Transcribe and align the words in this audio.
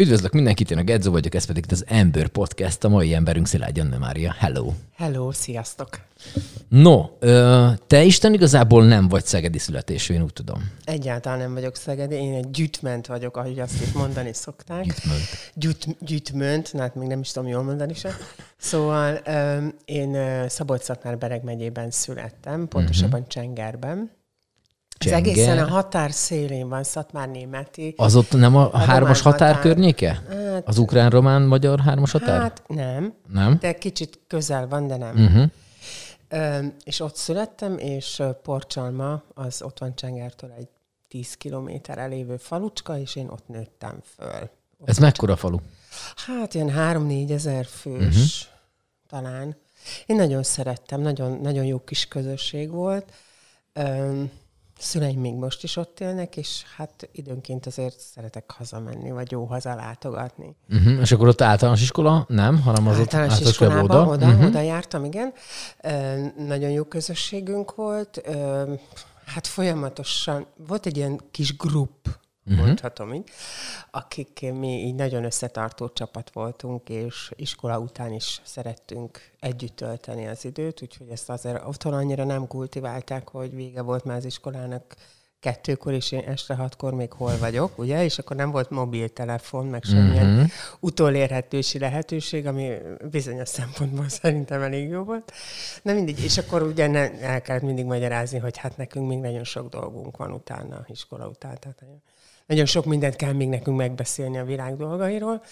Üdvözlök 0.00 0.32
mindenkit, 0.32 0.70
én 0.70 0.78
a 0.78 0.82
Gedzo 0.82 1.10
vagyok, 1.10 1.34
ez 1.34 1.44
pedig 1.44 1.64
az 1.70 1.84
Ember 1.88 2.28
Podcast, 2.28 2.84
a 2.84 2.88
mai 2.88 3.14
emberünk 3.14 3.46
Szilágy 3.46 3.76
Janne 3.76 3.98
Mária. 3.98 4.34
Hello! 4.38 4.72
Hello, 4.96 5.32
sziasztok! 5.32 5.88
No, 6.68 7.04
te 7.86 8.02
Isten 8.02 8.32
igazából 8.32 8.86
nem 8.86 9.08
vagy 9.08 9.24
szegedi 9.24 9.58
születésű, 9.58 10.14
én 10.14 10.22
úgy 10.22 10.32
tudom. 10.32 10.70
Egyáltalán 10.84 11.38
nem 11.38 11.54
vagyok 11.54 11.76
szegedi, 11.76 12.14
én 12.14 12.34
egy 12.34 12.50
gyütment 12.50 13.06
vagyok, 13.06 13.36
ahogy 13.36 13.58
azt 13.58 13.82
itt 13.82 13.94
mondani 13.94 14.32
szokták. 14.32 14.84
Gyütmönt. 14.84 15.52
Gyüt, 15.54 15.96
gyütmönt, 16.00 16.72
na 16.72 16.80
hát 16.80 16.94
még 16.94 17.08
nem 17.08 17.20
is 17.20 17.30
tudom 17.30 17.48
jól 17.48 17.62
mondani 17.62 17.94
sem. 17.94 18.12
Szóval 18.56 19.14
én 19.84 20.16
szabolcs 20.48 20.86
bereg 21.18 21.42
megyében 21.42 21.90
születtem, 21.90 22.68
pontosabban 22.68 23.20
uh-huh. 23.20 23.28
Csengerben. 23.28 24.10
Ez 24.98 25.12
egészen 25.12 25.58
a 25.58 25.66
határ 25.66 26.12
szélén 26.12 26.68
van, 26.68 26.82
Szatmár 26.82 27.28
németi. 27.28 27.94
Az 27.96 28.16
ott 28.16 28.32
nem 28.32 28.56
a, 28.56 28.72
a 28.72 28.78
hármas 28.78 29.20
határ, 29.20 29.54
határ. 29.54 29.62
környéke? 29.62 30.22
Hát, 30.28 30.68
Az 30.68 30.78
ukrán-román-magyar 30.78 31.80
hármas 31.80 32.10
határ? 32.10 32.40
hát 32.40 32.62
nem, 32.66 33.14
nem? 33.32 33.56
de 33.60 33.72
kicsit 33.78 34.20
közel 34.26 34.68
van, 34.68 34.86
de 34.86 34.96
nem. 34.96 35.16
Uh-huh. 35.16 35.50
Ö, 36.28 36.66
és 36.84 37.00
ott 37.00 37.16
születtem, 37.16 37.78
és 37.78 38.18
ö, 38.18 38.30
Porcsalma, 38.42 39.22
az 39.34 39.62
ott 39.62 39.78
van 39.78 39.94
Csengertől 39.94 40.52
egy 40.58 40.68
10 41.08 41.34
kilométerre 41.34 42.06
lévő 42.06 42.36
falucska, 42.36 42.98
és 42.98 43.16
én 43.16 43.28
ott 43.28 43.48
nőttem 43.48 44.00
föl. 44.16 44.50
Ez 44.84 44.98
mekkora 44.98 45.36
falu? 45.36 45.58
Hát 46.26 46.54
ilyen 46.54 46.72
3-4 46.76 47.30
ezer 47.30 47.66
fős 47.66 48.04
uh-huh. 48.04 48.20
talán. 49.08 49.56
Én 50.06 50.16
nagyon 50.16 50.42
szerettem, 50.42 51.00
nagyon, 51.00 51.38
nagyon 51.42 51.64
jó 51.64 51.84
kis 51.84 52.06
közösség 52.06 52.70
volt. 52.70 53.12
Öm, 53.72 54.30
szüleim 54.78 55.20
még 55.20 55.34
most 55.34 55.62
is 55.62 55.76
ott 55.76 56.00
élnek, 56.00 56.36
és 56.36 56.62
hát 56.76 57.08
időnként 57.12 57.66
azért 57.66 58.00
szeretek 58.00 58.50
hazamenni, 58.50 59.10
vagy 59.10 59.30
jó 59.30 59.44
hazalátogatni. 59.44 60.56
Uh-huh. 60.70 61.00
És 61.00 61.12
akkor 61.12 61.28
ott 61.28 61.40
általános 61.40 61.82
iskola? 61.82 62.24
Nem, 62.28 62.60
hanem 62.60 62.86
az 62.86 62.98
ott 62.98 63.14
Általános 63.14 63.40
iskola 63.40 63.50
iskolában 63.70 64.00
oda, 64.00 64.12
oda, 64.12 64.26
Mhm. 64.26 64.44
oda 64.44 64.60
jártam, 64.60 65.04
igen. 65.04 65.32
Nagyon 66.46 66.70
jó 66.70 66.84
közösségünk 66.84 67.74
volt. 67.74 68.20
Hát 69.24 69.46
folyamatosan 69.46 70.46
volt 70.66 70.86
egy 70.86 70.96
ilyen 70.96 71.20
kis 71.30 71.56
grupp, 71.56 72.06
uh-huh. 72.50 72.66
mondhatom 72.66 73.14
így, 73.14 73.30
akik 73.90 74.52
mi 74.52 74.68
így 74.68 74.94
nagyon 74.94 75.24
összetartó 75.24 75.88
csapat 75.88 76.30
voltunk, 76.32 76.88
és 76.88 77.32
iskola 77.36 77.78
után 77.78 78.12
is 78.12 78.40
szerettünk 78.44 79.20
együtt 79.40 79.76
tölteni 79.76 80.26
az 80.26 80.44
időt, 80.44 80.82
úgyhogy 80.82 81.08
ezt 81.08 81.30
azért 81.30 81.66
otthon 81.66 81.92
annyira 81.92 82.24
nem 82.24 82.46
kultiválták, 82.46 83.28
hogy 83.28 83.54
vége 83.54 83.82
volt 83.82 84.04
már 84.04 84.16
az 84.16 84.24
iskolának 84.24 84.96
kettőkor, 85.40 85.92
és 85.92 86.12
én 86.12 86.22
este 86.26 86.54
hatkor 86.54 86.94
még 86.94 87.12
hol 87.12 87.38
vagyok, 87.38 87.78
ugye? 87.78 88.04
És 88.04 88.18
akkor 88.18 88.36
nem 88.36 88.50
volt 88.50 88.70
mobiltelefon, 88.70 89.66
meg 89.66 89.82
semmilyen 89.82 90.26
Mhm. 90.26 90.34
uh-huh. 90.34 90.50
utolérhetősi 90.80 91.78
lehetőség, 91.78 92.46
ami 92.46 92.76
bizonyos 93.10 93.48
szempontból 93.48 94.08
szerintem 94.08 94.62
elég 94.62 94.88
jó 94.88 95.02
volt. 95.02 95.32
Na 95.82 95.92
mindig, 95.92 96.18
és 96.18 96.38
akkor 96.38 96.62
ugye 96.62 96.86
ne, 96.86 97.20
el 97.20 97.42
kellett 97.42 97.62
mindig 97.62 97.84
magyarázni, 97.84 98.38
hogy 98.38 98.56
hát 98.56 98.76
nekünk 98.76 99.08
még 99.08 99.18
nagyon 99.18 99.44
sok 99.44 99.68
dolgunk 99.68 100.16
van 100.16 100.32
utána, 100.32 100.84
iskola 100.86 101.28
után. 101.28 101.58
Tehát 101.60 101.84
nagyon- 102.48 102.66
sok 102.66 102.84
mindent 102.84 103.16
kell 103.16 103.32
még 103.32 103.48
nekünk 103.48 103.76
megbeszélni 103.76 104.38
a 104.38 104.44
világ 104.44 104.76
dolgairól. 104.76 105.42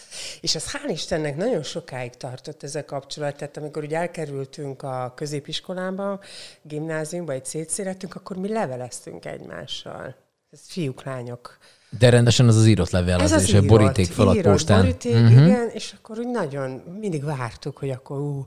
És 0.40 0.54
ez 0.54 0.64
hál' 0.70 0.90
Istennek 0.90 1.36
nagyon 1.36 1.62
sokáig 1.62 2.14
tartott 2.14 2.62
ez 2.62 2.74
a 2.74 2.84
kapcsolat. 2.84 3.36
Tehát 3.36 3.56
amikor 3.56 3.82
ugye 3.82 3.96
elkerültünk 3.96 4.82
a 4.82 5.12
középiskolába, 5.16 6.20
gimnáziumba, 6.62 7.32
egy 7.32 7.44
szétszélettünk, 7.44 8.14
akkor 8.14 8.36
mi 8.36 8.48
leveleztünk 8.48 9.24
egymással. 9.24 10.14
Ez 10.52 10.60
fiúk, 10.66 11.04
lányok. 11.04 11.58
De 11.98 12.08
rendesen 12.08 12.48
az 12.48 12.56
az 12.56 12.66
írott 12.66 12.90
levél, 12.90 13.14
az, 13.14 13.42
is, 13.42 13.52
egy 13.52 13.66
boríték 13.66 14.06
falat 14.06 14.34
írott 14.34 14.52
postán. 14.52 14.80
Boríték, 14.80 15.14
uh-huh. 15.14 15.46
igen, 15.46 15.70
és 15.72 15.94
akkor 15.98 16.18
úgy 16.18 16.28
nagyon 16.30 16.70
mindig 17.00 17.24
vártuk, 17.24 17.78
hogy 17.78 17.90
akkor 17.90 18.18
ú, 18.18 18.46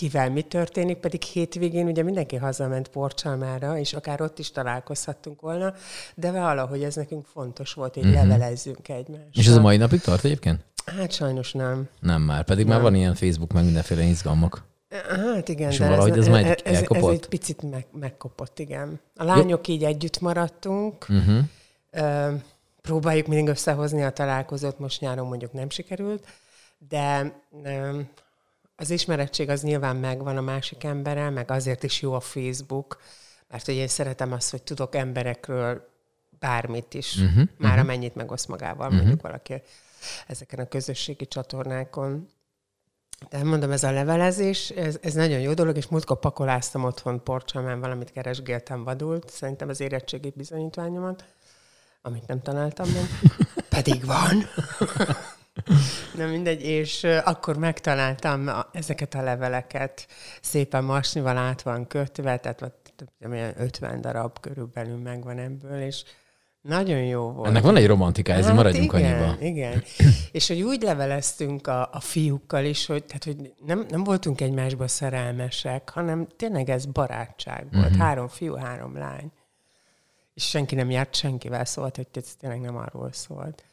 kivel 0.00 0.30
mi 0.30 0.42
történik, 0.42 0.96
pedig 0.96 1.22
hétvégén 1.22 1.86
ugye 1.86 2.02
mindenki 2.02 2.36
hazament 2.36 2.88
Porcsalmára, 2.88 3.78
és 3.78 3.92
akár 3.92 4.20
ott 4.20 4.38
is 4.38 4.50
találkozhattunk 4.50 5.40
volna, 5.40 5.74
de 6.14 6.30
valahogy 6.30 6.82
ez 6.82 6.94
nekünk 6.94 7.26
fontos 7.26 7.72
volt, 7.72 7.94
hogy 7.94 8.04
uh-huh. 8.04 8.20
levelezzünk 8.20 8.88
egymást. 8.88 9.36
És 9.38 9.46
ez 9.46 9.56
a 9.56 9.60
mai 9.60 9.76
napig 9.76 10.00
tart 10.00 10.24
egyébként? 10.24 10.64
Hát 10.84 11.12
sajnos 11.12 11.52
nem. 11.52 11.88
Nem 12.00 12.22
már, 12.22 12.44
pedig 12.44 12.66
már 12.66 12.80
van 12.80 12.94
ilyen 12.94 13.14
Facebook, 13.14 13.52
meg 13.52 13.64
mindenféle 13.64 14.02
izgalmak. 14.02 14.64
Hát 15.08 15.48
igen, 15.48 15.70
És 15.70 15.78
de 15.78 15.88
valahogy 15.88 16.18
ez 16.18 16.28
már 16.28 16.44
egy 16.44 16.60
ez, 16.64 16.82
ez 16.88 17.04
egy 17.04 17.26
picit 17.26 17.70
meg, 17.70 17.86
megkopott, 17.92 18.58
igen. 18.58 19.00
A 19.16 19.24
lányok 19.24 19.68
így 19.68 19.84
együtt 19.84 20.20
maradtunk, 20.20 21.06
Uh-huh. 21.08 21.38
Ö, 21.90 22.34
próbáljuk 22.80 23.26
mindig 23.26 23.48
összehozni 23.48 24.02
a 24.02 24.10
találkozót, 24.10 24.78
most 24.78 25.00
nyáron 25.00 25.26
mondjuk 25.26 25.52
nem 25.52 25.70
sikerült, 25.70 26.26
de 26.88 27.32
ö, 27.64 28.00
az 28.80 28.90
ismerettség 28.90 29.48
az 29.48 29.62
nyilván 29.62 29.96
megvan 29.96 30.36
a 30.36 30.40
másik 30.40 30.84
emberrel, 30.84 31.30
meg 31.30 31.50
azért 31.50 31.82
is 31.82 32.02
jó 32.02 32.12
a 32.12 32.20
Facebook, 32.20 33.00
mert 33.48 33.66
hogy 33.66 33.74
én 33.74 33.88
szeretem 33.88 34.32
azt, 34.32 34.50
hogy 34.50 34.62
tudok 34.62 34.94
emberekről 34.94 35.88
bármit 36.38 36.94
is, 36.94 37.16
uh-huh, 37.16 37.34
már 37.36 37.48
uh-huh. 37.58 37.80
amennyit 37.80 38.14
megoszt 38.14 38.48
magával 38.48 38.86
uh-huh. 38.86 38.96
mondjuk 38.96 39.22
valaki 39.22 39.62
ezeken 40.26 40.58
a 40.58 40.68
közösségi 40.68 41.26
csatornákon. 41.26 42.28
De 43.28 43.44
mondom, 43.44 43.70
ez 43.70 43.82
a 43.82 43.90
levelezés, 43.90 44.70
ez, 44.70 44.98
ez 45.02 45.14
nagyon 45.14 45.40
jó 45.40 45.54
dolog, 45.54 45.76
és 45.76 45.86
múltkor 45.86 46.18
pakoláztam 46.18 46.84
otthon 46.84 47.22
Porcsamán, 47.22 47.80
valamit 47.80 48.10
keresgéltem 48.10 48.84
vadult, 48.84 49.30
szerintem 49.30 49.68
az 49.68 49.80
érettségi 49.80 50.32
bizonyítványomat, 50.36 51.24
amit 52.02 52.26
nem 52.26 52.42
találtam 52.42 52.88
meg, 52.88 53.04
pedig 53.76 54.04
van. 54.04 54.44
Nem 56.16 56.30
mindegy, 56.30 56.62
és 56.62 57.04
akkor 57.24 57.56
megtaláltam 57.56 58.50
ezeket 58.72 59.14
a 59.14 59.22
leveleket, 59.22 60.06
szépen 60.40 60.84
masnival 60.84 61.36
át 61.36 61.62
van 61.62 61.86
kötve, 61.86 62.36
tehát 62.36 62.72
olyan 63.30 63.52
50 63.56 64.00
darab 64.00 64.40
körülbelül 64.40 64.96
megvan 64.96 65.38
ebből, 65.38 65.80
és 65.80 66.02
nagyon 66.60 67.02
jó 67.02 67.30
volt. 67.32 67.48
Ennek 67.48 67.62
van 67.62 67.76
egy 67.76 67.86
romantikája, 67.86 68.38
ezért 68.38 68.54
maradjunk 68.54 68.92
Hát 68.92 69.00
igen, 69.00 69.22
annyiba. 69.22 69.44
Igen, 69.44 69.82
és 70.32 70.48
hogy 70.48 70.62
úgy 70.62 70.82
leveleztünk 70.82 71.66
a, 71.66 71.88
a 71.92 72.00
fiúkkal 72.00 72.64
is, 72.64 72.86
hogy, 72.86 73.04
tehát, 73.04 73.24
hogy 73.24 73.52
nem, 73.66 73.86
nem 73.88 74.04
voltunk 74.04 74.40
egymásba 74.40 74.88
szerelmesek, 74.88 75.90
hanem 75.90 76.26
tényleg 76.36 76.70
ez 76.70 76.86
barátság 76.86 77.66
volt. 77.72 77.84
Uh-huh. 77.84 78.00
Három 78.00 78.28
fiú, 78.28 78.54
három 78.54 78.96
lány. 78.96 79.32
És 80.34 80.48
senki 80.48 80.74
nem 80.74 80.90
járt 80.90 81.14
senkivel, 81.14 81.64
szólt, 81.64 81.96
hogy 81.96 82.06
ez 82.12 82.34
tényleg 82.40 82.60
nem 82.60 82.76
arról 82.76 83.12
szólt. 83.12 83.64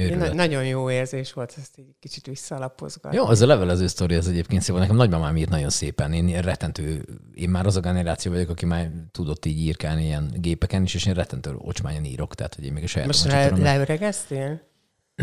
Őrület. 0.00 0.28
Na, 0.28 0.34
nagyon 0.34 0.66
jó 0.66 0.90
érzés 0.90 1.32
volt 1.32 1.54
ezt 1.58 1.72
egy 1.76 1.94
kicsit 2.00 2.26
visszalapozgatni. 2.26 3.16
Jó, 3.18 3.26
az 3.26 3.40
a 3.40 3.46
levelező 3.46 3.86
sztori, 3.86 4.14
az 4.14 4.28
egyébként 4.28 4.62
szép. 4.62 4.76
Nekem 4.76 4.96
nagymamám 4.96 5.36
írt 5.36 5.50
nagyon 5.50 5.70
szépen. 5.70 6.12
Én 6.12 6.28
ilyen 6.28 6.42
rettentő, 6.42 7.04
én 7.34 7.48
már 7.48 7.66
az 7.66 7.76
a 7.76 7.80
generáció 7.80 8.32
vagyok, 8.32 8.48
aki 8.48 8.66
már 8.66 8.90
tudott 9.12 9.46
így 9.46 9.58
írkálni 9.58 10.04
ilyen 10.04 10.34
gépeken 10.36 10.82
is, 10.82 10.94
és 10.94 11.06
én 11.06 11.14
rettentő 11.14 11.54
ocsmányan 11.58 12.04
írok, 12.04 12.34
tehát 12.34 12.54
hogy 12.54 12.64
én 12.64 12.72
még 12.72 12.82
a 12.82 12.86
saját 12.86 13.06
Most 13.06 13.24
le, 13.24 13.48
tudom. 13.48 13.64
leöregeztél? 13.64 14.60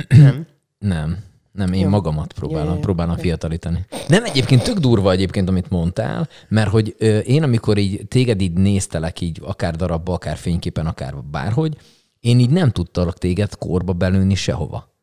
nem. 0.08 0.48
Nem. 0.80 1.18
Nem, 1.52 1.74
én 1.74 1.82
Jó. 1.82 1.90
magamat 1.90 2.34
próbálom, 2.34 2.74
jó. 2.74 2.80
próbálom 2.80 3.18
fiatalítani. 3.18 3.86
Nem, 4.08 4.24
egyébként 4.24 4.64
tök 4.64 4.78
durva 4.78 5.12
egyébként, 5.12 5.50
amit 5.50 5.70
mondtál, 5.70 6.30
mert 6.48 6.70
hogy 6.70 6.96
ö, 6.98 7.18
én, 7.18 7.44
amikor 7.44 7.78
így 7.78 8.08
téged 8.08 8.42
így 8.42 8.54
néztelek 8.54 9.22
így, 9.22 9.40
akár 9.44 9.76
darabba, 9.76 10.14
akár 10.14 10.38
fényképen, 10.38 10.86
akár 10.86 11.16
bárhogy, 11.24 11.78
én 12.20 12.40
így 12.40 12.50
nem 12.50 12.72
tudtalak 12.72 13.18
téged 13.18 13.56
korba 13.56 13.94
belőni 13.94 14.36
sehova. 14.36 14.96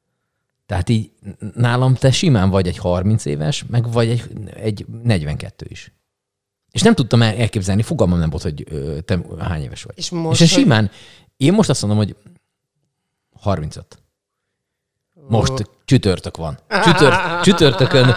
Tehát 0.66 0.88
így 0.88 1.10
nálam 1.54 1.94
te 1.94 2.10
simán 2.10 2.50
vagy 2.50 2.66
egy 2.68 2.78
30 2.78 3.24
éves, 3.24 3.64
meg 3.68 3.92
vagy 3.92 4.08
egy, 4.08 4.22
egy 4.54 4.86
42 5.02 5.66
is. 5.68 5.92
És 6.70 6.82
nem 6.82 6.94
tudtam 6.94 7.22
el- 7.22 7.36
elképzelni, 7.36 7.82
fogalmam 7.82 8.18
nem 8.18 8.30
volt, 8.30 8.42
hogy 8.42 8.64
te 9.04 9.20
hány 9.38 9.62
éves 9.62 9.82
vagy. 9.82 9.98
És 9.98 10.10
most, 10.10 10.40
és 10.40 10.50
én 10.50 10.54
hogy- 10.56 10.64
simán, 10.64 10.90
én 11.36 11.52
most 11.52 11.68
azt 11.68 11.80
mondom, 11.82 11.98
hogy 11.98 12.16
35. 13.40 13.98
Most 15.28 15.70
csütörtök 15.84 16.36
van. 16.36 16.58
Csütört, 16.84 17.42
csütörtökön 17.42 18.14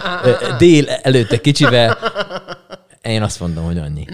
dél 0.57 0.89
előtte 0.89 1.41
kicsivel. 1.41 1.97
Én 3.01 3.21
azt 3.23 3.39
mondom, 3.39 3.65
hogy 3.65 3.77
annyi. 3.77 4.05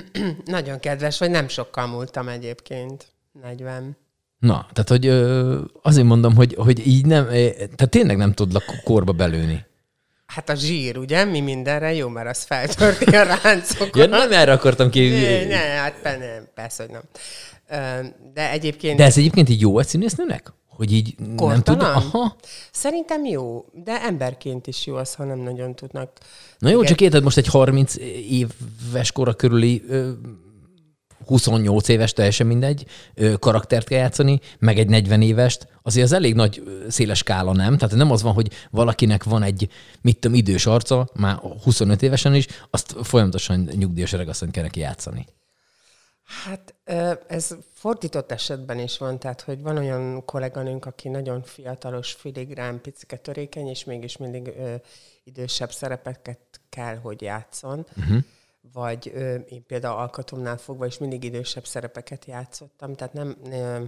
Nagyon 0.45 0.79
kedves, 0.79 1.17
vagy 1.19 1.29
nem 1.29 1.47
sokkal 1.47 1.87
múltam 1.87 2.27
egyébként. 2.27 3.13
40. 3.41 3.97
Na, 4.43 4.67
tehát, 4.73 4.89
hogy 4.89 5.05
ö, 5.05 5.59
azért 5.81 6.07
mondom, 6.07 6.35
hogy, 6.35 6.55
hogy 6.57 6.87
így 6.87 7.05
nem, 7.05 7.25
tehát 7.25 7.89
tényleg 7.89 8.17
nem 8.17 8.33
tudlak 8.33 8.63
korba 8.83 9.11
belőni. 9.11 9.65
Hát 10.25 10.49
a 10.49 10.55
zsír, 10.55 10.97
ugye? 10.97 11.25
Mi 11.25 11.39
mindenre 11.39 11.93
jó, 11.93 12.07
mert 12.07 12.29
az 12.29 12.43
feltörti 12.43 13.15
a 13.15 13.23
ráncokat. 13.23 13.95
Ja, 13.95 14.05
nem 14.05 14.31
erre 14.31 14.51
akartam 14.51 14.89
ki. 14.89 15.09
Ne, 15.09 15.45
ne, 15.47 15.55
hát 15.55 16.03
nem, 16.03 16.47
persze, 16.55 16.83
hogy 16.83 16.91
nem. 16.91 17.01
De 18.33 18.51
egyébként 18.51 18.97
De 18.97 19.03
ez 19.03 19.17
egyébként 19.17 19.49
így 19.49 19.61
jó 19.61 19.79
egy 19.79 19.87
színésznőnek? 19.87 20.53
Hogy 20.67 20.93
így 20.93 21.15
nem 21.17 21.35
Kortalan? 21.35 21.63
tudnak? 21.63 21.95
Aha. 21.95 22.35
szerintem 22.71 23.25
jó, 23.25 23.65
de 23.83 24.01
emberként 24.01 24.67
is 24.67 24.85
jó 24.85 24.95
az, 24.95 25.13
ha 25.13 25.23
nem 25.23 25.39
nagyon 25.39 25.75
tudnak. 25.75 26.11
Na 26.57 26.69
jó, 26.69 26.75
Igen. 26.75 26.89
csak 26.89 27.01
érted, 27.01 27.23
most 27.23 27.37
egy 27.37 27.47
30 27.47 27.95
éves 28.29 29.11
kora 29.11 29.33
körüli 29.33 29.83
28 31.25 31.87
éves, 31.87 32.13
teljesen 32.13 32.47
mindegy, 32.47 32.85
karaktert 33.39 33.87
kell 33.87 33.99
játszani, 33.99 34.39
meg 34.59 34.79
egy 34.79 34.89
40 34.89 35.21
évest, 35.21 35.67
azért 35.81 36.05
az 36.05 36.11
elég 36.11 36.33
nagy 36.33 36.63
széles 36.89 37.17
skála, 37.17 37.53
nem? 37.53 37.77
Tehát 37.77 37.95
nem 37.95 38.11
az 38.11 38.21
van, 38.21 38.33
hogy 38.33 38.51
valakinek 38.69 39.23
van 39.23 39.43
egy, 39.43 39.69
mit 40.01 40.19
tudom, 40.19 40.37
idős 40.37 40.65
arca, 40.65 41.09
már 41.13 41.35
25 41.63 42.01
évesen 42.01 42.35
is, 42.35 42.47
azt 42.69 42.95
folyamatosan 43.01 43.69
nyugdíjas 43.75 44.13
öregasszonyt 44.13 44.51
kell 44.51 44.63
neki 44.63 44.79
játszani. 44.79 45.25
Hát 46.23 46.73
ez 47.27 47.55
fordított 47.73 48.31
esetben 48.31 48.79
is 48.79 48.97
van, 48.97 49.19
tehát 49.19 49.41
hogy 49.41 49.61
van 49.61 49.77
olyan 49.77 50.25
kolléganőnk, 50.25 50.85
aki 50.85 51.09
nagyon 51.09 51.43
fiatalos, 51.43 52.11
filigrán, 52.11 52.81
picike 52.81 53.17
törékeny, 53.17 53.67
és 53.67 53.83
mégis 53.83 54.17
mindig 54.17 54.47
ö, 54.47 54.75
idősebb 55.23 55.71
szerepeket 55.71 56.39
kell, 56.69 56.95
hogy 56.95 57.21
játszon. 57.21 57.85
Uh-huh. 57.97 58.17
Vagy 58.71 59.11
ö, 59.13 59.35
én 59.35 59.65
például 59.65 59.97
alkatomnál 59.97 60.57
fogva 60.57 60.85
is 60.85 60.97
mindig 60.97 61.23
idősebb 61.23 61.65
szerepeket 61.65 62.25
játszottam, 62.25 62.95
tehát 62.95 63.13
nem... 63.13 63.37
Ö, 63.51 63.83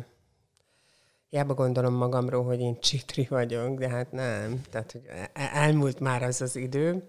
Jába 1.30 1.54
gondolom 1.54 1.94
magamról, 1.94 2.44
hogy 2.44 2.60
én 2.60 2.80
csitri 2.80 3.28
vagyok, 3.30 3.80
de 3.80 3.90
hát 3.90 4.12
nem. 4.12 4.62
Tehát, 4.70 4.92
hogy 4.92 5.02
elmúlt 5.34 6.00
már 6.00 6.24
az 6.24 6.42
az 6.42 6.56
idő. 6.56 7.04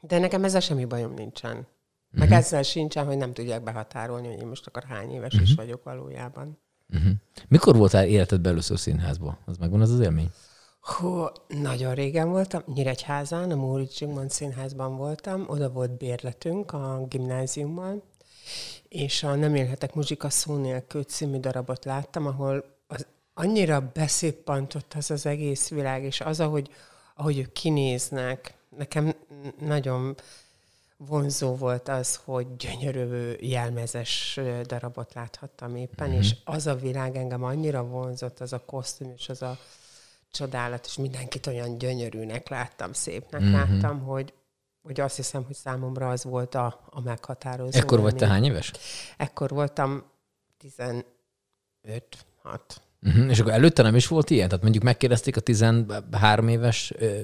De 0.00 0.18
nekem 0.18 0.44
ezzel 0.44 0.60
semmi 0.60 0.84
bajom 0.84 1.14
nincsen. 1.14 1.66
Meg 2.10 2.22
uh-huh. 2.22 2.36
ezzel 2.36 2.62
sincsen, 2.62 3.06
hogy 3.06 3.16
nem 3.16 3.32
tudják 3.32 3.62
behatárolni, 3.62 4.28
hogy 4.28 4.40
én 4.40 4.46
most 4.46 4.66
akkor 4.66 4.82
hány 4.82 5.10
éves 5.10 5.32
uh-huh. 5.32 5.48
is 5.48 5.54
vagyok 5.54 5.82
valójában. 5.84 6.58
Uh-huh. 6.94 7.12
Mikor 7.48 7.76
voltál 7.76 8.06
életedben 8.06 8.52
először 8.52 8.78
színházba? 8.78 9.38
Az 9.44 9.56
megvan 9.56 9.80
az 9.80 9.90
az 9.90 10.00
élmény? 10.00 10.30
Hú, 10.80 11.26
nagyon 11.48 11.94
régen 11.94 12.30
voltam. 12.30 12.62
Nyíregyházán, 12.74 13.50
a 13.50 13.54
Móricz 13.54 13.96
Zsigmond 13.96 14.30
színházban 14.30 14.96
voltam. 14.96 15.44
Oda 15.48 15.70
volt 15.70 15.96
bérletünk 15.96 16.72
a 16.72 17.06
gimnáziummal, 17.08 18.02
és 18.88 19.22
a 19.22 19.34
Nem 19.34 19.54
élhetek 19.54 19.94
muzsika 19.94 20.30
szó 20.30 20.56
nélkül 20.56 21.04
című 21.04 21.38
darabot 21.38 21.84
láttam, 21.84 22.26
ahol 22.26 22.64
az 22.86 23.06
annyira 23.34 23.90
beszéppantott 23.92 24.94
az 24.96 25.10
az 25.10 25.26
egész 25.26 25.68
világ, 25.68 26.04
és 26.04 26.20
az, 26.20 26.40
ahogy, 26.40 26.70
ahogy 27.14 27.38
ők 27.38 27.52
kinéznek, 27.52 28.54
nekem 28.76 29.14
nagyon 29.58 30.14
vonzó 30.96 31.54
volt 31.54 31.88
az, 31.88 32.20
hogy 32.24 32.56
gyönyörű 32.56 33.32
jelmezes 33.40 34.40
darabot 34.62 35.14
láthattam 35.14 35.76
éppen, 35.76 36.08
mm-hmm. 36.08 36.18
és 36.18 36.36
az 36.44 36.66
a 36.66 36.74
világ 36.74 37.16
engem 37.16 37.42
annyira 37.42 37.84
vonzott, 37.84 38.40
az 38.40 38.52
a 38.52 38.64
kosztüm 38.64 39.12
és 39.16 39.28
az 39.28 39.42
a 39.42 39.58
csodálat, 40.30 40.86
és 40.86 40.96
mindenkit 40.96 41.46
olyan 41.46 41.78
gyönyörűnek 41.78 42.48
láttam, 42.48 42.92
szépnek 42.92 43.40
mm-hmm. 43.40 43.52
láttam, 43.52 44.00
hogy, 44.00 44.32
hogy 44.82 45.00
azt 45.00 45.16
hiszem, 45.16 45.44
hogy 45.44 45.54
számomra 45.54 46.10
az 46.10 46.24
volt 46.24 46.54
a, 46.54 46.80
a 46.90 47.00
meghatározó. 47.00 47.78
Ekkor 47.78 48.00
vagy 48.00 48.14
te 48.14 48.26
hány 48.26 48.44
éves? 48.44 48.72
Ekkor 49.16 49.50
voltam 49.50 50.04
15 50.58 51.04
6. 52.42 52.82
Uh-huh. 53.02 53.30
És 53.30 53.40
akkor 53.40 53.52
előtte 53.52 53.82
nem 53.82 53.94
is 53.94 54.06
volt 54.06 54.30
ilyen? 54.30 54.48
Tehát 54.48 54.62
mondjuk 54.62 54.84
megkérdezték 54.84 55.36
a 55.36 55.40
13 55.40 56.48
éves 56.48 56.92
ö, 56.98 57.20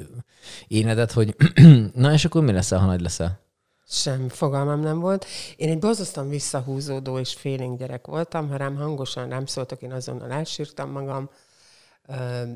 énedet, 0.68 1.12
hogy 1.12 1.36
na 1.94 2.12
és 2.12 2.24
akkor 2.24 2.42
mi 2.42 2.52
leszel, 2.52 2.78
ha 2.78 2.86
nagy 2.86 3.00
leszel? 3.00 3.42
Sem 3.86 4.28
fogalmam 4.28 4.80
nem 4.80 5.00
volt. 5.00 5.26
Én 5.56 5.68
egy 5.68 5.78
borzasztóan 5.78 6.28
visszahúzódó 6.28 7.18
és 7.18 7.34
félénk 7.34 7.78
gyerek 7.78 8.06
voltam. 8.06 8.48
Ha 8.48 8.56
rám 8.56 8.76
hangosan 8.76 9.28
rám 9.28 9.46
szóltak, 9.46 9.82
én 9.82 9.92
azonnal 9.92 10.30
elsírtam 10.30 10.90
magam. 10.90 11.30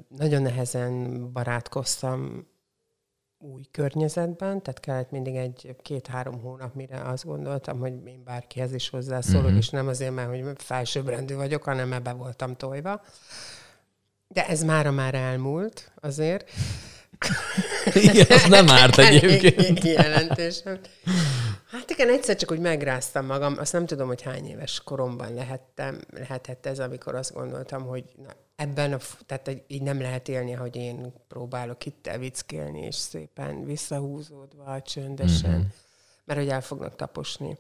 Nagyon 0.09 0.43
nehezen 0.43 1.23
barátkoztam 1.33 2.47
új 3.39 3.63
környezetben, 3.71 4.63
tehát 4.63 4.81
kellett 4.81 5.11
mindig 5.11 5.37
egy 5.37 5.77
két-három 5.83 6.41
hónap, 6.41 6.75
mire 6.75 7.01
azt 7.01 7.25
gondoltam, 7.25 7.79
hogy 7.79 7.93
én 8.07 8.23
bárkihez 8.25 8.73
is 8.73 8.89
hozzászólok, 8.89 9.45
uh-huh. 9.45 9.59
és 9.59 9.69
nem 9.69 9.89
azért, 9.89 10.15
mert 10.15 10.29
hogy 10.29 10.45
felsőbbrendű 10.57 11.35
vagyok, 11.35 11.63
hanem 11.63 11.93
ebbe 11.93 12.13
voltam 12.13 12.57
tojva. 12.57 13.03
De 14.29 14.47
ez 14.47 14.63
mára 14.63 14.91
már 14.91 15.15
elmúlt 15.15 15.93
azért. 16.01 16.51
Igen, 17.95 18.27
az 18.29 18.45
nem 18.49 18.69
árt 18.69 18.99
egyébként. 19.09 19.85
Jelentősen. 19.85 20.81
Hát 21.71 21.91
igen, 21.91 22.09
egyszer 22.09 22.37
csak 22.37 22.51
úgy 22.51 22.59
megráztam 22.59 23.27
magam, 23.27 23.59
azt 23.59 23.73
nem 23.73 23.87
tudom, 23.87 24.07
hogy 24.07 24.23
hány 24.23 24.47
éves 24.47 24.81
koromban 24.85 25.35
lehettem, 25.35 26.01
lehetett 26.11 26.67
ez, 26.67 26.79
amikor 26.79 27.15
azt 27.15 27.33
gondoltam, 27.33 27.87
hogy 27.87 28.05
na, 28.23 28.31
ebben, 28.57 28.93
a, 28.93 28.99
tehát 29.27 29.51
így 29.67 29.83
nem 29.83 30.01
lehet 30.01 30.29
élni, 30.29 30.53
hogy 30.53 30.77
én 30.77 31.13
próbálok 31.29 31.87
itt 31.87 32.07
elvickélni, 32.07 32.81
és 32.81 32.95
szépen 32.95 33.65
visszahúzódva, 33.65 34.83
csöndesen, 34.83 35.51
mm-hmm. 35.51 35.67
mert 36.25 36.39
hogy 36.39 36.49
el 36.49 36.63
fognak 36.63 36.97
taposni. 36.97 37.59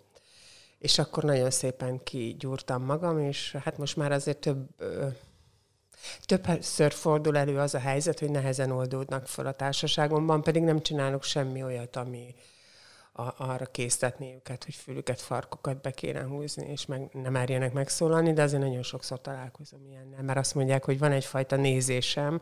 És 0.78 0.98
akkor 0.98 1.22
nagyon 1.22 1.50
szépen 1.50 2.02
kigyúrtam 2.02 2.82
magam, 2.82 3.18
és 3.18 3.56
hát 3.64 3.78
most 3.78 3.96
már 3.96 4.12
azért 4.12 4.38
több 4.38 4.66
Többször 6.24 6.92
fordul 6.92 7.36
elő 7.36 7.58
az 7.58 7.74
a 7.74 7.78
helyzet, 7.78 8.18
hogy 8.18 8.30
nehezen 8.30 8.70
oldódnak 8.70 9.26
fel 9.26 9.46
a 9.46 9.52
társaságomban, 9.52 10.42
pedig 10.42 10.62
nem 10.62 10.82
csinálok 10.82 11.22
semmi 11.22 11.62
olyat, 11.62 11.96
ami 11.96 12.34
a, 13.18 13.34
arra 13.36 13.66
késztetni 13.66 14.34
őket, 14.34 14.64
hogy 14.64 14.74
fülüket, 14.74 15.20
farkokat 15.20 15.80
be 15.80 15.90
kéne 15.90 16.22
húzni, 16.22 16.70
és 16.70 16.86
meg, 16.86 17.08
nem 17.12 17.32
merjenek 17.32 17.72
megszólalni, 17.72 18.32
de 18.32 18.42
azért 18.42 18.62
nagyon 18.62 18.82
sokszor 18.82 19.20
találkozom 19.20 19.86
ilyennel, 19.86 20.22
mert 20.22 20.38
azt 20.38 20.54
mondják, 20.54 20.84
hogy 20.84 20.98
van 20.98 21.12
egyfajta 21.12 21.56
nézésem, 21.56 22.40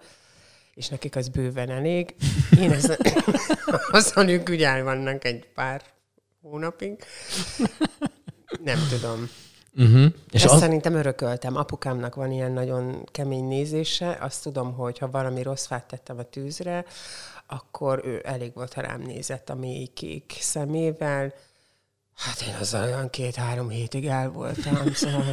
és 0.74 0.88
nekik 0.88 1.16
az 1.16 1.28
bőven 1.28 1.70
elég. 1.70 2.14
Én 2.60 2.72
ez, 2.72 2.96
azon 3.90 4.28
ők 4.28 4.48
ugye 4.48 4.82
vannak 4.82 5.24
egy 5.24 5.48
pár 5.54 5.82
hónapig. 6.42 7.04
Nem 8.64 8.78
tudom. 8.90 9.28
Uh-huh. 9.76 10.12
És 10.30 10.44
Ezt 10.44 10.54
az... 10.54 10.60
szerintem 10.60 10.94
örököltem. 10.94 11.56
Apukámnak 11.56 12.14
van 12.14 12.32
ilyen 12.32 12.52
nagyon 12.52 13.04
kemény 13.04 13.44
nézése. 13.44 14.18
Azt 14.20 14.42
tudom, 14.42 14.72
hogy 14.72 14.98
ha 14.98 15.10
valami 15.10 15.42
rossz 15.42 15.66
fát 15.66 15.86
tettem 15.86 16.18
a 16.18 16.22
tűzre, 16.22 16.84
akkor 17.46 18.00
ő 18.04 18.22
elég 18.24 18.54
volt, 18.54 18.72
ha 18.72 18.80
rám 18.80 19.00
nézett 19.00 19.50
a 19.50 19.54
mély 19.54 19.86
kék 19.86 20.36
szemével. 20.40 21.34
Hát 22.14 22.40
én 22.40 22.54
az 22.60 22.74
olyan 22.74 23.10
két-három 23.10 23.68
hétig 23.68 24.06
el 24.06 24.30
voltam, 24.30 24.92
szóval 24.94 25.24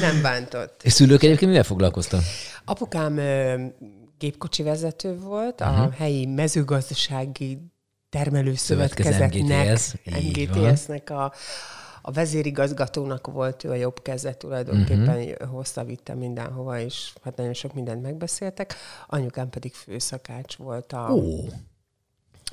nem 0.00 0.22
bántott. 0.22 0.82
És 0.82 0.92
szülők 0.92 1.22
egyébként 1.22 1.50
mivel 1.50 1.64
foglalkoztak? 1.64 2.22
Apukám 2.64 3.20
gépkocsi 4.18 4.62
vezető 4.62 5.18
volt, 5.18 5.60
uh-huh. 5.60 5.80
a 5.80 5.90
helyi 5.96 6.26
mezőgazdasági 6.26 7.58
termelőszövetkezetnek, 8.10 9.34
NGTS-nek 10.04 11.10
a, 11.10 11.32
a 12.08 12.10
vezérigazgatónak 12.10 13.26
volt 13.26 13.64
ő 13.64 13.70
a 13.70 13.74
jobb 13.74 14.02
keze, 14.02 14.34
tulajdonképpen 14.34 15.18
uh-huh. 15.18 15.48
hozta, 15.48 15.84
vitte 15.84 16.14
mindenhova, 16.14 16.80
és 16.80 17.12
hát 17.22 17.36
nagyon 17.36 17.54
sok 17.54 17.74
mindent 17.74 18.02
megbeszéltek. 18.02 18.74
Anyukám 19.06 19.50
pedig 19.50 19.74
főszakács 19.74 20.56
volt 20.56 20.92
a, 20.92 21.08
oh. 21.10 21.48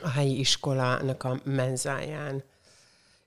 a 0.01 0.09
helyi 0.09 0.39
iskolának 0.39 1.24
a 1.24 1.39
menzáján. 1.43 2.43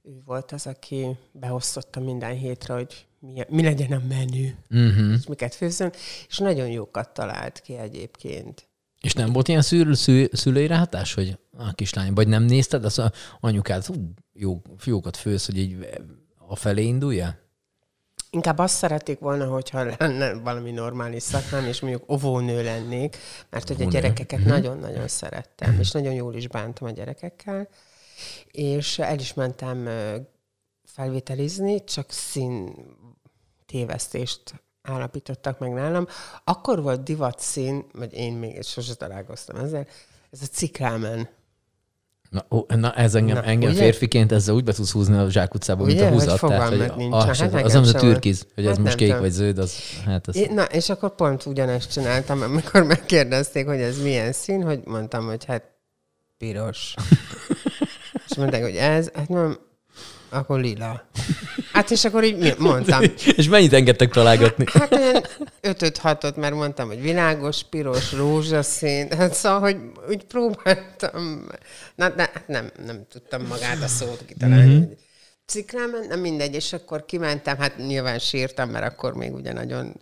Ő 0.02 0.22
volt 0.24 0.52
az, 0.52 0.66
aki 0.66 1.16
beosztotta 1.32 2.00
minden 2.00 2.36
hétre, 2.36 2.74
hogy 2.74 3.06
mi, 3.18 3.44
mi 3.48 3.62
legyen 3.62 3.92
a 3.92 4.02
menü, 4.08 4.48
uh-huh. 4.70 5.12
és 5.18 5.26
miket 5.26 5.54
főzzön, 5.54 5.92
és 6.28 6.38
nagyon 6.38 6.68
jókat 6.68 7.08
talált 7.08 7.60
ki 7.60 7.76
egyébként. 7.76 8.67
És 9.00 9.12
nem 9.12 9.32
volt 9.32 9.48
ilyen 9.48 9.62
szül, 9.62 9.94
szül, 9.94 10.28
szülői 10.32 10.66
rátás, 10.66 11.14
hogy 11.14 11.38
a 11.58 11.72
kislány, 11.72 12.12
vagy 12.12 12.28
nem 12.28 12.42
nézted, 12.42 12.84
az 12.84 12.98
a 12.98 13.12
anyukád, 13.40 13.84
hú, 13.84 13.94
jó 14.32 14.62
fiókat 14.76 15.16
fősz, 15.16 15.46
hogy 15.46 15.58
így 15.58 15.88
a 16.48 16.56
felé 16.56 16.84
indulja? 16.84 17.46
Inkább 18.30 18.58
azt 18.58 18.76
szerették 18.76 19.18
volna, 19.18 19.46
hogyha 19.46 19.84
lenne 19.98 20.34
valami 20.34 20.70
normális 20.70 21.22
szakmám, 21.22 21.64
és 21.66 21.80
mondjuk 21.80 22.02
ovónő 22.06 22.62
lennék, 22.62 23.16
mert 23.50 23.68
hogy 23.68 23.82
a 23.82 23.88
gyerekeket 23.88 24.40
mhm. 24.40 24.48
nagyon-nagyon 24.48 25.08
szerettem, 25.08 25.78
és 25.80 25.90
nagyon 25.90 26.12
jól 26.12 26.34
is 26.34 26.48
bántam 26.48 26.88
a 26.88 26.90
gyerekekkel. 26.90 27.68
És 28.50 28.98
el 28.98 29.18
is 29.18 29.34
mentem 29.34 29.88
felvételizni, 30.84 31.84
csak 31.84 32.10
szín 32.10 32.74
tévesztést 33.66 34.62
állapítottak 34.88 35.58
meg 35.58 35.72
nálam. 35.72 36.06
Akkor 36.44 36.82
volt 36.82 37.02
divat 37.02 37.40
szín, 37.40 37.84
vagy 37.92 38.14
én 38.14 38.32
még 38.32 38.62
sose 38.62 38.94
találkoztam 38.94 39.56
ezzel, 39.56 39.86
ez 40.30 40.42
a 40.42 40.46
cikrámen. 40.46 41.28
Na, 42.30 42.46
ó, 42.50 42.64
na 42.68 42.94
ez 42.94 43.14
engem, 43.14 43.36
na, 43.36 43.42
engem 43.42 43.72
férfiként 43.72 44.32
ezzel 44.32 44.54
úgy 44.54 44.64
be 44.64 44.72
tudsz 44.72 44.90
húzni 44.90 45.16
a 45.16 45.30
zsákutcába, 45.30 45.84
mint 45.84 46.00
a 46.00 46.08
húzat. 46.08 46.40
Tehát, 46.40 46.68
hogy 46.68 46.92
nincs. 46.96 47.12
A, 47.12 47.24
hát 47.24 47.64
az, 47.64 47.74
az, 47.74 47.94
a 47.94 47.98
türkiz, 47.98 48.46
hogy 48.54 48.64
hát 48.64 48.72
ez 48.72 48.78
most 48.78 48.96
kék 48.96 49.06
tudom. 49.06 49.22
vagy 49.22 49.30
zöld, 49.30 49.58
az, 49.58 49.74
hát 50.04 50.26
az... 50.26 50.36
É, 50.36 50.46
na, 50.46 50.64
és 50.64 50.88
akkor 50.88 51.14
pont 51.14 51.46
ugyanezt 51.46 51.92
csináltam, 51.92 52.42
amikor 52.42 52.82
megkérdezték, 52.82 53.66
hogy 53.66 53.80
ez 53.80 54.02
milyen 54.02 54.32
szín, 54.32 54.62
hogy 54.62 54.80
mondtam, 54.84 55.26
hogy 55.26 55.44
hát 55.44 55.62
piros. 56.38 56.94
és 58.28 58.36
mondták, 58.36 58.62
hogy 58.62 58.76
ez, 58.76 59.10
hát 59.14 59.28
nem, 59.28 59.58
akkor 60.28 60.60
lila. 60.60 61.08
Hát 61.72 61.90
és 61.90 62.04
akkor 62.04 62.24
így 62.24 62.58
mondtam. 62.58 63.02
és 63.36 63.48
mennyit 63.48 63.72
engedtek 63.72 64.10
találgatni? 64.10 64.64
Hát 64.72 64.92
olyan 64.92 65.24
ötöt 65.60 65.98
hatot, 65.98 66.36
mert 66.36 66.54
mondtam, 66.54 66.86
hogy 66.86 67.00
világos, 67.00 67.62
piros, 67.70 68.12
rózsaszín. 68.12 69.10
Hát 69.10 69.34
szóval, 69.34 69.60
hogy 69.60 69.76
úgy 70.08 70.24
próbáltam. 70.24 71.46
Na, 71.94 72.08
de 72.08 72.30
hát 72.34 72.48
nem, 72.48 72.70
nem 72.86 73.06
tudtam 73.10 73.46
magát 73.46 73.82
a 73.82 73.88
szót 73.88 74.24
kitalálni. 74.26 74.74
Mm-hmm. 74.74 74.92
ciklám, 75.46 75.90
nem 76.08 76.20
mindegy, 76.20 76.54
és 76.54 76.72
akkor 76.72 77.04
kimentem, 77.04 77.58
hát 77.58 77.76
nyilván 77.76 78.18
sírtam, 78.18 78.70
mert 78.70 78.86
akkor 78.86 79.14
még 79.14 79.34
ugye 79.34 79.52
nagyon 79.52 79.94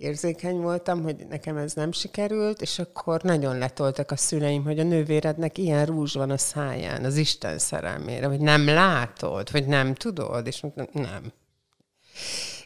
érzékeny 0.00 0.56
voltam, 0.56 1.02
hogy 1.02 1.26
nekem 1.28 1.56
ez 1.56 1.72
nem 1.74 1.92
sikerült, 1.92 2.62
és 2.62 2.78
akkor 2.78 3.22
nagyon 3.22 3.58
letoltak 3.58 4.10
a 4.10 4.16
szüleim, 4.16 4.64
hogy 4.64 4.78
a 4.78 4.82
nővérednek 4.82 5.58
ilyen 5.58 5.86
rúzs 5.86 6.14
van 6.14 6.30
a 6.30 6.38
száján, 6.38 7.04
az 7.04 7.16
Isten 7.16 7.58
szerelmére, 7.58 8.26
hogy 8.26 8.40
nem 8.40 8.66
látod, 8.66 9.50
vagy 9.50 9.66
nem 9.66 9.94
tudod, 9.94 10.46
és 10.46 10.64
nem. 10.92 11.32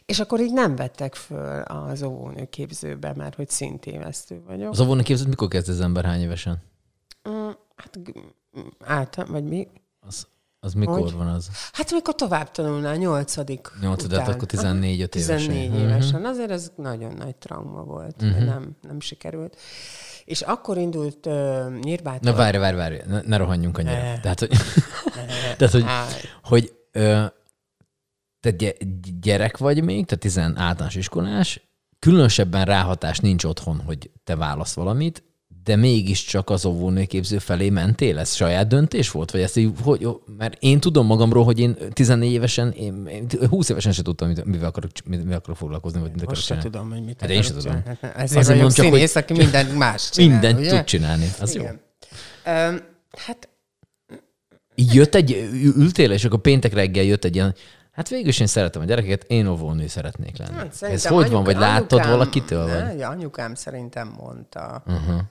És 0.05 0.19
akkor 0.19 0.39
így 0.39 0.53
nem 0.53 0.75
vettek 0.75 1.15
föl 1.15 1.61
az 1.61 2.03
óvónőképzőbe, 2.03 3.13
mert 3.15 3.35
hogy 3.35 3.49
szintévesztő 3.49 4.41
vagyok. 4.45 4.71
Az 4.71 4.79
óvónőképzőt 4.79 5.27
mikor 5.27 5.47
kezd 5.47 5.69
az 5.69 5.81
ember 5.81 6.05
hány 6.05 6.21
évesen? 6.21 6.63
Mm, 7.29 7.49
hát 7.75 7.99
által, 8.79 9.25
vagy 9.25 9.43
mi? 9.43 9.67
Az, 9.99 10.27
az 10.65 10.73
mikor 10.73 10.99
hogy? 10.99 11.13
van 11.13 11.27
az? 11.27 11.49
Hát 11.73 11.91
mikor 11.91 12.15
tovább 12.15 12.51
tanulnál, 12.51 12.95
nyolcadik 12.95 13.71
Nyolcadik, 13.81 14.17
hát 14.17 14.27
akkor 14.27 14.47
14 14.47 15.01
5 15.01 15.15
évesen. 15.15 15.37
14 15.37 15.79
évesen. 15.79 16.15
Uh-huh. 16.15 16.29
Azért 16.29 16.51
ez 16.51 16.71
nagyon 16.75 17.13
nagy 17.17 17.35
trauma 17.35 17.83
volt, 17.83 18.21
uh-huh. 18.21 18.43
nem, 18.45 18.75
nem 18.81 18.99
sikerült. 18.99 19.57
És 20.25 20.41
akkor 20.41 20.77
indult 20.77 21.25
uh, 21.25 21.79
Nyírbátor. 21.81 22.21
Na 22.21 22.33
várj, 22.33 22.57
várj, 22.57 22.75
várj, 22.75 22.95
ne, 23.07 23.21
ne 23.21 23.37
rohanjunk 23.37 23.77
annyira. 23.77 24.01
Ne. 24.01 24.19
Tehát, 24.19 24.39
hogy, 24.39 24.49
tehát, 25.57 25.73
hogy, 25.73 25.85
hogy 26.43 26.73
uh, 26.93 27.25
te 28.39 28.73
gyerek 29.19 29.57
vagy 29.57 29.83
még, 29.83 30.05
tehát 30.05 30.23
tizen 30.23 30.57
általános 30.57 30.95
iskolás, 30.95 31.61
különösebben 31.99 32.65
ráhatás 32.65 33.19
nincs 33.19 33.43
otthon, 33.43 33.81
hogy 33.85 34.11
te 34.23 34.35
válasz 34.35 34.73
valamit, 34.73 35.23
de 35.65 35.75
mégiscsak 35.75 36.49
az 36.49 36.65
óvónőképző 36.65 37.37
felé 37.37 37.69
mentél? 37.69 38.19
Ez 38.19 38.33
saját 38.33 38.67
döntés 38.67 39.11
volt? 39.11 39.31
Vagy 39.31 39.41
ezt 39.41 39.57
így, 39.57 39.71
hogy, 39.83 40.07
mert 40.37 40.57
én 40.59 40.79
tudom 40.79 41.05
magamról, 41.05 41.43
hogy 41.43 41.59
én 41.59 41.75
14 41.93 42.31
évesen, 42.31 42.71
én, 42.71 43.05
én 43.07 43.27
20 43.49 43.69
évesen 43.69 43.91
sem 43.91 44.03
tudtam, 44.03 44.33
mivel 44.43 44.67
akarok, 44.67 44.91
mivel 45.05 45.37
akarok 45.37 45.57
foglalkozni, 45.57 45.99
vagy 45.99 46.09
mit 46.09 46.21
akarok 46.21 46.35
Most 46.35 46.47
sem 46.47 46.59
tudom, 46.59 46.91
hogy 46.91 47.03
mit 47.03 47.21
hát 47.21 47.29
én 47.29 47.41
sem 47.41 47.57
tudom. 47.57 47.83
Ezért 48.01 48.15
Azért 48.15 48.47
vagyok 48.47 48.73
csak, 48.73 48.85
színész, 48.85 49.15
aki 49.15 49.33
minden 49.33 49.65
más 49.65 50.09
csinál, 50.09 50.29
Mindent 50.31 50.59
ugye? 50.59 50.69
tud 50.69 50.83
csinálni. 50.83 51.31
Az 51.39 51.55
Igen. 51.55 51.79
jó. 52.45 52.51
Um, 52.53 52.79
hát 53.25 53.49
Jött 54.75 55.15
egy, 55.15 55.49
ültél, 55.77 56.11
és 56.11 56.25
akkor 56.25 56.39
péntek 56.39 56.73
reggel 56.73 57.03
jött 57.03 57.25
egy 57.25 57.35
ilyen, 57.35 57.55
Hát 57.91 58.09
végül 58.09 58.27
is 58.27 58.39
én 58.39 58.47
szeretem 58.47 58.81
a 58.81 58.85
gyerekeket, 58.85 59.23
én 59.27 59.47
óvónő 59.47 59.87
szeretnék 59.87 60.37
lenni. 60.37 60.53
Hát, 60.53 60.81
Ez 60.81 61.07
hogy 61.07 61.29
van, 61.29 61.43
vagy 61.43 61.57
látod 61.57 61.91
anyukám, 61.91 62.11
valakitől? 62.11 62.65
Ne, 62.65 62.85
vagy? 62.85 63.01
anyukám 63.01 63.55
szerintem 63.55 64.15
mondta. 64.19 64.83
Uh-huh. 64.87 65.21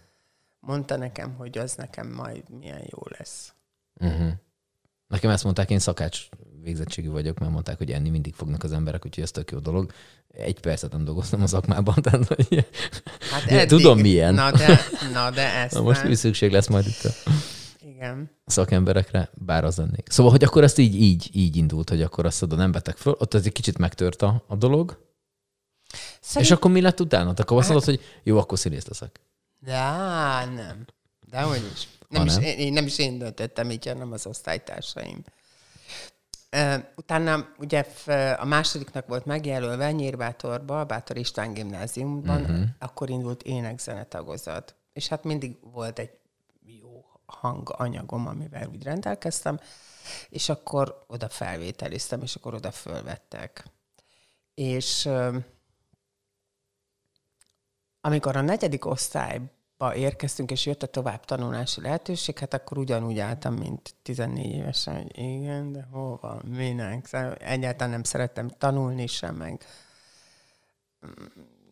Mondta 0.67 0.97
nekem, 0.97 1.35
hogy 1.35 1.59
az 1.59 1.75
nekem 1.75 2.09
majd 2.13 2.43
milyen 2.59 2.83
jó 2.91 2.99
lesz. 3.19 3.55
Uh-huh. 4.01 4.33
Nekem 5.09 5.31
ezt 5.31 5.45
mondták, 5.45 5.71
én 5.71 5.79
szakács 5.79 6.29
végzettségű 6.63 7.09
vagyok, 7.09 7.39
mert 7.39 7.53
mondták, 7.53 7.79
hogy 7.79 7.91
enni 7.91 8.09
mindig 8.09 8.35
fognak 8.35 8.63
az 8.63 8.73
emberek, 8.73 9.05
úgyhogy 9.05 9.23
ez 9.23 9.31
tök 9.31 9.51
jó 9.51 9.59
dolog. 9.59 9.93
Egy 10.29 10.61
percet 10.61 10.93
nem 10.93 11.05
dolgoztam 11.05 11.43
a 11.43 11.47
szakmában, 11.47 11.95
tehát 12.03 12.27
hogy 12.27 12.67
hát 13.31 13.45
eddig, 13.51 13.69
tudom 13.69 13.99
milyen. 13.99 14.35
Na 14.35 14.51
de, 14.51 14.81
na 15.13 15.31
de 15.31 15.55
ezt 15.65 15.75
na 15.75 15.81
most 15.81 16.05
mi 16.05 16.15
szükség 16.15 16.53
lesz 16.53 16.69
majd 16.69 16.87
itt 16.87 17.05
a 17.05 17.31
Igen. 17.81 18.31
szakemberekre, 18.47 19.31
bár 19.35 19.65
az 19.65 19.77
lennék. 19.77 20.07
Szóval, 20.11 20.33
hogy 20.33 20.45
akkor 20.45 20.63
ezt 20.63 20.79
így, 20.79 20.95
így, 20.95 21.31
így 21.33 21.57
indult, 21.57 21.89
hogy 21.89 22.03
akkor 22.03 22.27
azt 22.27 22.43
oda 22.43 22.57
nem 22.57 22.73
betek 22.73 22.97
föl, 22.97 23.17
ott 23.19 23.35
ez 23.35 23.45
egy 23.47 23.53
kicsit 23.53 23.79
megtört 23.79 24.23
a, 24.23 24.45
a 24.47 24.57
dolog, 24.57 25.03
Szerint... 26.21 26.51
és 26.51 26.57
akkor 26.57 26.71
mi 26.71 26.81
lett 26.81 27.01
utána? 27.01 27.33
Akkor 27.37 27.59
azt 27.59 27.69
mondod, 27.69 27.87
hogy 27.87 28.01
jó, 28.23 28.39
akkor 28.39 28.59
színész 28.59 28.87
leszek. 28.87 29.21
De 29.65 30.45
nem. 30.45 30.87
De 31.31 31.43
hogy 31.43 31.71
is. 31.75 31.89
Nem, 32.09 32.27
is, 32.27 32.37
én, 32.39 32.73
nem 32.73 32.87
is 32.87 32.99
én 32.99 33.19
döntöttem 33.19 33.71
így, 33.71 33.87
hanem 33.87 34.13
az 34.13 34.27
osztálytársaim. 34.27 35.25
Utána 36.97 37.49
ugye 37.59 37.87
a 38.39 38.45
másodiknak 38.45 39.07
volt 39.07 39.25
megjelölve 39.25 39.93
Nyírbátorba, 39.93 40.85
Bátor 40.85 41.17
István 41.17 41.53
gimnáziumban, 41.53 42.41
uh-huh. 42.41 42.65
akkor 42.79 43.11
indult 43.11 43.43
énekzene 43.43 44.05
tagozat. 44.05 44.75
És 44.93 45.09
hát 45.09 45.25
mindig 45.25 45.57
volt 45.61 45.99
egy 45.99 46.11
jó 46.81 47.05
hanganyagom, 47.27 48.27
amivel 48.27 48.69
úgy 48.69 48.83
rendelkeztem, 48.83 49.61
és 50.29 50.49
akkor 50.49 51.05
oda 51.07 51.29
felvételiztem, 51.29 52.23
és 52.23 52.35
akkor 52.35 52.55
oda 52.55 52.71
fölvettek. 52.71 53.65
És 54.55 55.09
amikor 58.07 58.37
a 58.37 58.41
negyedik 58.41 58.87
osztályba 58.87 59.95
érkeztünk, 59.95 60.51
és 60.51 60.67
jött 60.67 60.83
a 60.83 60.87
tovább 60.87 61.25
tanulási 61.25 61.81
lehetőség, 61.81 62.39
hát 62.39 62.55
akkor 62.55 62.79
ugyanúgy 62.79 63.19
álltam, 63.19 63.55
mint 63.55 63.95
14 64.03 64.45
évesen, 64.45 64.95
hogy 64.95 65.19
igen, 65.19 65.73
de 65.73 65.89
hova, 65.91 66.41
minek? 66.47 67.13
Egyáltalán 67.39 67.91
nem 67.91 68.03
szerettem 68.03 68.49
tanulni 68.49 69.07
sem, 69.07 69.35
meg 69.35 69.65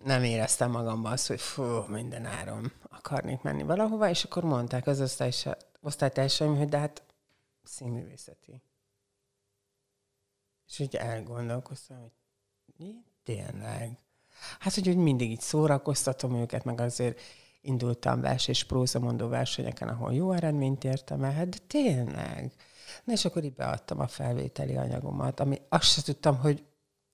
nem 0.05 0.23
éreztem 0.23 0.71
magamban 0.71 1.13
azt, 1.13 1.27
hogy 1.27 1.41
fú, 1.41 1.63
minden 1.89 2.25
áron 2.25 2.73
akarnék 2.83 3.43
menni 3.43 3.63
valahova, 3.63 4.09
és 4.09 4.25
akkor 4.25 4.45
mondták 4.45 4.87
az 4.87 5.01
osztály, 5.01 5.33
osztálytársaim, 5.81 6.57
hogy 6.57 6.69
de 6.69 6.79
hát 6.79 7.03
színművészeti. 7.63 8.63
És 10.67 10.81
úgy 10.81 10.97
elgondolkoztam, 10.97 11.99
hogy 11.99 12.13
mi? 12.77 12.95
Tényleg? 13.23 13.99
Hát, 14.61 14.75
hogy, 14.75 14.87
hogy 14.87 14.97
mindig 14.97 15.31
így 15.31 15.41
szórakoztatom 15.41 16.35
őket, 16.35 16.65
meg 16.65 16.81
azért 16.81 17.21
indultam 17.61 18.21
vers 18.21 18.49
és 18.49 18.65
prózamondó 18.65 19.29
versenyeken, 19.29 19.89
ahol 19.89 20.13
jó 20.13 20.33
eredményt 20.33 20.85
értem 20.85 21.25
el, 21.25 21.33
hát 21.33 21.49
de 21.49 21.57
tényleg. 21.67 22.53
Na 23.05 23.13
és 23.13 23.25
akkor 23.25 23.45
így 23.45 23.55
beadtam 23.55 24.01
a 24.01 24.07
felvételi 24.07 24.77
anyagomat, 24.77 25.41
ami 25.41 25.61
azt 25.69 25.93
sem 25.93 26.03
tudtam, 26.05 26.37
hogy 26.37 26.65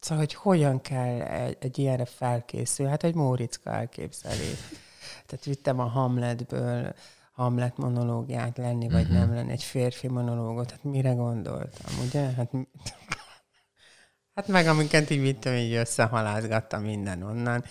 Szóval, 0.00 0.24
hogy 0.24 0.34
hogyan 0.34 0.80
kell 0.80 1.20
egy, 1.20 1.56
egy 1.60 1.78
ilyenre 1.78 2.04
felkészülni. 2.04 2.90
Hát 2.90 3.04
egy 3.04 3.14
Móriczka 3.14 3.70
elképzeli. 3.70 4.56
Tehát 5.26 5.44
vittem 5.44 5.80
a 5.80 5.84
Hamletből 5.84 6.94
Hamlet 7.38 7.76
monológiát 7.76 8.56
lenni, 8.56 8.88
vagy 8.88 9.02
uh-huh. 9.02 9.18
nem 9.18 9.34
lenni, 9.34 9.52
egy 9.52 9.62
férfi 9.62 10.08
monológot. 10.08 10.70
Hát 10.70 10.84
mire 10.84 11.12
gondoltam, 11.12 12.04
ugye? 12.06 12.30
Hát 12.30 12.50
Hát 14.38 14.48
meg 14.48 14.66
amiket 14.66 15.10
így 15.10 15.20
vittem, 15.20 15.54
így 15.54 15.72
összehalázgattam 15.72 16.82
minden 16.82 17.22
onnan. 17.22 17.64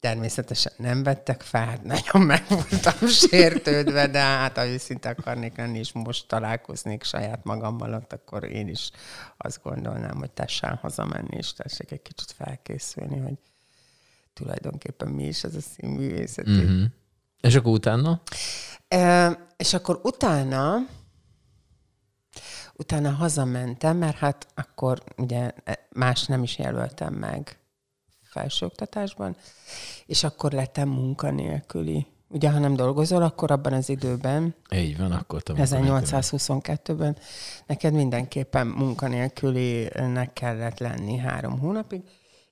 Természetesen 0.00 0.72
nem 0.76 1.02
vettek 1.02 1.42
fel, 1.42 1.64
hát 1.66 1.82
nagyon 1.82 2.26
meg 2.26 2.44
voltam 2.48 3.08
sértődve, 3.28 4.06
de 4.06 4.18
hát 4.18 4.56
ha 4.56 4.66
őszinte 4.66 5.08
akarnék 5.08 5.56
lenni, 5.56 5.78
és 5.78 5.92
most 5.92 6.28
találkoznék 6.28 7.02
saját 7.02 7.44
magammal, 7.44 7.94
ott 7.94 8.12
akkor 8.12 8.44
én 8.44 8.68
is 8.68 8.90
azt 9.36 9.62
gondolnám, 9.62 10.16
hogy 10.16 10.30
tessen 10.30 10.74
hazamenni, 10.74 11.36
és 11.36 11.52
tessék 11.52 11.90
egy 11.90 12.02
kicsit 12.02 12.32
felkészülni, 12.36 13.18
hogy 13.18 13.38
tulajdonképpen 14.32 15.08
mi 15.08 15.26
is 15.26 15.44
ez 15.44 15.54
a 15.54 15.60
színművészeti. 15.60 16.50
Mm-hmm. 16.50 16.84
És 17.40 17.54
akkor 17.54 17.72
utána? 17.72 18.22
E, 18.88 19.38
és 19.56 19.74
akkor 19.74 20.00
utána 20.02 20.86
Utána 22.80 23.10
hazamentem, 23.10 23.96
mert 23.96 24.16
hát 24.16 24.46
akkor 24.54 25.02
ugye 25.16 25.52
más 25.90 26.26
nem 26.26 26.42
is 26.42 26.58
jelöltem 26.58 27.14
meg 27.14 27.58
felsőoktatásban, 28.22 29.36
és 30.06 30.24
akkor 30.24 30.52
lettem 30.52 30.88
munkanélküli. 30.88 32.06
Ugye, 32.28 32.50
ha 32.50 32.58
nem 32.58 32.74
dolgozol, 32.74 33.22
akkor 33.22 33.50
abban 33.50 33.72
az 33.72 33.88
időben, 33.88 34.54
így 34.74 34.98
van, 34.98 35.12
akkor 35.12 35.42
1822-ben 35.46 37.16
neked 37.66 37.92
mindenképpen 37.92 38.66
munkanélkülinek 38.66 40.32
kellett 40.32 40.78
lenni 40.78 41.16
három 41.16 41.58
hónapig, 41.58 42.02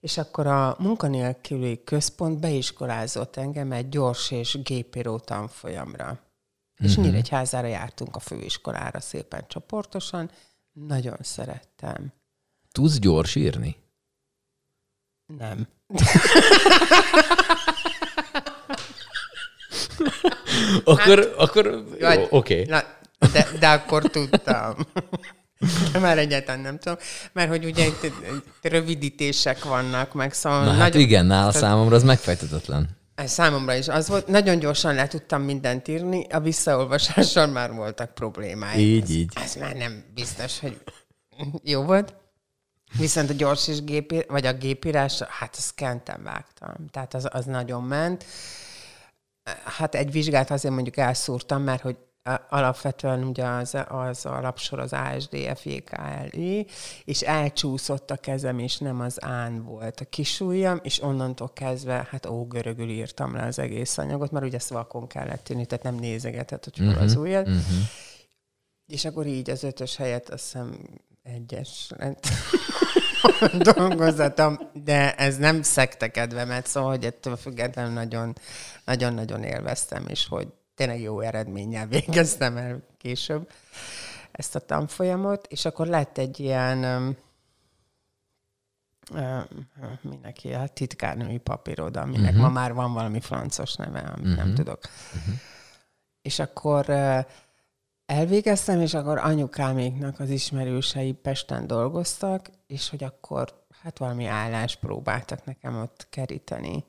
és 0.00 0.18
akkor 0.18 0.46
a 0.46 0.76
munkanélküli 0.78 1.82
központ 1.84 2.40
beiskolázott 2.40 3.36
engem 3.36 3.72
egy 3.72 3.88
gyors 3.88 4.30
és 4.30 4.58
gépíró 4.62 5.18
tanfolyamra. 5.18 6.18
És 6.78 6.90
uh-huh. 6.90 7.04
Nyíregyházára 7.04 7.66
jártunk 7.66 8.16
a 8.16 8.20
főiskolára 8.20 9.00
szépen 9.00 9.44
csoportosan. 9.48 10.30
Nagyon 10.72 11.16
szerettem. 11.20 12.12
Tudsz 12.72 12.98
gyors 12.98 13.34
írni? 13.34 13.76
Nem. 15.26 15.68
akkor, 20.84 21.18
hát, 21.18 21.34
akkor 21.36 21.84
oké. 22.30 22.60
Okay. 22.60 22.82
de, 23.32 23.48
de 23.58 23.68
akkor 23.68 24.02
tudtam. 24.02 24.74
De 25.92 25.98
már 26.06 26.18
egyáltalán 26.18 26.60
nem 26.60 26.78
tudom, 26.78 26.98
mert 27.32 27.48
hogy 27.48 27.64
ugye 27.64 27.86
itt, 27.86 28.12
rövidítések 28.62 29.64
vannak, 29.64 30.12
meg 30.12 30.32
szóval... 30.32 30.58
Na 30.58 30.64
hát 30.64 30.76
nagyon, 30.78 30.92
hát 30.92 31.00
igen, 31.00 31.26
nála 31.26 31.52
számomra 31.52 31.94
az 31.94 32.02
megfejtetetlen. 32.02 32.88
Ez 33.16 33.32
számomra 33.32 33.74
is 33.74 33.88
az 33.88 34.08
volt. 34.08 34.26
Nagyon 34.26 34.58
gyorsan 34.58 34.94
le 34.94 35.06
tudtam 35.06 35.42
mindent 35.42 35.88
írni, 35.88 36.26
a 36.30 36.40
visszaolvasással 36.40 37.46
már 37.46 37.72
voltak 37.72 38.14
problémáim. 38.14 38.78
Így, 38.78 39.02
ez, 39.02 39.10
így. 39.10 39.32
Ez 39.34 39.54
már 39.54 39.74
nem 39.74 40.04
biztos, 40.14 40.60
hogy 40.60 40.80
jó 41.62 41.82
volt. 41.82 42.14
Viszont 42.98 43.30
a 43.30 43.32
gyors 43.32 43.68
és 43.68 43.84
gépi, 43.84 44.24
vagy 44.28 44.46
a 44.46 44.52
gépírás, 44.52 45.22
hát 45.22 45.56
azt 45.56 45.74
kentem 45.74 46.22
vágtam. 46.22 46.74
Tehát 46.90 47.14
az, 47.14 47.28
az 47.32 47.44
nagyon 47.44 47.82
ment. 47.82 48.24
Hát 49.64 49.94
egy 49.94 50.10
vizsgát 50.10 50.50
azért 50.50 50.74
mondjuk 50.74 50.96
elszúrtam, 50.96 51.62
mert 51.62 51.82
hogy 51.82 51.96
alapvetően 52.48 53.24
ugye 53.24 53.44
az, 53.44 53.76
az 53.88 54.26
alapsor 54.26 54.78
az 54.78 54.92
ASD, 54.92 55.36
FJKLI, 55.54 56.66
és 57.04 57.20
elcsúszott 57.20 58.10
a 58.10 58.16
kezem, 58.16 58.58
és 58.58 58.78
nem 58.78 59.00
az 59.00 59.24
án 59.24 59.64
volt 59.64 60.00
a 60.00 60.04
kisújjam, 60.04 60.80
és 60.82 61.02
onnantól 61.02 61.52
kezdve, 61.52 62.08
hát 62.10 62.26
ó, 62.26 62.46
görögül 62.46 62.88
írtam 62.88 63.34
le 63.34 63.42
az 63.42 63.58
egész 63.58 63.98
anyagot, 63.98 64.30
mert 64.30 64.44
ugye 64.44 64.58
szvakon 64.58 65.06
kellett 65.06 65.44
tűnni, 65.44 65.66
tehát 65.66 65.84
nem 65.84 65.94
nézegetett, 65.94 66.64
hogy 66.64 66.76
hol 66.76 66.86
uh-huh, 66.86 67.02
az 67.02 67.16
ujjad. 67.16 67.46
Uh-huh. 67.46 67.62
És 68.86 69.04
akkor 69.04 69.26
így 69.26 69.50
az 69.50 69.62
ötös 69.62 69.96
helyett 69.96 70.28
azt 70.28 70.44
hiszem 70.44 70.78
egyes 71.22 71.90
lett 71.96 72.26
dolgozatom, 73.74 74.58
de 74.84 75.14
ez 75.14 75.36
nem 75.36 75.62
szekte 75.62 76.10
kedvemet, 76.10 76.66
szóval, 76.66 76.90
hogy 76.90 77.04
ettől 77.04 77.36
függetlenül 77.36 77.92
nagyon, 77.92 78.36
nagyon-nagyon 78.84 79.42
élveztem, 79.42 80.06
és 80.08 80.26
hogy 80.26 80.48
tényleg 80.76 81.00
jó 81.00 81.20
eredménnyel 81.20 81.86
végeztem 81.96 82.56
el 82.56 82.82
később 82.98 83.50
ezt 84.32 84.54
a 84.54 84.60
tanfolyamot, 84.60 85.46
és 85.46 85.64
akkor 85.64 85.86
lett 85.86 86.18
egy 86.18 86.40
ilyen 86.40 87.16
mindenki, 90.00 90.52
a 90.52 90.66
titkárnői 90.66 91.38
papíroda, 91.38 92.00
aminek 92.00 92.30
uh-huh. 92.30 92.40
ma 92.40 92.48
már 92.48 92.72
van 92.72 92.92
valami 92.92 93.20
francos 93.20 93.74
neve, 93.74 93.98
amit 93.98 94.18
uh-huh. 94.18 94.36
nem 94.36 94.46
mhm. 94.46 94.56
tudok. 94.56 94.78
Uh-huh. 95.14 95.34
És 96.22 96.38
akkor 96.38 96.90
elvégeztem, 98.06 98.80
és 98.80 98.94
akkor 98.94 99.18
anyukáméknak 99.18 100.20
az 100.20 100.30
ismerősei 100.30 101.12
Pesten 101.12 101.66
dolgoztak, 101.66 102.50
és 102.66 102.88
hogy 102.88 103.04
akkor 103.04 103.64
hát 103.82 103.98
valami 103.98 104.26
állást 104.26 104.78
próbáltak 104.78 105.44
nekem 105.44 105.80
ott 105.80 106.06
keríteni. 106.10 106.84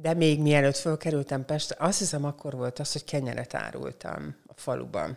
De 0.00 0.14
még 0.14 0.40
mielőtt 0.40 0.76
fölkerültem 0.76 1.44
Pestre, 1.44 1.76
azt 1.78 1.98
hiszem 1.98 2.24
akkor 2.24 2.54
volt 2.54 2.78
az, 2.78 2.92
hogy 2.92 3.04
kenyeret 3.04 3.54
árultam 3.54 4.36
a 4.46 4.52
faluban. 4.54 5.16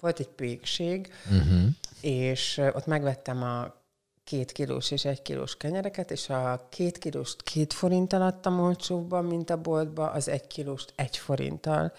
Volt 0.00 0.18
egy 0.18 0.28
pékség, 0.28 1.12
uh-huh. 1.24 1.68
és 2.00 2.60
ott 2.74 2.86
megvettem 2.86 3.42
a 3.42 3.74
két 4.24 4.52
kilós 4.52 4.90
és 4.90 5.04
egy 5.04 5.22
kilós 5.22 5.56
kenyereket, 5.56 6.10
és 6.10 6.28
a 6.28 6.66
két 6.68 6.98
kilóst 6.98 7.42
két 7.42 7.72
forinttal 7.72 8.22
adtam 8.22 8.60
olcsóbban, 8.60 9.24
mint 9.24 9.50
a 9.50 9.60
boltba, 9.60 10.10
az 10.10 10.28
egy 10.28 10.46
kilóst 10.46 10.92
egy 10.96 11.16
forinttal. 11.16 11.92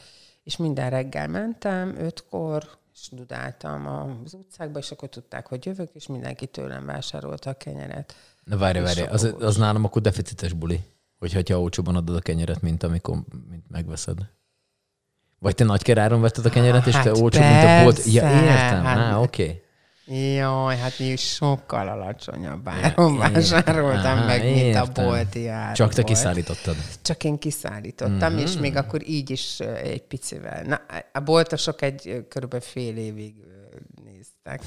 És 0.44 0.58
minden 0.58 0.90
reggel 0.90 1.28
mentem, 1.28 1.96
ötkor, 1.98 2.70
és 2.94 3.10
dudáltam 3.12 3.88
az 3.88 4.34
utcákba, 4.34 4.80
és 4.80 4.92
akkor 4.92 5.10
tudták, 5.10 5.48
hogy 5.48 5.66
jövök, 5.66 5.90
és 5.94 6.08
mindenki 6.08 6.48
tőlem 6.48 6.86
vásárolta 6.86 7.50
a 7.50 7.54
kenyeret. 7.54 8.16
Na 8.44 8.58
várj, 8.58 8.80
várj, 8.80 9.02
az, 9.02 9.34
az 9.40 9.56
nálam 9.56 9.84
akkor 9.84 10.02
deficites 10.02 10.54
buli. 10.54 10.80
Hogyha 11.22 11.42
ha 11.54 11.62
olcsóban 11.62 11.96
adod 11.96 12.16
a 12.16 12.20
kenyeret, 12.20 12.62
mint 12.62 12.84
amikor 12.84 13.16
mint 13.50 13.70
megveszed. 13.70 14.18
Vagy 15.40 15.56
te 15.56 15.64
nagy 15.64 15.82
keráron 15.82 16.22
vetted 16.22 16.46
a 16.46 16.50
kenyeret, 16.50 16.88
és 16.88 16.94
hát 16.94 17.04
te 17.04 17.10
olcsóbb, 17.10 17.44
mint 17.44 17.64
a 17.64 17.84
bolt. 17.84 18.06
Ja, 18.06 18.24
értem. 18.24 18.84
Hát, 18.84 18.98
Á, 18.98 19.20
oké. 19.20 19.44
Okay. 19.44 19.62
Jaj, 20.36 20.78
hát 20.78 21.00
mi 21.00 21.06
is 21.06 21.22
sokkal 21.22 21.88
alacsonyabb 21.88 22.68
áron 22.68 23.18
vásároltam 23.18 24.18
Aha, 24.18 24.26
meg, 24.26 24.44
mint 24.44 24.58
értem. 24.58 24.84
a 24.84 24.92
bolti 24.92 25.48
ár. 25.48 25.76
Csak 25.76 25.94
te 25.94 26.04
kiszállítottad? 26.04 26.76
Csak 27.02 27.24
én 27.24 27.38
kiszállítottam, 27.38 28.34
mm-hmm. 28.34 28.44
és 28.44 28.58
még 28.58 28.76
akkor 28.76 29.10
így 29.10 29.30
is 29.30 29.60
egy 29.60 30.04
picivel. 30.04 30.64
Na, 30.64 30.82
a 31.14 31.20
boltosok 31.20 31.82
egy 31.82 32.26
körülbelül 32.30 32.66
fél 32.66 32.98
évig 32.98 33.36
néztek 34.44 34.62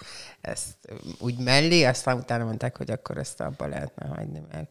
ezt 0.40 0.76
úgy 1.18 1.38
mellé, 1.38 1.84
aztán 1.84 2.16
utána 2.16 2.44
mondták, 2.44 2.76
hogy 2.76 2.90
akkor 2.90 3.18
ezt 3.18 3.40
abba 3.40 3.66
lehetne 3.66 4.06
hagyni, 4.06 4.42
mert 4.52 4.68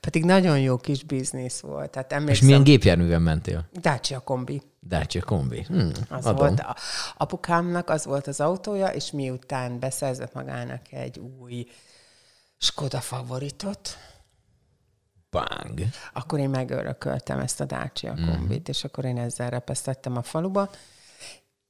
pedig 0.00 0.24
nagyon 0.24 0.60
jó 0.60 0.76
kis 0.76 1.04
biznisz 1.04 1.60
volt. 1.60 1.90
Tehát 1.90 2.28
És 2.28 2.40
milyen 2.40 2.62
gépjárművel 2.62 3.18
mentél? 3.18 3.68
Dacia 3.80 4.18
kombi. 4.18 4.62
Dacia 4.86 5.22
kombi. 5.22 5.62
Hmm, 5.62 5.90
az 6.08 6.26
adom. 6.26 6.36
volt 6.36 6.60
a, 6.60 6.76
apukámnak 7.16 7.90
az 7.90 8.04
volt 8.04 8.26
az 8.26 8.40
autója, 8.40 8.86
és 8.86 9.10
miután 9.10 9.78
beszerzett 9.78 10.32
magának 10.32 10.92
egy 10.92 11.18
új 11.18 11.66
Skoda 12.60 13.00
favoritot, 13.00 13.96
Bang. 15.30 15.80
Akkor 16.12 16.38
én 16.38 16.50
megörököltem 16.50 17.38
ezt 17.38 17.60
a 17.60 17.64
Dacia 17.64 18.12
hmm. 18.12 18.30
kombit, 18.30 18.58
mm. 18.58 18.70
és 18.70 18.84
akkor 18.84 19.04
én 19.04 19.18
ezzel 19.18 19.50
repesztettem 19.50 20.16
a 20.16 20.22
faluba, 20.22 20.70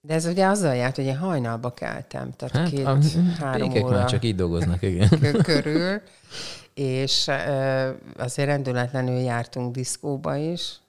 de 0.09 0.15
ez 0.15 0.27
ugye 0.27 0.47
azzal 0.47 0.75
járt, 0.75 0.97
hogy 0.97 1.05
én 1.05 1.17
hajnalba 1.17 1.75
keltem, 1.75 2.33
tehát 2.33 2.57
hát, 2.57 2.69
két, 2.71 2.87
a, 2.87 2.99
három 3.39 3.71
óra 3.71 3.97
már 3.97 4.11
csak 4.11 4.25
így 4.25 4.35
dolgoznak, 4.35 4.83
igen. 4.83 5.09
körül, 5.43 6.01
és 6.75 7.31
azért 8.17 8.49
rendületlenül 8.49 9.19
jártunk 9.19 9.75
diszkóba 9.75 10.37
is, 10.37 10.81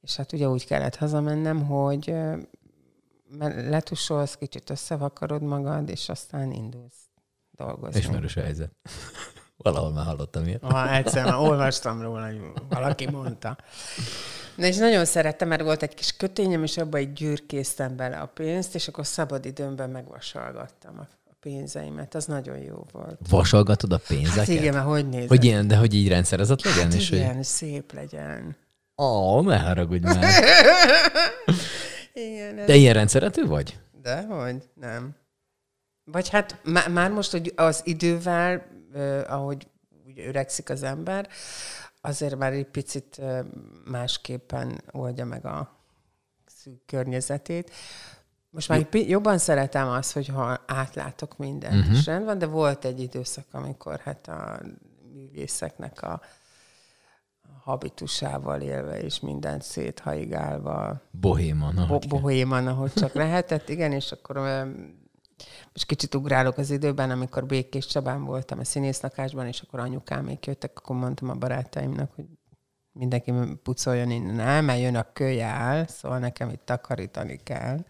és 0.00 0.16
hát 0.16 0.32
ugye 0.32 0.48
úgy 0.48 0.66
kellett 0.66 0.96
hazamennem, 0.96 1.66
hogy 1.66 2.14
letusolsz, 3.68 4.36
kicsit 4.36 4.70
összevakarod 4.70 5.42
magad, 5.42 5.88
és 5.88 6.08
aztán 6.08 6.52
indulsz 6.52 7.08
dolgozni. 7.50 7.98
Ismerős 7.98 8.34
helyzet. 8.34 8.70
Valahol 9.72 9.92
már 9.92 10.04
hallottam 10.04 10.46
ilyet. 10.46 10.62
Ha, 10.62 10.94
egyszer 10.94 11.24
már 11.24 11.34
olvastam 11.34 12.02
róla, 12.02 12.26
hogy 12.26 12.40
valaki 12.68 13.10
mondta. 13.10 13.56
Na 14.56 14.66
és 14.66 14.76
nagyon 14.76 15.04
szerettem, 15.04 15.48
mert 15.48 15.62
volt 15.62 15.82
egy 15.82 15.94
kis 15.94 16.16
kötényem, 16.16 16.62
és 16.62 16.76
abban 16.76 17.00
egy 17.00 17.12
gyűrkéztem 17.12 17.96
bele 17.96 18.16
a 18.16 18.26
pénzt, 18.26 18.74
és 18.74 18.88
akkor 18.88 19.06
szabad 19.06 19.44
időmben 19.44 19.90
megvasalgattam 19.90 20.98
a 20.98 21.06
pénzeimet. 21.40 22.14
Az 22.14 22.24
nagyon 22.24 22.58
jó 22.58 22.86
volt. 22.92 23.18
Vasalgatod 23.30 23.92
a 23.92 24.00
pénzeket? 24.08 24.36
Hát 24.36 24.48
igen, 24.48 24.74
mert 24.74 24.86
hogy 24.86 25.08
nézed? 25.08 25.28
Hogy 25.28 25.44
ilyen, 25.44 25.68
de 25.68 25.76
hogy 25.76 25.94
így 25.94 26.08
rendszerezett 26.08 26.64
legyen? 26.64 26.82
Hát 26.82 26.94
és 26.94 27.10
igen, 27.10 27.34
hogy... 27.34 27.44
szép 27.44 27.92
legyen. 27.92 28.56
Ó, 29.02 29.40
ne 29.40 29.58
haragudj 29.58 30.04
már. 30.04 30.24
igen, 32.12 32.58
ez... 32.58 32.66
De 32.66 32.74
ilyen 32.74 32.94
rendszerető 32.94 33.46
vagy? 33.46 33.78
De 34.02 34.22
hogy 34.22 34.56
nem. 34.80 35.14
Vagy 36.04 36.28
hát 36.28 36.60
már 36.88 37.10
most, 37.10 37.30
hogy 37.30 37.52
az 37.56 37.80
idővel, 37.84 38.66
ahogy 39.26 39.68
úgy 40.06 40.18
öregszik 40.18 40.70
az 40.70 40.82
ember, 40.82 41.28
azért 42.00 42.36
már 42.36 42.52
egy 42.52 42.66
picit 42.66 43.20
másképpen 43.84 44.82
oldja 44.90 45.24
meg 45.24 45.46
a 45.46 45.76
szűk 46.46 46.84
környezetét. 46.86 47.70
Most 48.50 48.68
már 48.68 48.88
jobban 48.90 49.38
szeretem 49.38 49.88
azt, 49.88 50.12
hogy 50.12 50.28
ha 50.28 50.60
átlátok 50.66 51.36
mindent, 51.36 51.74
uh-huh. 51.74 51.98
is 51.98 52.06
rendben, 52.06 52.38
de 52.38 52.46
volt 52.46 52.84
egy 52.84 53.00
időszak, 53.00 53.46
amikor 53.50 53.98
hát 53.98 54.28
a 54.28 54.60
művészeknek 55.12 56.02
a 56.02 56.20
habitusával 57.62 58.60
élve, 58.60 59.00
és 59.00 59.20
mindent 59.20 59.62
széthaigálva. 59.62 61.00
Bohéman, 61.10 61.76
ahogy 61.76 62.08
bo- 62.08 62.20
Bohéman, 62.20 62.66
ahogy 62.66 62.92
csak 62.92 63.12
lehetett, 63.12 63.68
igen, 63.68 63.92
és 63.92 64.12
akkor 64.12 64.66
most 65.72 65.86
kicsit 65.86 66.14
ugrálok 66.14 66.58
az 66.58 66.70
időben, 66.70 67.10
amikor 67.10 67.46
Békés 67.46 67.86
Csabán 67.86 68.24
voltam 68.24 68.58
a 68.58 68.64
színésznakásban, 68.64 69.46
és 69.46 69.60
akkor 69.60 69.88
még 70.22 70.38
jöttek, 70.46 70.78
akkor 70.78 70.96
mondtam 70.96 71.30
a 71.30 71.34
barátaimnak, 71.34 72.12
hogy 72.14 72.24
mindenki 72.92 73.32
pucoljon 73.62 74.10
innen 74.10 74.40
el, 74.40 74.62
mert 74.62 74.80
jön 74.80 74.96
a 74.96 75.12
kölyál, 75.12 75.86
szóval 75.86 76.18
nekem 76.18 76.48
itt 76.48 76.64
takarítani 76.64 77.40
kell. 77.42 77.84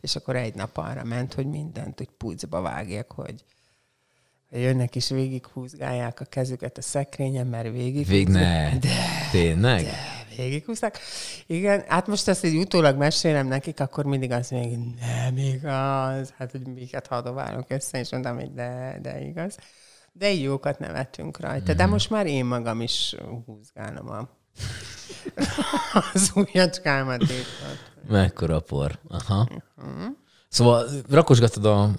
És 0.00 0.16
akkor 0.16 0.36
egy 0.36 0.54
nap 0.54 0.76
arra 0.76 1.04
ment, 1.04 1.34
hogy 1.34 1.46
mindent 1.46 2.00
úgy 2.00 2.10
pucba 2.10 2.60
vágjak, 2.60 3.12
hogy 3.12 3.44
jönnek 4.50 4.94
is 4.94 5.08
végig 5.08 5.46
húzgálják 5.46 6.20
a 6.20 6.24
kezüket 6.24 6.78
a 6.78 6.82
szekrényen, 6.82 7.46
mert 7.46 7.70
végig 7.70 8.06
Vég 8.06 8.28
ne. 8.28 8.78
De, 8.78 8.88
Tényleg? 9.30 9.82
De, 9.84 10.17
végighúzták. 10.38 10.98
Igen, 11.46 11.84
hát 11.88 12.06
most 12.06 12.28
ezt 12.28 12.44
így 12.44 12.56
utólag 12.56 12.96
mesélem 12.96 13.46
nekik, 13.46 13.80
akkor 13.80 14.04
mindig 14.04 14.30
mondják, 14.30 14.68
hogy 14.68 14.78
nem 15.00 15.36
igaz, 15.36 16.32
hát 16.38 16.50
hogy 16.50 16.66
miket 16.66 17.06
hadoválok 17.06 17.70
össze, 17.70 17.98
és 17.98 18.10
mondtam, 18.10 18.36
hogy 18.36 18.52
de, 18.52 18.98
de 19.02 19.20
igaz. 19.20 19.56
De 20.12 20.32
így 20.32 20.42
jókat 20.42 20.78
nevettünk 20.78 21.40
rajta. 21.40 21.72
Mm. 21.72 21.76
De 21.76 21.82
mhm. 21.82 21.92
most 21.92 22.10
már 22.10 22.26
én 22.26 22.44
magam 22.44 22.80
is 22.80 23.14
húzgálom 23.46 24.08
a 24.08 24.28
az 26.12 26.30
ujjacskámat. 26.34 27.24
Mekkora 28.08 28.60
por. 28.60 28.98
Aha. 29.08 29.48
Uh-huh. 29.76 30.16
Szóval 30.48 30.86
rakosgatod 31.10 31.64
a, 31.64 31.82
a, 31.82 31.90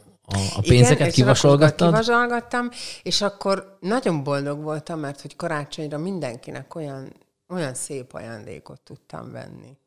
a 0.55 0.61
pénzeket, 0.61 0.99
Igen, 0.99 1.11
kivasolgattad? 1.11 1.89
kivasolgattam, 1.89 2.69
és 3.03 3.21
akkor 3.21 3.77
nagyon 3.79 4.23
boldog 4.23 4.61
voltam, 4.61 4.99
mert 4.99 5.21
hogy 5.21 5.35
karácsonyra 5.35 5.97
mindenkinek 5.97 6.75
olyan 6.75 7.13
olyan 7.49 7.73
szép 7.73 8.13
ajándékot 8.13 8.81
tudtam 8.81 9.31
venni. 9.31 9.77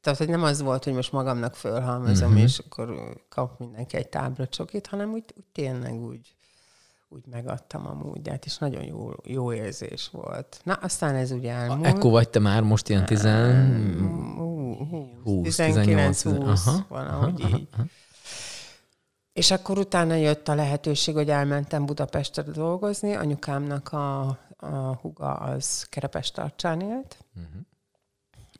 Tehát, 0.00 0.18
hogy 0.18 0.28
nem 0.28 0.42
az 0.42 0.62
volt, 0.62 0.84
hogy 0.84 0.92
most 0.92 1.12
magamnak 1.12 1.54
fölhalmozom, 1.54 2.28
uh-huh. 2.28 2.42
és 2.42 2.58
akkor 2.58 3.16
kap 3.28 3.58
mindenki 3.58 3.96
egy 3.96 4.08
tábla 4.08 4.46
csokit, 4.46 4.86
hanem 4.86 5.12
úgy, 5.12 5.24
úgy 5.36 5.44
tényleg 5.52 5.94
úgy, 5.94 6.34
úgy 7.08 7.26
megadtam 7.30 7.86
a 7.86 7.92
módját, 7.92 8.44
és 8.44 8.58
nagyon 8.58 8.84
jó, 8.84 9.12
jó 9.24 9.52
érzés 9.52 10.08
volt. 10.12 10.60
Na, 10.64 10.74
aztán 10.74 11.14
ez 11.14 11.30
ugye 11.30 11.52
elmúlt. 11.52 11.86
Ekkor 11.86 12.10
vagy 12.10 12.28
te 12.28 12.38
már 12.38 12.62
most 12.62 12.88
ilyen 12.88 13.06
10... 13.06 13.22
20, 15.22 15.56
19, 15.56 16.22
20, 16.22 16.66
aha, 16.66 16.84
aha, 16.88 17.28
így. 17.38 17.68
Aha. 17.72 17.84
És 19.32 19.50
akkor 19.50 19.78
utána 19.78 20.14
jött 20.14 20.48
a 20.48 20.54
lehetőség, 20.54 21.14
hogy 21.14 21.30
elmentem 21.30 21.86
Budapestre 21.86 22.42
dolgozni. 22.42 23.14
Anyukámnak 23.14 23.92
a 23.92 24.38
a 24.62 24.98
huga 25.00 25.32
az 25.32 25.84
Kerepes 25.84 26.30
tartsán 26.30 26.80
élt, 26.80 27.18
uh-huh. 27.34 27.62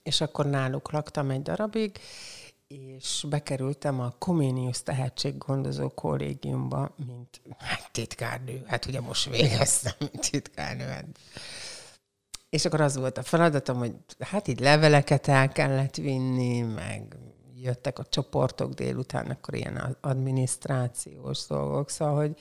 és 0.03 0.21
akkor 0.21 0.47
náluk 0.47 0.91
laktam 0.91 1.31
egy 1.31 1.43
darabig, 1.43 1.99
és 2.67 3.25
bekerültem 3.29 4.01
a 4.01 4.15
Comenius 4.19 4.83
tehetséggondozó 4.83 5.89
kollégiumba, 5.89 6.95
mint 7.07 7.41
hát, 7.59 7.91
titkárnő. 7.93 8.63
Hát 8.67 8.87
ugye 8.87 9.01
most 9.01 9.31
végeztem, 9.31 9.93
mint 9.99 10.31
titkárnő. 10.31 10.85
Hát. 10.85 11.07
És 12.49 12.65
akkor 12.65 12.81
az 12.81 12.97
volt 12.97 13.19
a 13.19 13.23
feladatom, 13.23 13.79
hogy 13.79 13.95
hát 14.19 14.49
így 14.49 14.61
leveleket 14.61 15.29
el 15.29 15.49
kellett 15.49 15.97
vinni, 15.97 16.61
meg 16.61 17.17
jöttek 17.55 17.99
a 17.99 18.05
csoportok 18.05 18.73
délután, 18.73 19.31
akkor 19.31 19.55
ilyen 19.55 19.97
adminisztrációs 20.01 21.47
dolgok, 21.47 21.91
szóval, 21.91 22.17
hogy 22.17 22.41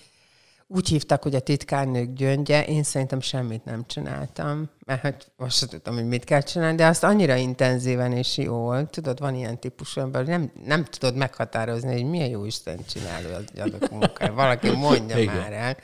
úgy 0.73 0.87
hívtak, 0.87 1.23
hogy 1.23 1.35
a 1.35 1.39
titkárnők 1.39 2.13
gyöngye, 2.13 2.65
én 2.65 2.83
szerintem 2.83 3.19
semmit 3.19 3.65
nem 3.65 3.85
csináltam, 3.85 4.69
mert 4.85 5.01
hát 5.01 5.31
most 5.35 5.57
sem 5.57 5.69
tudtam, 5.69 5.93
hogy 5.93 6.07
mit 6.07 6.23
kell 6.23 6.41
csinálni, 6.41 6.75
de 6.75 6.85
azt 6.85 7.03
annyira 7.03 7.35
intenzíven 7.35 8.11
és 8.11 8.37
jól, 8.37 8.89
tudod, 8.89 9.19
van 9.19 9.35
ilyen 9.35 9.59
típusú 9.59 10.01
ember, 10.01 10.21
hogy 10.21 10.29
nem, 10.29 10.51
nem 10.65 10.85
tudod 10.85 11.15
meghatározni, 11.15 11.91
hogy 11.91 12.09
milyen 12.09 12.29
jó 12.29 12.45
Isten 12.45 12.85
csináló 12.85 13.33
az 13.33 13.59
adott 13.59 13.89
munkája. 13.89 14.33
Valaki 14.33 14.69
mondja 14.69 15.17
Igen. 15.17 15.35
már 15.35 15.53
el. 15.53 15.77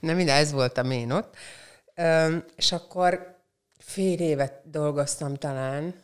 Nem 0.00 0.16
minden, 0.16 0.36
ez 0.36 0.52
voltam 0.52 0.90
én 0.90 1.10
ott. 1.10 1.34
Üm, 1.96 2.44
és 2.56 2.72
akkor 2.72 3.36
fél 3.78 4.20
évet 4.20 4.70
dolgoztam 4.70 5.34
talán, 5.34 5.94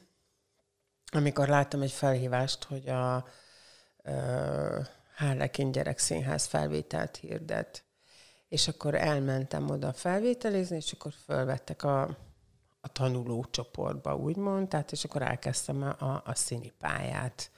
amikor 1.13 1.49
láttam 1.49 1.83
egy 1.83 1.93
felhívást, 1.93 2.65
hogy 2.65 2.89
a 2.89 3.25
Harlekin 5.17 5.73
Gyerekszínház 5.73 6.47
felvételt 6.47 7.17
hirdet 7.17 7.83
és 8.49 8.69
akkor 8.69 8.95
elmentem 8.95 9.71
oda 9.71 9.93
felvételizni, 9.93 10.77
és 10.77 10.93
akkor 10.93 11.13
fölvettek 11.25 11.83
a, 11.83 12.03
a 12.81 12.89
tanuló 12.93 13.47
csoportba, 13.51 14.17
úgymond, 14.17 14.69
tehát 14.69 14.93
és 14.93 15.05
akkor 15.05 15.23
elkezdtem 15.23 15.83
a, 15.83 16.23
a 16.25 16.35
színi 16.35 16.73
pályát 16.79 17.51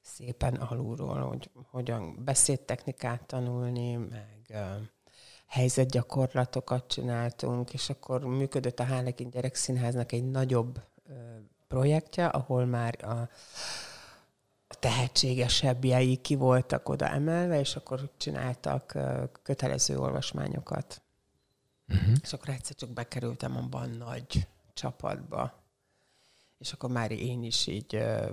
szépen 0.00 0.54
alulról, 0.54 1.20
hogy 1.20 1.50
hogyan 1.70 2.24
beszédtechnikát 2.24 3.26
tanulni, 3.26 3.96
meg 3.96 4.46
uh, 4.48 4.58
helyzetgyakorlatokat 5.46 6.86
csináltunk, 6.86 7.72
és 7.72 7.90
akkor 7.90 8.24
működött 8.24 8.80
a 8.80 8.84
Hálekin 8.84 9.30
Gyerekszínháznak 9.30 10.12
egy 10.12 10.30
nagyobb 10.30 10.80
uh, 11.08 11.16
projektje, 11.68 12.26
ahol 12.26 12.64
már 12.64 13.04
a 13.04 13.28
tehetségesebbjei 14.68 16.16
ki 16.16 16.34
voltak 16.34 16.88
oda 16.88 17.08
emelve, 17.08 17.58
és 17.58 17.76
akkor 17.76 18.10
csináltak 18.16 18.98
kötelező 19.42 19.98
olvasmányokat. 19.98 21.02
Uh-huh. 21.88 22.16
És 22.22 22.32
akkor 22.32 22.48
egyszer 22.48 22.76
csak 22.76 22.90
bekerültem 22.90 23.56
abban 23.56 23.82
a 23.82 24.04
nagy 24.04 24.46
csapatba. 24.74 25.64
És 26.58 26.72
akkor 26.72 26.90
már 26.90 27.10
én 27.10 27.42
is 27.42 27.66
így 27.66 27.96
uh, 27.96 28.28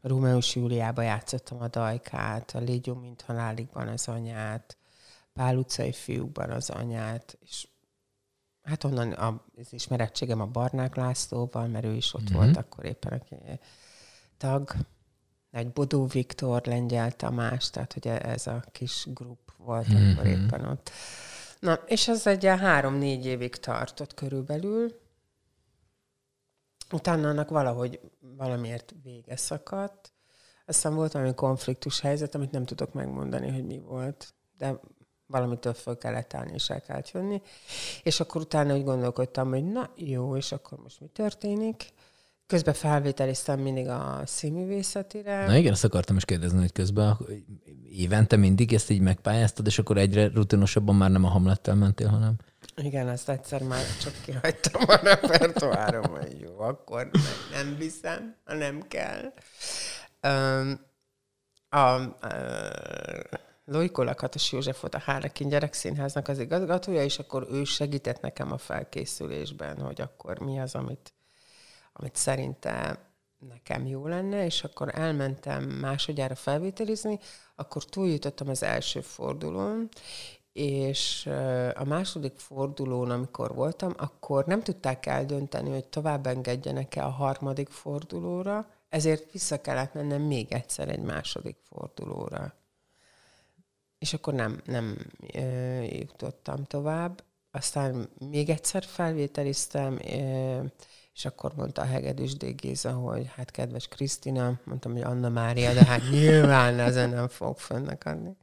Rómeus 0.00 0.54
Júliába 0.54 1.02
játszottam 1.02 1.60
a 1.60 1.68
dajkát, 1.68 2.50
a 2.50 2.58
Légyó 2.58 2.94
mint 2.94 3.22
haláligban 3.22 3.88
az 3.88 4.08
anyát, 4.08 4.76
Pál 5.32 5.56
utcai 5.56 5.92
fiúkban 5.92 6.50
az 6.50 6.70
anyát, 6.70 7.38
és 7.40 7.68
hát 8.62 8.84
onnan 8.84 9.12
az 9.12 9.72
ismerettségem 9.72 10.40
a 10.40 10.46
Barnák 10.46 10.94
Lászlóval, 10.94 11.66
mert 11.66 11.84
ő 11.84 11.94
is 11.94 12.14
ott 12.14 12.22
uh-huh. 12.22 12.36
volt 12.36 12.56
akkor 12.56 12.84
éppen, 12.84 13.12
aki 13.12 13.36
tag, 14.42 14.70
egy 15.50 15.72
Bodó 15.72 16.06
Viktor, 16.06 16.62
Lengyel 16.64 17.12
Tamás, 17.12 17.70
tehát 17.70 17.92
hogy 17.92 18.06
ez 18.06 18.46
a 18.46 18.64
kis 18.72 19.06
grup 19.14 19.52
volt 19.56 19.92
mm-hmm. 19.92 20.10
akkor 20.10 20.26
éppen 20.26 20.64
ott. 20.64 20.90
Na, 21.60 21.72
és 21.86 22.08
ez 22.08 22.26
egy 22.26 22.44
három-négy 22.44 23.26
évig 23.26 23.56
tartott 23.56 24.14
körülbelül. 24.14 25.00
Utána 26.92 27.28
annak 27.28 27.48
valahogy 27.48 28.00
valamiért 28.20 28.94
vége 29.02 29.36
szakadt. 29.36 30.12
Aztán 30.66 30.94
volt 30.94 31.12
valami 31.12 31.34
konfliktus 31.34 32.00
helyzet, 32.00 32.34
amit 32.34 32.50
nem 32.50 32.64
tudok 32.64 32.92
megmondani, 32.92 33.50
hogy 33.50 33.66
mi 33.66 33.78
volt, 33.78 34.34
de 34.58 34.80
valamitől 35.26 35.74
föl 35.74 35.98
kellett 35.98 36.34
állni, 36.34 36.52
és 36.52 36.70
el 36.70 36.80
kellett 36.80 37.10
jönni. 37.10 37.42
És 38.02 38.20
akkor 38.20 38.40
utána 38.40 38.76
úgy 38.76 38.84
gondolkodtam, 38.84 39.48
hogy 39.48 39.64
na 39.64 39.90
jó, 39.96 40.36
és 40.36 40.52
akkor 40.52 40.78
most 40.78 41.00
mi 41.00 41.06
történik? 41.06 41.92
Közben 42.52 42.74
felvételiztem 42.74 43.60
mindig 43.60 43.88
a 43.88 44.22
színművészetire. 44.24 45.46
Na 45.46 45.56
igen, 45.56 45.72
azt 45.72 45.84
akartam 45.84 46.16
is 46.16 46.24
kérdezni, 46.24 46.58
hogy 46.58 46.72
közben 46.72 47.18
évente 47.90 48.36
mindig 48.36 48.72
ezt 48.72 48.90
így 48.90 49.00
megpályáztad, 49.00 49.66
és 49.66 49.78
akkor 49.78 49.98
egyre 49.98 50.28
rutinosabban 50.28 50.94
már 50.94 51.10
nem 51.10 51.24
a 51.24 51.28
Hamlettel 51.28 51.74
mentél, 51.74 52.08
hanem... 52.08 52.34
Igen, 52.76 53.08
azt 53.08 53.28
egyszer 53.28 53.62
már 53.62 53.84
csak 54.02 54.12
kihagytam 54.24 54.82
a 54.86 55.00
repertoárom, 55.02 56.04
hogy 56.04 56.40
jó, 56.40 56.60
akkor 56.60 57.10
nem 57.52 57.76
viszem, 57.78 58.34
ha 58.44 58.54
nem 58.54 58.82
kell. 58.88 59.32
Um, 60.22 60.80
a, 61.68 61.76
a 61.76 62.12
Lojko 63.64 64.02
Lakatos 64.02 64.52
József 64.52 64.80
volt 64.80 64.94
a 64.94 65.02
Hárekin 65.04 65.48
Gyerekszínháznak 65.48 66.28
az 66.28 66.38
igazgatója, 66.38 67.04
és 67.04 67.18
akkor 67.18 67.46
ő 67.50 67.64
segített 67.64 68.20
nekem 68.20 68.52
a 68.52 68.58
felkészülésben, 68.58 69.80
hogy 69.80 70.00
akkor 70.00 70.38
mi 70.38 70.60
az, 70.60 70.74
amit 70.74 71.12
amit 71.92 72.16
szerinte 72.16 72.98
nekem 73.48 73.86
jó 73.86 74.06
lenne, 74.06 74.44
és 74.44 74.64
akkor 74.64 74.90
elmentem 74.94 75.64
másodjára 75.64 76.34
felvételizni, 76.34 77.18
akkor 77.54 77.84
túljutottam 77.84 78.48
az 78.48 78.62
első 78.62 79.00
fordulón, 79.00 79.88
és 80.52 81.26
a 81.74 81.84
második 81.84 82.36
fordulón, 82.36 83.10
amikor 83.10 83.54
voltam, 83.54 83.94
akkor 83.96 84.44
nem 84.44 84.62
tudták 84.62 85.06
eldönteni, 85.06 85.70
hogy 85.70 85.84
tovább 85.84 86.26
engedjenek-e 86.26 87.04
a 87.04 87.10
harmadik 87.10 87.68
fordulóra, 87.68 88.66
ezért 88.88 89.32
vissza 89.32 89.60
kellett 89.60 89.94
mennem 89.94 90.22
még 90.22 90.52
egyszer 90.52 90.88
egy 90.88 91.02
második 91.02 91.56
fordulóra. 91.62 92.54
És 93.98 94.12
akkor 94.14 94.34
nem, 94.34 94.60
nem 94.64 94.96
jutottam 95.90 96.64
tovább. 96.64 97.22
Aztán 97.50 98.08
még 98.30 98.48
egyszer 98.48 98.84
felvételiztem, 98.84 99.98
és 101.14 101.24
akkor 101.24 101.54
mondta 101.54 101.82
a 101.82 101.86
Hegedűs 101.86 102.36
D. 102.36 102.44
Géza, 102.44 102.92
hogy 102.92 103.30
hát 103.34 103.50
kedves 103.50 103.88
Krisztina, 103.88 104.60
mondtam, 104.64 104.92
hogy 104.92 105.02
Anna 105.02 105.28
Mária, 105.28 105.72
de 105.72 105.84
hát 105.84 106.10
nyilván 106.10 106.78
ezen 106.78 107.10
nem 107.10 107.28
fog 107.28 107.58
fönnek 107.58 108.04
adni. 108.04 108.36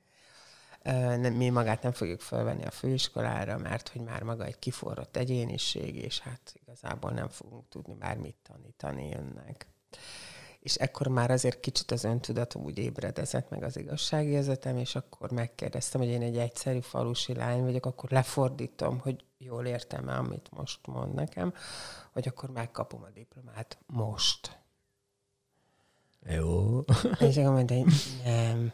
Nem, 0.84 1.34
mi 1.34 1.50
magát 1.50 1.82
nem 1.82 1.92
fogjuk 1.92 2.22
felvenni 2.22 2.66
a 2.66 2.72
főiskolára, 2.72 3.58
mert 3.58 3.90
hogy 3.90 4.02
már 4.02 4.24
maga 4.24 4.46
egy 4.46 4.60
kiforrott 4.60 5.18
egyéniség, 5.18 5.96
és 5.96 6.20
hát 6.20 6.54
igazából 6.54 7.12
nem 7.12 7.28
fogunk 7.28 7.70
tudni 7.70 7.94
bármit 7.94 8.36
tanítani 8.44 9.16
önnek. 9.16 9.68
És 10.60 10.76
ekkor 10.76 11.08
már 11.08 11.32
azért 11.32 11.60
kicsit 11.60 11.92
az 11.92 12.04
öntudatom 12.04 12.64
úgy 12.64 12.78
ébredezett 12.78 13.50
meg 13.50 13.64
az 13.64 13.78
igazságérzetem, 13.78 14.78
és 14.78 14.96
akkor 14.96 15.32
megkérdeztem, 15.32 16.02
hogy 16.02 16.10
én 16.10 16.22
egy 16.22 16.38
egyszerű 16.38 16.80
falusi 16.80 17.34
lány 17.34 17.64
vagyok, 17.64 17.86
akkor 17.86 18.10
lefordítom, 18.10 19.00
hogy 19.00 19.24
jól 19.38 19.66
értem-e, 19.66 20.18
amit 20.18 20.50
most 20.52 20.80
mond 20.88 21.14
nekem, 21.14 21.54
hogy 22.12 22.28
akkor 22.28 22.50
megkapom 22.50 23.04
a 23.04 23.10
diplomát 23.14 23.78
most. 23.86 24.60
Jó. 26.28 26.80
És 27.28 27.38
akkor 27.38 27.52
mondta, 27.52 27.74
hogy 27.74 27.94
nem. 28.24 28.72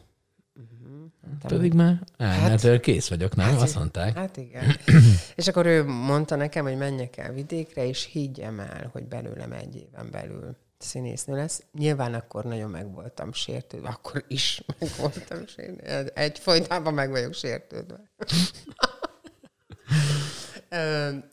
Uh-huh. 0.56 1.12
Pedig 1.48 1.74
már 1.74 2.02
hát, 2.18 2.62
hát, 2.62 2.80
kész 2.80 3.10
vagyok, 3.10 3.36
nem? 3.36 3.50
Hát, 3.50 3.62
Azt 3.62 3.76
mondták. 3.76 4.16
Hát 4.16 4.38
igen. 4.38 4.76
és 5.36 5.48
akkor 5.48 5.66
ő 5.66 5.86
mondta 5.86 6.36
nekem, 6.36 6.64
hogy 6.64 6.78
menjek 6.78 7.18
el 7.18 7.34
vidékre, 7.34 7.88
és 7.88 8.04
higgyem 8.04 8.60
el, 8.60 8.90
hogy 8.92 9.08
belőlem 9.08 9.52
egy 9.52 9.76
éven 9.76 10.12
belül 10.12 10.56
színésznő 10.78 11.36
lesz. 11.36 11.64
Nyilván 11.72 12.14
akkor 12.14 12.44
nagyon 12.44 12.70
meg 12.70 12.94
voltam 12.94 13.34
sértődve, 13.34 13.90
akkor 13.90 14.26
is 14.28 14.64
meg 14.80 14.90
voltam 14.98 15.48
sértődve. 15.48 16.10
Egyfolytában 16.14 16.94
meg 16.94 17.10
vagyok 17.10 17.34
sértődve. 17.34 18.12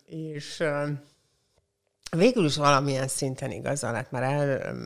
és 0.05 0.65
végül 2.11 2.45
is 2.45 2.57
valamilyen 2.57 3.09
szinten 3.09 3.51
igaza 3.51 3.91
lett, 3.91 4.11
mert 4.11 4.25
el, 4.25 4.77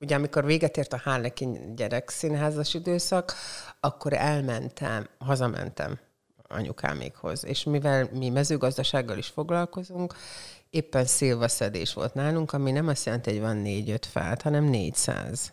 ugye 0.00 0.14
amikor 0.14 0.44
véget 0.44 0.76
ért 0.76 0.92
a 0.92 1.00
Harlekin 1.04 1.74
gyerekszínházas 1.74 2.74
időszak, 2.74 3.34
akkor 3.80 4.12
elmentem, 4.12 5.08
hazamentem 5.18 5.98
anyukámékhoz. 6.48 7.44
És 7.44 7.64
mivel 7.64 8.08
mi 8.12 8.28
mezőgazdasággal 8.28 9.18
is 9.18 9.26
foglalkozunk, 9.26 10.14
éppen 10.72 11.04
szilvaszedés 11.04 11.92
volt 11.92 12.14
nálunk, 12.14 12.52
ami 12.52 12.70
nem 12.70 12.88
azt 12.88 13.06
jelenti, 13.06 13.30
hogy 13.30 13.40
van 13.40 13.56
négy-öt 13.56 14.06
fát, 14.06 14.42
hanem 14.42 14.64
400 14.64 15.52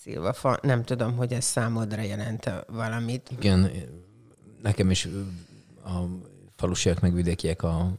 szilvafa. 0.00 0.58
Nem 0.62 0.82
tudom, 0.82 1.16
hogy 1.16 1.32
ez 1.32 1.44
számodra 1.44 2.02
jelent 2.02 2.50
valamit. 2.66 3.30
Igen, 3.38 3.70
nekem 4.62 4.90
is 4.90 5.08
a 5.84 5.98
falusiak 6.56 7.00
meg 7.00 7.14
vidékiek 7.14 7.62
a 7.62 7.92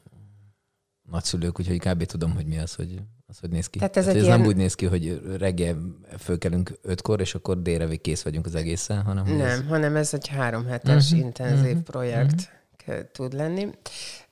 nagyszülők, 1.10 1.60
úgyhogy 1.60 1.80
kb. 1.80 2.04
tudom, 2.04 2.36
hogy 2.36 2.46
mi 2.46 2.58
az, 2.58 2.76
hogy 2.76 3.02
az 3.28 3.40
hogy 3.40 3.50
néz 3.50 3.68
ki. 3.68 3.78
Tehát 3.78 3.98
ez, 3.98 4.04
Tehát 4.04 4.20
ez 4.20 4.26
ilyen... 4.26 4.40
nem 4.40 4.48
úgy 4.48 4.56
néz 4.56 4.76
ki, 4.76 4.86
hogy 4.86 5.22
reggel 5.38 5.78
fölkelünk 6.20 6.80
ötkor, 6.82 7.20
és 7.20 7.36
akkor 7.36 7.62
délre 7.62 7.96
kész 7.96 8.22
vagyunk 8.22 8.46
az 8.46 8.56
egészen, 8.56 9.02
hanem... 9.02 9.26
Nem, 9.26 9.40
ez... 9.40 9.64
hanem 9.68 9.96
ez 9.96 10.14
egy 10.14 10.28
három 10.28 10.66
hetes 10.66 11.12
uh-huh, 11.12 11.26
intenzív 11.26 11.66
uh-huh, 11.66 11.84
projekt 11.84 12.50
uh-huh. 12.88 13.04
tud 13.12 13.34
lenni. 13.34 13.68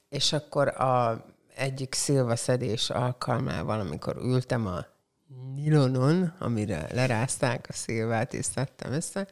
És 0.09 0.33
akkor 0.33 0.67
a 0.67 1.25
egyik 1.55 1.93
szilvaszedés 1.93 2.89
alkalmával, 2.89 3.79
amikor 3.79 4.15
ültem 4.15 4.67
a 4.67 4.85
nilonon, 5.55 6.33
amire 6.39 6.87
lerázták 6.91 7.65
a 7.69 7.73
szilvát, 7.73 8.33
és 8.33 8.45
szedtem 8.45 8.91
össze, 8.91 9.27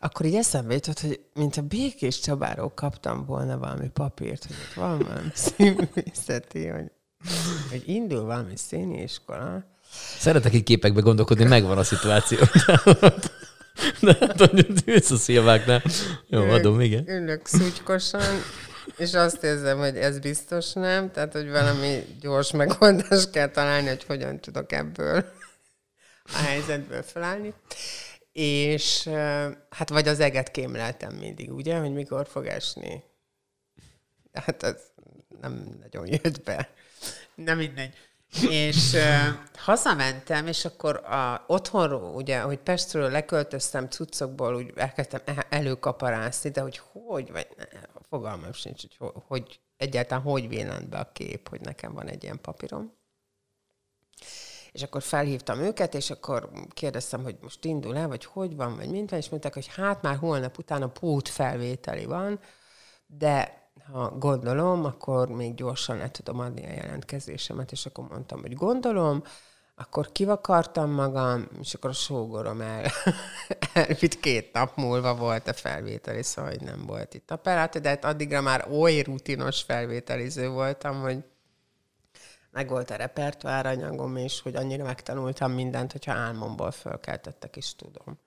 akkor 0.00 0.26
így 0.26 0.34
eszembe 0.34 0.74
jutott, 0.74 1.00
hogy 1.00 1.20
mint 1.34 1.56
a 1.56 1.62
Békés 1.62 2.20
Csabáról 2.20 2.72
kaptam 2.74 3.24
volna 3.24 3.58
valami 3.58 3.88
papírt, 3.88 4.44
hogy 4.44 4.56
ott 4.68 4.74
van 4.74 4.98
valami 4.98 5.30
színvészeti, 5.56 6.66
hogy, 6.66 6.90
hogy 7.70 7.82
indul 7.86 8.24
valami 8.24 8.56
színi 8.56 9.02
iskola. 9.02 9.64
Szeretek 10.18 10.54
egy 10.54 10.62
képekbe 10.62 11.00
gondolkodni, 11.00 11.44
megvan 11.44 11.78
a 11.78 11.84
szituáció. 11.84 12.38
De 14.00 14.16
hát, 14.20 14.40
hogy 14.40 14.82
ülsz 14.86 15.10
a 15.10 15.16
szilváknál. 15.16 15.82
Jó, 16.26 16.48
adom, 16.48 16.80
igen. 16.80 17.08
Ülök 17.08 17.46
szutykosan, 17.46 18.42
és 18.96 19.14
azt 19.14 19.42
érzem, 19.42 19.78
hogy 19.78 19.96
ez 19.96 20.18
biztos 20.18 20.72
nem, 20.72 21.10
tehát, 21.10 21.32
hogy 21.32 21.50
valami 21.50 22.04
gyors 22.20 22.50
megoldást 22.50 23.30
kell 23.30 23.48
találni, 23.48 23.88
hogy 23.88 24.04
hogyan 24.04 24.40
tudok 24.40 24.72
ebből 24.72 25.32
a 26.24 26.36
helyzetből 26.36 27.02
felállni. 27.02 27.54
És 28.32 29.08
hát 29.70 29.88
vagy 29.88 30.08
az 30.08 30.20
eget 30.20 30.50
kémleltem 30.50 31.14
mindig, 31.14 31.52
ugye, 31.52 31.78
hogy 31.78 31.92
mikor 31.92 32.26
fog 32.26 32.46
esni. 32.46 33.02
Hát 34.32 34.62
ez 34.62 34.76
nem 35.40 35.78
nagyon 35.82 36.06
jött 36.06 36.42
be. 36.42 36.68
Nem 37.34 37.56
mindegy. 37.56 37.94
És 38.50 38.92
uh, 38.92 39.26
hazamentem, 39.56 40.46
és 40.46 40.64
akkor 40.64 40.96
a, 40.96 41.44
otthonról, 41.46 42.14
ugye, 42.14 42.40
hogy 42.40 42.58
Pestről 42.58 43.10
leköltöztem 43.10 43.88
cuccokból, 43.88 44.54
úgy 44.54 44.72
elkezdtem 44.76 45.20
e-, 45.24 45.46
előkaparászni, 45.48 46.50
de 46.50 46.60
hogy 46.60 46.80
hogy, 46.92 47.32
vagy 47.32 47.46
fogalmam 48.12 48.52
sincs, 48.52 48.82
hogy, 48.98 49.12
hogy 49.26 49.60
egyáltalán 49.76 50.24
hogy 50.24 50.48
villant 50.48 50.88
be 50.88 50.98
a 50.98 51.12
kép, 51.12 51.48
hogy 51.48 51.60
nekem 51.60 51.94
van 51.94 52.08
egy 52.08 52.22
ilyen 52.22 52.40
papírom. 52.40 52.92
És 54.72 54.82
akkor 54.82 55.02
felhívtam 55.02 55.58
őket, 55.58 55.94
és 55.94 56.10
akkor 56.10 56.50
kérdeztem, 56.68 57.22
hogy 57.22 57.36
most 57.40 57.64
indul-e, 57.64 58.06
vagy 58.06 58.24
hogy 58.24 58.56
van, 58.56 58.76
vagy 58.76 58.90
minden, 58.90 59.18
és 59.18 59.28
mondták, 59.28 59.54
hogy 59.54 59.66
hát 59.66 60.02
már 60.02 60.16
holnap 60.16 60.58
után 60.58 60.82
a 60.82 60.88
pót 60.88 61.28
felvételi 61.28 62.04
van, 62.04 62.40
de 63.06 63.62
ha 63.92 64.10
gondolom, 64.18 64.84
akkor 64.84 65.28
még 65.28 65.54
gyorsan 65.54 65.96
le 65.96 66.10
tudom 66.10 66.38
adni 66.38 66.66
a 66.66 66.72
jelentkezésemet, 66.72 67.72
és 67.72 67.86
akkor 67.86 68.08
mondtam, 68.08 68.40
hogy 68.40 68.54
gondolom, 68.54 69.22
akkor 69.82 70.12
kivakartam 70.12 70.90
magam, 70.90 71.48
és 71.60 71.74
akkor 71.74 71.90
a 71.90 71.92
sógorom 71.92 72.60
el, 72.60 72.90
elvitt 73.74 74.20
két 74.20 74.52
nap 74.52 74.76
múlva 74.76 75.14
volt 75.14 75.48
a 75.48 75.52
felvételi, 75.52 76.22
szóval 76.22 76.50
hogy 76.50 76.60
nem 76.60 76.86
volt 76.86 77.14
itt 77.14 77.30
apparátor, 77.30 77.80
de 77.80 77.88
hát 77.88 78.04
addigra 78.04 78.40
már 78.40 78.68
oly 78.70 79.00
rutinos 79.00 79.62
felvételiző 79.62 80.48
voltam, 80.48 81.00
hogy 81.00 81.24
meg 82.50 82.68
volt 82.68 82.90
a 82.90 82.96
repertoár 82.96 83.66
anyagom, 83.66 84.16
és 84.16 84.40
hogy 84.40 84.56
annyira 84.56 84.84
megtanultam 84.84 85.52
mindent, 85.52 85.92
hogyha 85.92 86.12
álmomból 86.12 86.70
fölkeltettek, 86.70 87.56
is 87.56 87.74
tudom. 87.76 88.18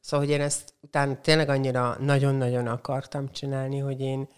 Szóval, 0.00 0.26
hogy 0.26 0.34
én 0.34 0.40
ezt 0.40 0.72
utána 0.80 1.20
tényleg 1.20 1.48
annyira 1.48 1.96
nagyon-nagyon 1.98 2.66
akartam 2.66 3.32
csinálni, 3.32 3.78
hogy 3.78 4.00
én 4.00 4.28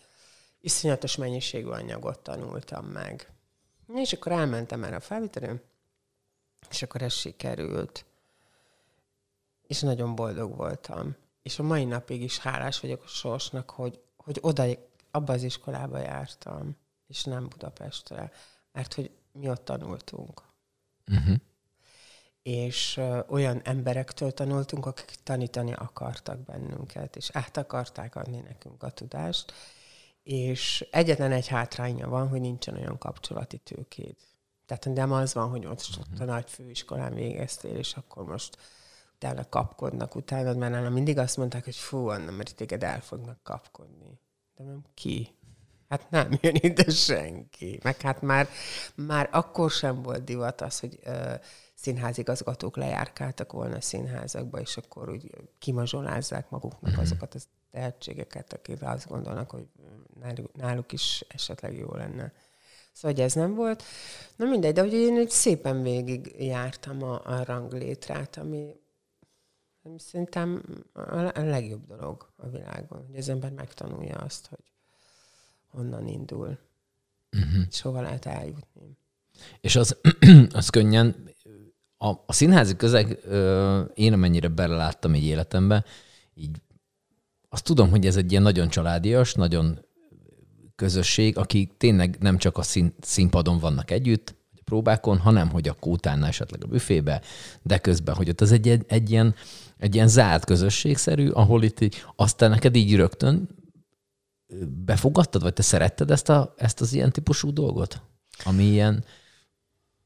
iszonyatos 0.61 1.17
mennyiségű 1.17 1.69
anyagot 1.69 2.19
tanultam 2.19 2.85
meg. 2.85 3.33
És 3.95 4.13
akkor 4.13 4.33
elmentem 4.33 4.85
erre 4.85 4.97
a 4.97 5.01
felvételre, 5.01 5.63
és 6.71 6.83
akkor 6.83 7.03
ez 7.03 7.13
sikerült. 7.13 8.05
És 9.67 9.81
nagyon 9.81 10.15
boldog 10.15 10.57
voltam. 10.57 11.17
És 11.43 11.59
a 11.59 11.63
mai 11.63 11.85
napig 11.85 12.23
is 12.23 12.39
hálás 12.39 12.81
vagyok 12.81 13.03
a 13.03 13.07
sorsnak, 13.07 13.71
hogy, 13.71 14.01
hogy 14.17 14.39
oda, 14.41 14.65
abba 15.11 15.33
az 15.33 15.43
iskolába 15.43 15.99
jártam, 15.99 16.77
és 17.07 17.25
nem 17.25 17.49
Budapestre. 17.49 18.33
Mert 18.73 18.95
hogy 18.95 19.11
mi 19.33 19.49
ott 19.49 19.65
tanultunk. 19.65 20.43
Uh-huh. 21.07 21.37
És 22.43 23.01
olyan 23.29 23.61
emberektől 23.65 24.33
tanultunk, 24.33 24.87
akik 24.87 25.17
tanítani 25.23 25.73
akartak 25.73 26.39
bennünket, 26.39 27.17
és 27.17 27.31
át 27.33 27.57
akarták 27.57 28.17
adni 28.17 28.41
nekünk 28.41 28.83
a 28.83 28.91
tudást, 28.91 29.53
és 30.23 30.87
egyetlen 30.91 31.33
egy 31.33 31.47
hátránya 31.47 32.09
van, 32.09 32.29
hogy 32.29 32.41
nincsen 32.41 32.77
olyan 32.77 32.99
kapcsolati 32.99 33.59
tőkéd. 33.59 34.17
Tehát 34.67 34.85
nem 34.85 35.13
az 35.13 35.35
van, 35.35 35.49
hogy 35.49 35.67
ott, 35.67 35.89
ott 35.99 36.21
a 36.21 36.25
nagy 36.25 36.51
főiskolán 36.51 37.15
végeztél, 37.15 37.77
és 37.77 37.95
akkor 37.95 38.25
most 38.25 38.57
utána 39.15 39.49
kapkodnak 39.49 40.15
utánad, 40.15 40.57
mert 40.57 40.73
nálam 40.73 40.93
mindig 40.93 41.19
azt 41.19 41.37
mondták, 41.37 41.65
hogy 41.65 41.77
fú, 41.77 42.07
Anna, 42.07 42.31
mert 42.31 42.55
téged 42.55 42.83
el 42.83 43.01
fognak 43.01 43.43
kapkodni. 43.43 44.21
De 44.57 44.65
nem 44.65 44.83
ki. 44.95 45.37
Hát 45.89 46.11
nem 46.11 46.29
jön 46.41 46.55
ide 46.55 46.91
senki. 46.91 47.79
Meg 47.83 48.01
hát 48.01 48.23
már, 48.23 48.49
már 48.95 49.29
akkor 49.33 49.71
sem 49.71 50.03
volt 50.03 50.25
divat 50.25 50.61
az, 50.61 50.81
hogy 50.81 50.99
uh, 51.07 51.35
színházigazgatók 51.75 52.77
lejárkáltak 52.77 53.53
volna 53.53 53.77
a 53.77 53.81
színházakba, 53.81 54.61
és 54.61 54.77
akkor 54.77 55.09
úgy 55.09 55.31
kimazsolázzák 55.59 56.51
maguknak 56.51 56.93
mhm. 56.93 57.01
azokat 57.01 57.35
a 57.35 57.39
tehetségeket, 57.71 58.53
akik 58.53 58.83
azt 58.83 59.09
gondolnak, 59.09 59.51
hogy 59.51 59.69
náluk 60.53 60.93
is 60.93 61.25
esetleg 61.29 61.77
jó 61.77 61.95
lenne. 61.95 62.33
Szóval, 62.93 63.17
hogy 63.17 63.21
ez 63.21 63.33
nem 63.33 63.55
volt. 63.55 63.83
Na 64.37 64.45
mindegy, 64.45 64.73
de 64.73 64.81
hogy 64.81 64.93
én 64.93 65.17
egy 65.17 65.31
szépen 65.31 65.83
végig 65.83 66.35
jártam 66.39 67.03
a, 67.03 67.21
a 67.25 67.45
ranglétrát, 67.45 68.37
ami, 68.37 68.75
ami 69.83 69.99
szerintem 69.99 70.63
a 71.35 71.41
legjobb 71.41 71.87
dolog 71.87 72.33
a 72.37 72.49
világon, 72.49 73.07
hogy 73.07 73.17
az 73.17 73.29
ember 73.29 73.51
megtanulja 73.51 74.17
azt, 74.17 74.47
hogy 74.47 74.73
honnan 75.69 76.07
indul, 76.07 76.59
uh-huh. 77.33 77.63
és 77.71 77.81
hova 77.81 78.01
lehet 78.01 78.27
eljutni. 78.27 78.99
És 79.61 79.77
az, 79.77 79.97
az 80.53 80.69
könnyen, 80.69 81.31
a, 81.97 82.09
a 82.27 82.33
színházi 82.33 82.77
közeg, 82.77 83.19
ö, 83.25 83.81
én 83.95 84.13
amennyire 84.13 84.49
beleláttam 84.49 85.15
egy 85.15 85.25
életembe, 85.25 85.85
így 86.35 86.61
azt 87.49 87.65
tudom, 87.65 87.91
hogy 87.91 88.07
ez 88.07 88.17
egy 88.17 88.31
ilyen 88.31 88.43
nagyon 88.43 88.69
családias, 88.69 89.35
nagyon 89.35 89.85
közösség, 90.83 91.37
akik 91.37 91.73
tényleg 91.77 92.17
nem 92.21 92.39
csak 92.39 92.59
a 92.59 92.63
szín, 92.63 92.95
színpadon 93.01 93.59
vannak 93.59 93.91
együtt, 93.91 94.35
a 94.57 94.61
próbákon, 94.65 95.19
hanem 95.19 95.51
hogy 95.51 95.69
a 95.69 95.77
utána 95.81 96.27
esetleg 96.27 96.65
a 96.65 96.67
büfébe, 96.67 97.21
de 97.63 97.79
közben, 97.79 98.15
hogy 98.15 98.29
ott 98.29 98.41
az 98.41 98.53
egy, 98.53 98.69
egy, 98.69 98.85
egy, 98.89 99.11
ilyen, 99.11 99.35
egy 99.79 99.95
ilyen 99.95 100.09
zárt 100.09 100.45
közösségszerű, 100.45 101.29
ahol 101.29 101.63
itt 101.63 101.81
így, 101.81 102.05
aztán 102.17 102.51
neked 102.51 102.77
így 102.77 102.95
rögtön 102.95 103.49
befogadtad, 104.85 105.43
vagy 105.43 105.53
te 105.53 105.63
szeretted 105.63 106.11
ezt, 106.11 106.29
a, 106.29 106.55
ezt 106.57 106.81
az 106.81 106.93
ilyen 106.93 107.13
típusú 107.13 107.53
dolgot? 107.53 108.03
Ami 108.45 108.65
ilyen 108.65 109.05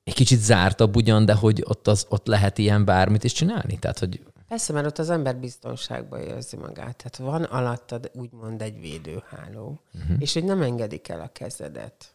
egy 0.05 0.15
kicsit 0.15 0.41
zártabb 0.41 0.97
ugyan, 0.97 1.25
de 1.25 1.35
hogy 1.35 1.63
ott, 1.65 1.89
az, 1.89 2.07
ott 2.09 2.27
lehet 2.27 2.59
ilyen 2.59 2.85
bármit 2.85 3.25
is 3.25 3.33
csinálni? 3.33 3.79
Tehát, 3.79 3.99
hogy 3.99 4.21
Persze, 4.49 4.73
mert 4.73 4.87
ott 4.87 4.99
az 4.99 5.11
ember 5.11 5.37
biztonságban 5.37 6.21
érzi 6.21 6.57
magát. 6.57 6.97
Tehát 6.97 7.17
van 7.17 7.43
alattad 7.43 8.11
úgymond 8.15 8.63
egy 8.63 8.81
védőháló, 8.81 9.81
uh-huh. 9.95 10.17
és 10.19 10.33
hogy 10.33 10.45
nem 10.45 10.63
engedik 10.63 11.09
el 11.09 11.21
a 11.21 11.33
kezedet. 11.33 12.15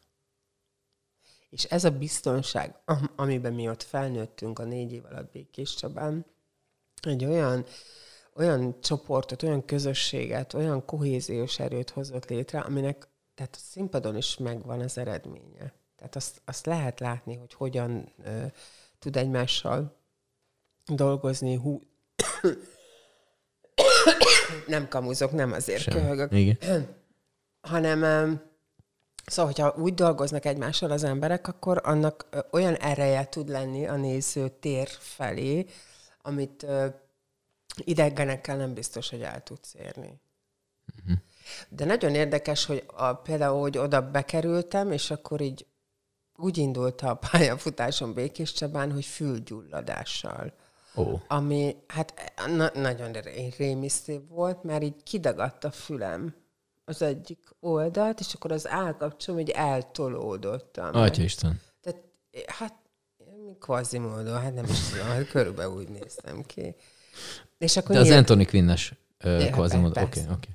És 1.50 1.64
ez 1.64 1.84
a 1.84 1.92
biztonság, 1.92 2.76
amiben 3.16 3.54
mi 3.54 3.70
ott 3.70 3.84
felnőttünk 3.84 4.60
a 4.60 4.64
négy 4.64 4.92
év 4.92 5.06
alatt 5.06 5.32
Békés 5.32 5.76
Csabán, 5.76 6.26
egy 7.02 7.26
olyan, 7.26 7.66
olyan 8.36 8.82
csoportot, 8.82 9.44
olyan 9.44 9.66
közösséget, 9.66 10.54
olyan 10.54 10.86
kohéziós 10.86 11.60
erőt 11.60 11.90
hozott 11.90 12.30
létre, 12.30 12.60
aminek 12.60 13.08
tehát 13.36 13.56
a 13.56 13.60
színpadon 13.60 14.18
is 14.18 14.38
megvan 14.38 14.80
az 14.80 14.98
eredménye. 14.98 15.74
Tehát 15.96 16.16
azt, 16.16 16.42
azt 16.46 16.66
lehet 16.66 17.00
látni, 17.00 17.36
hogy 17.36 17.54
hogyan 17.54 18.12
ö, 18.24 18.46
tud 19.00 19.16
egymással 19.16 19.96
dolgozni, 20.86 21.56
hú, 21.56 21.82
nem 24.68 24.88
kamuzok, 24.88 25.32
nem 25.32 25.52
azért 25.52 25.82
Sem. 25.82 25.94
köhögök. 25.94 26.32
Igen. 26.34 26.60
Hanem, 27.62 28.00
szóval, 29.26 29.52
hogyha 29.52 29.76
úgy 29.78 29.94
dolgoznak 29.94 30.46
egymással 30.46 30.92
az 30.92 31.04
emberek, 31.04 31.48
akkor 31.48 31.82
annak 31.84 32.28
olyan 32.52 32.76
ereje 32.76 33.26
tud 33.30 33.50
lenni 33.50 33.88
a 33.88 33.96
néző 33.96 34.50
tér 34.60 34.88
felé, 35.00 35.66
amit 36.22 36.66
idegenekkel 37.76 38.58
nem 38.58 38.74
biztos, 38.74 39.10
hogy 39.10 39.22
el 39.22 39.44
tudsz 39.44 39.74
érni. 39.74 40.22
Uh-huh. 41.00 41.18
De 41.70 41.86
nagyon 41.86 42.16
érdekes, 42.16 42.66
hogy 42.66 42.84
a, 42.88 43.14
például, 43.14 43.60
hogy 43.60 43.78
oda 43.78 44.12
bekerültem, 44.12 44.92
és 44.92 45.12
akkor 45.12 45.42
így 45.42 45.66
úgy 46.36 46.58
indult 46.58 47.02
a 47.02 47.14
pályafutásom 47.14 48.14
Békés 48.14 48.54
Csabán, 48.54 48.92
hogy 48.92 49.06
fülgyulladással. 49.06 50.54
Oh. 50.96 51.20
Ami 51.28 51.76
hát 51.88 52.34
na- 52.48 52.72
nagyon 52.74 53.12
rémisztő 53.58 54.22
volt, 54.30 54.64
mert 54.64 54.84
így 54.84 55.04
kidagadt 55.04 55.64
a 55.64 55.72
fülem 55.72 56.36
az 56.86 57.02
egyik 57.02 57.40
oldalt, 57.60 58.20
és 58.20 58.34
akkor 58.34 58.52
az 58.52 58.68
állkapcsom 58.68 59.40
így 59.40 59.50
eltolódott. 59.50 60.78
Atya 60.78 61.24
Isten. 61.24 61.62
Tehát 61.82 62.00
hát 62.48 62.74
kvazi 63.60 63.98
módon, 63.98 64.42
hát 64.42 64.54
nem 64.54 64.66
is 64.66 64.80
tudom, 64.90 65.06
hát 65.06 65.30
körülbelül 65.30 65.74
úgy 65.74 65.90
néztem 65.90 66.44
ki. 66.46 66.76
És 67.58 67.78
akkor 67.78 67.92
De 67.92 67.98
az 67.98 68.04
nyilván... 68.04 68.24
Anthony 68.24 68.48
Quinn-es 68.48 68.94
kvazi 69.52 69.78
módon, 69.78 70.04
oké, 70.04 70.22
oké. 70.32 70.50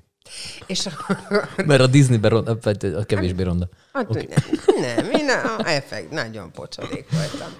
És 0.65 0.85
akkor... 0.85 1.49
Mert 1.65 1.81
a 1.81 1.87
Disney-ben 1.87 2.29
ronda, 2.29 2.57
vagy 2.61 2.85
a 2.85 3.03
kevésbé 3.03 3.43
ronda. 3.43 3.69
Hát, 3.93 4.09
okay. 4.09 4.27
Nem, 4.79 4.81
nem, 4.95 5.11
én 5.11 5.29
a 5.29 5.67
effekt, 5.67 6.11
nagyon 6.11 6.51
pocsodik 6.51 7.11
voltam. 7.11 7.53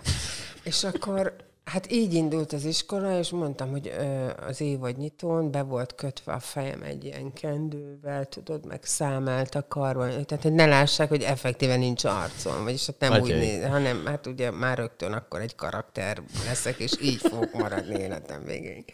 És 0.63 0.83
akkor 0.83 1.35
Hát 1.67 1.91
így 1.91 2.13
indult 2.13 2.53
az 2.53 2.65
iskola, 2.65 3.17
és 3.17 3.29
mondtam, 3.29 3.69
hogy 3.69 3.87
ö, 3.87 4.29
az 4.47 4.61
évadnyitón 4.61 5.51
be 5.51 5.61
volt 5.61 5.95
kötve 5.95 6.33
a 6.33 6.39
fejem 6.39 6.81
egy 6.81 7.03
ilyen 7.03 7.33
kendővel, 7.33 8.25
tudod, 8.25 8.65
meg 8.65 8.83
számált 8.83 9.55
a 9.55 9.67
karban. 9.67 10.25
Tehát, 10.25 10.43
hogy 10.43 10.53
ne 10.53 10.65
lássák, 10.65 11.09
hogy 11.09 11.23
effektíve 11.23 11.75
nincs 11.75 12.03
arcom, 12.03 12.63
vagyis 12.63 12.85
hát 12.85 12.99
nem 12.99 13.11
okay. 13.11 13.21
úgy 13.21 13.37
néz, 13.37 13.65
hanem 13.65 14.05
hát 14.05 14.27
ugye 14.27 14.51
már 14.51 14.77
rögtön 14.77 15.13
akkor 15.13 15.41
egy 15.41 15.55
karakter 15.55 16.21
leszek, 16.45 16.79
és 16.79 17.01
így 17.01 17.21
fogok 17.21 17.53
maradni 17.53 17.99
életem 17.99 18.43
végéig. 18.43 18.93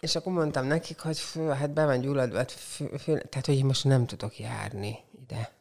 És 0.00 0.16
akkor 0.16 0.32
mondtam 0.32 0.66
nekik, 0.66 1.00
hogy 1.00 1.18
fő, 1.18 1.48
hát 1.48 1.70
be 1.70 1.84
van 1.84 2.00
gyulladva, 2.00 2.36
hát 2.36 2.52
fő, 2.52 2.86
fő, 2.86 3.22
tehát 3.28 3.46
hogy 3.46 3.56
én 3.56 3.64
most 3.64 3.84
nem 3.84 4.06
tudok 4.06 4.38
járni 4.38 4.98
ide. 5.22 5.52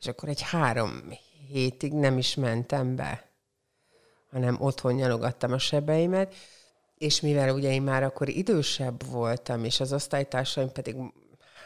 És 0.00 0.06
akkor 0.06 0.28
egy 0.28 0.42
három 0.42 1.02
hétig 1.48 1.92
nem 1.92 2.18
is 2.18 2.34
mentem 2.34 2.96
be 2.96 3.27
hanem 4.30 4.56
otthon 4.60 4.94
nyalogattam 4.94 5.52
a 5.52 5.58
sebeimet, 5.58 6.34
és 6.98 7.20
mivel 7.20 7.54
ugye 7.54 7.72
én 7.72 7.82
már 7.82 8.02
akkor 8.02 8.28
idősebb 8.28 9.06
voltam, 9.06 9.64
és 9.64 9.80
az 9.80 9.92
osztálytársaim 9.92 10.72
pedig 10.72 10.96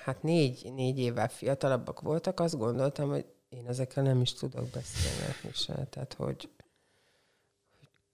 hát 0.05 0.23
négy, 0.23 0.73
négy 0.75 0.99
évvel 0.99 1.29
fiatalabbak 1.29 2.01
voltak, 2.01 2.41
azt 2.41 2.59
gondoltam, 2.59 3.09
hogy 3.09 3.25
én 3.49 3.67
ezekkel 3.67 4.03
nem 4.03 4.21
is 4.21 4.33
tudok 4.33 4.69
beszélni 4.69 5.53
se. 5.53 5.87
Tehát, 5.91 6.15
hogy, 6.15 6.49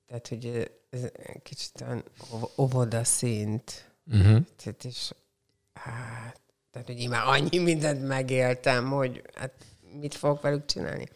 tehát, 0.07 0.29
hogy 0.29 0.71
ez 0.91 1.01
kicsit 1.43 1.81
olyan 1.81 2.05
óvoda 2.57 3.05
szint. 3.05 3.93
Uh-huh. 4.07 4.45
Tehát, 4.57 4.85
és, 4.85 5.13
hát, 5.73 6.41
tehát, 6.71 6.87
hogy 6.87 7.01
én 7.01 7.09
már 7.09 7.27
annyi 7.27 7.59
mindent 7.59 8.07
megéltem, 8.07 8.91
hogy 8.91 9.23
hát 9.35 9.53
mit 10.01 10.15
fogok 10.15 10.41
velük 10.41 10.65
csinálni. 10.65 11.09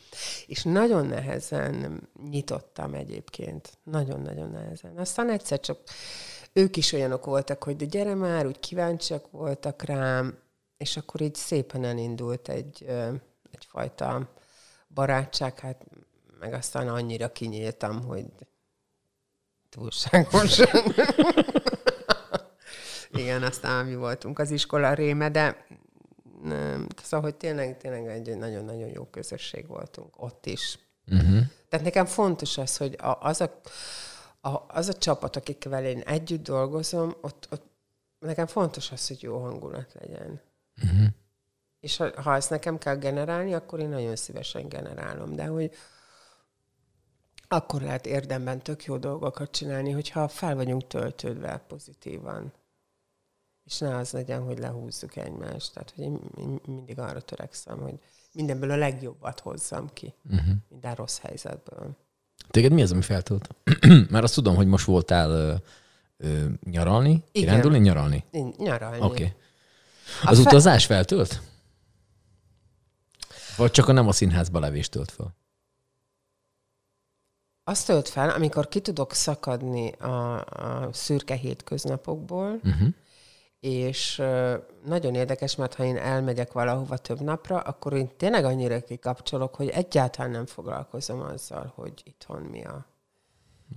És 0.47 0.63
nagyon 0.63 1.07
nehezen 1.07 2.09
nyitottam 2.31 2.95
egyébként. 2.95 3.79
Nagyon-nagyon 3.83 4.51
nehezen. 4.51 4.97
Aztán 4.97 5.31
egyszer 5.31 5.61
csak 5.61 5.79
ők 6.53 6.77
is 6.77 6.93
olyanok 6.93 7.25
voltak, 7.25 7.65
hogy 7.65 7.77
de 7.77 7.85
gyere 7.85 8.15
már, 8.15 8.47
úgy 8.47 8.61
kíváncsiak 8.61 9.31
voltak 9.31 9.83
rám, 9.83 10.39
és 10.77 10.97
akkor 10.97 11.21
így 11.21 11.35
szépen 11.35 11.85
elindult 11.85 12.49
egy, 12.49 12.87
egyfajta 13.51 14.33
barátság, 14.89 15.59
hát 15.59 15.87
meg 16.41 16.53
aztán 16.53 16.89
annyira 16.89 17.33
kinyíltam, 17.33 18.03
hogy 18.03 18.27
túlságosan. 19.69 20.95
Igen, 23.13 23.43
aztán 23.43 23.87
mi 23.87 23.95
voltunk 23.95 24.39
az 24.39 24.51
iskola 24.51 24.95
réme, 24.95 25.31
de 25.31 25.67
nem. 26.43 26.87
Szóval, 27.03 27.31
hogy 27.31 27.35
tényleg, 27.35 27.77
tényleg 27.77 28.07
egy 28.07 28.37
nagyon-nagyon 28.37 28.89
jó 28.89 29.05
közösség 29.05 29.67
voltunk 29.67 30.23
ott 30.23 30.47
is. 30.47 30.79
Uh-huh. 31.07 31.41
Tehát 31.69 31.85
nekem 31.85 32.07
fontos 32.07 32.59
az, 32.59 32.77
hogy 32.77 32.97
a, 33.01 33.19
az, 33.21 33.41
a, 33.41 33.61
a, 34.49 34.65
az 34.69 34.89
a 34.89 34.93
csapat, 34.93 35.37
akikkel 35.37 35.85
én 35.85 36.01
együtt 36.01 36.43
dolgozom, 36.43 37.15
ott, 37.21 37.49
ott 37.51 37.65
nekem 38.19 38.47
fontos 38.47 38.91
az, 38.91 39.09
hogy 39.09 39.23
jó 39.23 39.39
hangulat 39.39 39.95
legyen. 40.01 40.41
Uh-huh. 40.83 41.07
És 41.81 41.97
ha, 41.97 42.23
ha 42.23 42.35
ezt 42.35 42.51
nekem 42.51 42.79
kell 42.79 42.97
generálni, 42.97 43.55
akkor 43.55 43.81
én 43.81 43.89
nagyon 43.89 44.17
szívesen 44.17 44.69
generálom. 44.69 45.35
De 45.35 45.47
hogy 45.47 45.71
akkor 47.49 47.83
lehet 47.83 48.07
érdemben 48.07 48.63
tök 48.63 48.85
jó 48.85 48.97
dolgokat 48.97 49.51
csinálni, 49.51 49.91
hogyha 49.91 50.29
fel 50.29 50.55
vagyunk 50.55 50.87
töltődve 50.87 51.65
pozitívan 51.69 52.53
és 53.65 53.79
ne 53.79 53.97
az 53.97 54.11
legyen, 54.11 54.43
hogy 54.43 54.59
lehúzzuk 54.59 55.17
egymást. 55.17 55.73
Tehát, 55.73 55.93
hogy 55.97 56.05
én, 56.05 56.21
én 56.37 56.61
mindig 56.67 56.99
arra 56.99 57.21
törekszem, 57.21 57.79
hogy 57.79 57.95
mindenből 58.33 58.71
a 58.71 58.77
legjobbat 58.77 59.41
hozzam 59.41 59.91
ki, 59.93 60.15
uh-huh. 60.31 60.55
minden 60.69 60.95
rossz 60.95 61.19
helyzetből. 61.19 61.97
Téged 62.51 62.73
mi 62.73 62.83
az, 62.83 62.93
ami 62.93 63.03
feltölt? 63.03 63.55
Már 64.11 64.23
azt 64.23 64.35
tudom, 64.35 64.55
hogy 64.55 64.67
most 64.67 64.85
voltál 64.85 65.31
ö, 65.31 65.55
ö, 66.17 66.47
nyaralni, 66.65 67.25
kirándulni, 67.33 67.79
nyaralni? 67.79 68.25
Nyaralni. 68.57 69.01
Oké. 69.01 69.05
Okay. 69.05 69.35
Az 70.25 70.39
a 70.39 70.41
utazás 70.41 70.87
fel... 70.87 70.97
feltölt? 70.97 71.41
Vagy 73.57 73.71
csak 73.71 73.89
a 73.89 73.93
nem 73.93 74.09
a 74.09 74.13
színházba 74.13 74.59
levés 74.59 74.89
tölt 74.89 75.11
fel? 75.11 75.35
Azt 77.65 77.87
tölt 77.87 78.09
fel, 78.09 78.31
amikor 78.31 78.69
ki 78.69 78.81
tudok 78.81 79.13
szakadni 79.13 79.93
a, 79.93 80.41
a 80.41 80.93
szürke 80.93 81.35
hétköznapokból, 81.35 82.61
uh-huh 82.65 82.95
és 83.63 84.23
nagyon 84.85 85.15
érdekes, 85.15 85.57
mert 85.57 85.75
ha 85.75 85.85
én 85.85 85.97
elmegyek 85.97 86.53
valahova 86.53 86.97
több 86.97 87.21
napra, 87.21 87.59
akkor 87.59 87.93
én 87.93 88.11
tényleg 88.17 88.45
annyira 88.45 88.81
kikapcsolok, 88.81 89.55
hogy 89.55 89.69
egyáltalán 89.69 90.31
nem 90.31 90.47
foglalkozom 90.47 91.21
azzal, 91.21 91.73
hogy 91.75 92.03
itthon 92.05 92.43
mi 92.43 92.65
a 92.65 92.87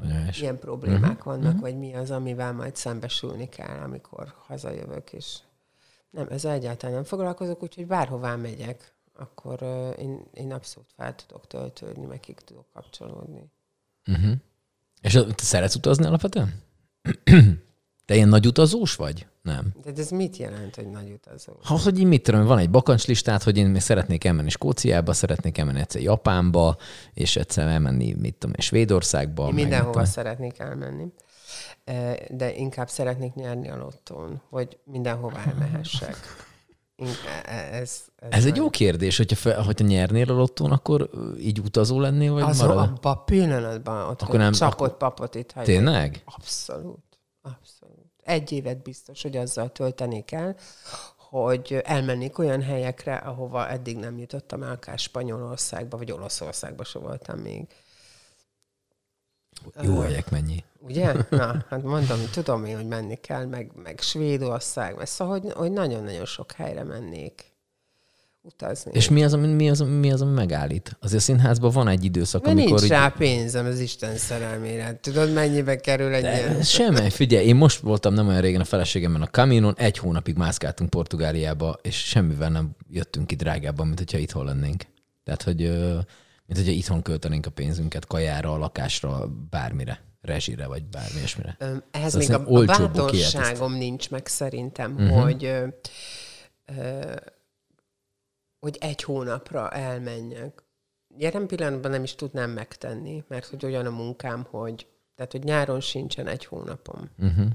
Anyás. 0.01 0.39
milyen 0.39 0.59
problémák 0.59 1.11
uh-huh. 1.11 1.23
vannak, 1.23 1.45
uh-huh. 1.45 1.61
vagy 1.61 1.77
mi 1.77 1.93
az, 1.93 2.11
amivel 2.11 2.53
majd 2.53 2.75
szembesülni 2.75 3.49
kell, 3.49 3.79
amikor 3.79 4.33
hazajövök, 4.47 5.13
és 5.13 5.37
nem, 6.09 6.27
ezzel 6.29 6.51
egyáltalán 6.51 6.95
nem 6.95 7.03
foglalkozok, 7.03 7.63
úgyhogy 7.63 7.87
bárhová 7.87 8.35
megyek, 8.35 8.93
akkor 9.13 9.61
én, 9.99 10.25
én 10.33 10.53
abszolút 10.53 10.89
fel 10.95 11.15
tudok 11.15 11.47
töltődni, 11.47 12.05
meg 12.05 12.19
ki 12.19 12.33
tudok 12.33 12.65
kapcsolódni. 12.73 13.51
Uh-huh. 14.07 14.33
És 15.01 15.13
te 15.13 15.43
szeretsz 15.43 15.75
utazni 15.75 16.05
alapvetően? 16.05 16.61
Te 18.05 18.15
ilyen 18.15 18.27
nagy 18.27 18.47
utazós 18.47 18.95
vagy? 18.95 19.27
Nem. 19.41 19.73
De 19.83 19.91
ez 19.97 20.09
mit 20.09 20.37
jelent, 20.37 20.75
hogy 20.75 20.89
nagy 20.89 21.11
utazó? 21.11 21.53
Ha, 21.63 21.79
hogy 21.83 21.99
én 21.99 22.07
mit 22.07 22.23
tudom, 22.23 22.45
van 22.45 22.57
egy 22.57 22.69
bakancslistát, 22.69 23.43
hogy 23.43 23.57
én 23.57 23.67
még 23.67 23.81
szeretnék 23.81 24.23
elmenni 24.23 24.49
Skóciába, 24.49 25.13
szeretnék 25.13 25.57
elmenni 25.57 25.79
egyszer 25.79 26.01
Japánba, 26.01 26.77
és 27.13 27.35
egyszer 27.35 27.67
elmenni, 27.67 28.13
mit 28.13 28.35
tudom, 28.35 28.55
Svédországba. 28.59 29.47
Én 29.47 29.53
mindenhova 29.53 29.97
meg, 29.97 30.05
szeretnék 30.05 30.59
elmenni. 30.59 31.05
De 32.29 32.55
inkább 32.55 32.89
szeretnék 32.89 33.33
nyerni 33.33 33.69
a 33.69 33.77
lottón, 33.77 34.41
hogy 34.49 34.77
mindenhova 34.83 35.37
elmehessek. 35.45 36.17
E, 36.97 37.05
e, 37.45 37.75
ez, 37.75 38.01
ez, 38.15 38.29
ez 38.29 38.45
egy 38.45 38.55
jó 38.55 38.69
kérdés, 38.69 39.17
hogyha, 39.17 39.35
fe, 39.35 39.55
hogyha 39.55 39.87
nyernél 39.87 40.31
a 40.31 40.33
lottón, 40.33 40.71
akkor 40.71 41.09
így 41.39 41.59
utazó 41.59 41.99
lennél, 41.99 42.33
vagy 42.33 42.43
az 42.43 42.59
marad? 42.59 42.77
abban 42.77 43.13
a 43.13 43.23
pillanatban 43.23 44.09
ott 44.09 44.21
akkor 44.21 44.39
nem, 44.39 44.51
csapott 44.51 44.73
akkor... 44.73 44.97
papot 44.97 45.35
itt 45.35 45.51
hagyni. 45.51 45.73
Tényleg? 45.73 46.21
Abszolút. 46.25 47.03
Abszolút 47.45 48.15
egy 48.25 48.51
évet 48.51 48.81
biztos, 48.83 49.21
hogy 49.21 49.37
azzal 49.37 49.71
töltenék 49.71 50.31
el, 50.31 50.55
hogy 51.15 51.81
elmennék 51.83 52.37
olyan 52.37 52.61
helyekre, 52.61 53.15
ahova 53.15 53.69
eddig 53.69 53.97
nem 53.97 54.17
jutottam 54.17 54.63
el, 54.63 54.71
akár 54.71 54.99
Spanyolországba, 54.99 55.97
vagy 55.97 56.11
Olaszországba 56.11 56.83
se 56.83 56.99
voltam 56.99 57.39
még. 57.39 57.67
Jó 59.81 59.99
helyek 59.99 60.29
mennyi. 60.29 60.63
Ugye? 60.79 61.13
Na, 61.29 61.65
hát 61.69 61.83
mondom, 61.83 62.19
tudom 62.31 62.65
én, 62.65 62.75
hogy 62.75 62.87
menni 62.87 63.15
kell, 63.15 63.45
meg, 63.45 63.71
meg 63.75 63.99
Svédország, 63.99 64.95
mert 64.95 65.09
szóval, 65.09 65.39
hogy, 65.39 65.51
hogy 65.51 65.71
nagyon-nagyon 65.71 66.25
sok 66.25 66.51
helyre 66.51 66.83
mennék 66.83 67.54
utazni. 68.45 68.91
És 68.93 69.09
mi 69.09 69.23
az, 69.23 69.33
ami, 69.33 69.47
mi 69.47 69.69
az, 69.69 69.79
mi 69.79 70.11
az, 70.11 70.21
ami 70.21 70.33
megállít? 70.33 70.97
Azért 71.01 71.19
a 71.19 71.23
színházban 71.23 71.71
van 71.71 71.87
egy 71.87 72.03
időszak, 72.03 72.43
Mert 72.43 72.57
amikor... 72.57 72.79
nincs 72.79 72.91
rá 72.91 73.09
pénzem 73.09 73.65
az 73.65 73.79
Isten 73.79 74.17
szerelmére. 74.17 74.99
Tudod, 75.01 75.33
mennyibe 75.33 75.75
kerül 75.75 76.13
egy 76.13 76.21
De 76.21 76.37
ilyen? 76.37 76.61
Semmi, 76.61 77.09
figyelj, 77.09 77.45
én 77.45 77.55
most 77.55 77.79
voltam 77.79 78.13
nem 78.13 78.27
olyan 78.27 78.41
régen 78.41 78.61
a 78.61 78.65
feleségemben 78.65 79.21
a 79.21 79.27
Caminon, 79.27 79.73
egy 79.77 79.97
hónapig 79.97 80.35
mászkáltunk 80.35 80.89
Portugáliába, 80.89 81.79
és 81.81 81.95
semmivel 81.95 82.49
nem 82.49 82.75
jöttünk 82.89 83.27
ki 83.27 83.35
drágábban, 83.35 83.85
mint 83.85 83.99
hogyha 83.99 84.17
itthon 84.17 84.45
lennénk. 84.45 84.83
Tehát, 85.23 85.43
hogy 85.43 85.57
mint 86.45 86.59
hogyha 86.59 86.71
itthon 86.71 87.01
költenénk 87.01 87.45
a 87.45 87.49
pénzünket 87.49 88.07
kajára, 88.07 88.57
lakásra, 88.57 89.27
bármire 89.49 90.03
rezsire, 90.21 90.67
vagy 90.67 90.85
bármi 90.85 91.17
ilyesmire. 91.17 91.57
Ehhez 91.91 92.11
szóval 92.11 92.39
még 92.39 92.47
a, 92.47 92.61
a 92.61 92.65
bátorságom 92.65 93.73
nincs 93.73 94.09
meg 94.09 94.27
szerintem, 94.27 94.93
uh-huh. 94.93 95.21
hogy 95.21 95.45
ö, 95.45 95.67
ö, 96.65 97.13
hogy 98.65 98.77
egy 98.79 99.03
hónapra 99.03 99.69
elmenjek. 99.69 100.63
Jelen 101.17 101.47
pillanatban 101.47 101.91
nem 101.91 102.03
is 102.03 102.15
tudnám 102.15 102.49
megtenni, 102.49 103.23
mert 103.27 103.45
hogy 103.45 103.65
olyan 103.65 103.85
a 103.85 103.89
munkám, 103.89 104.45
hogy 104.49 104.87
tehát, 105.15 105.31
hogy 105.31 105.43
nyáron 105.43 105.79
sincsen 105.79 106.27
egy 106.27 106.45
hónapom. 106.45 107.09
Uh-huh. 107.17 107.45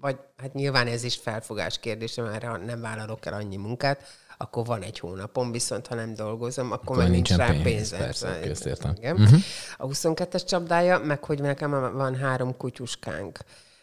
Vagy 0.00 0.18
hát 0.36 0.54
nyilván 0.54 0.86
ez 0.86 1.02
is 1.02 1.16
felfogás 1.16 1.78
kérdése, 1.78 2.22
mert 2.22 2.44
ha 2.44 2.56
nem 2.56 2.80
vállalok 2.80 3.26
el 3.26 3.32
annyi 3.32 3.56
munkát, 3.56 4.02
akkor 4.36 4.64
van 4.64 4.82
egy 4.82 4.98
hónapom, 4.98 5.52
viszont 5.52 5.86
ha 5.86 5.94
nem 5.94 6.14
dolgozom, 6.14 6.72
akkor, 6.72 6.82
akkor 6.82 6.96
meg 6.96 7.10
nincs 7.10 7.34
rá 7.34 7.46
pénz. 7.46 7.62
pénzem. 7.62 7.98
Persze, 7.98 8.40
értem. 8.64 8.94
Igen. 8.96 9.16
Uh-huh. 9.16 9.40
A 9.76 9.86
22-es 9.86 10.46
csapdája, 10.46 10.98
meg 10.98 11.24
hogy 11.24 11.40
nekem 11.40 11.70
van 11.70 12.14
három 12.14 12.56
kutyuskánk 12.56 13.38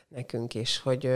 nekünk 0.08 0.54
is, 0.54 0.80
hogy 0.80 1.12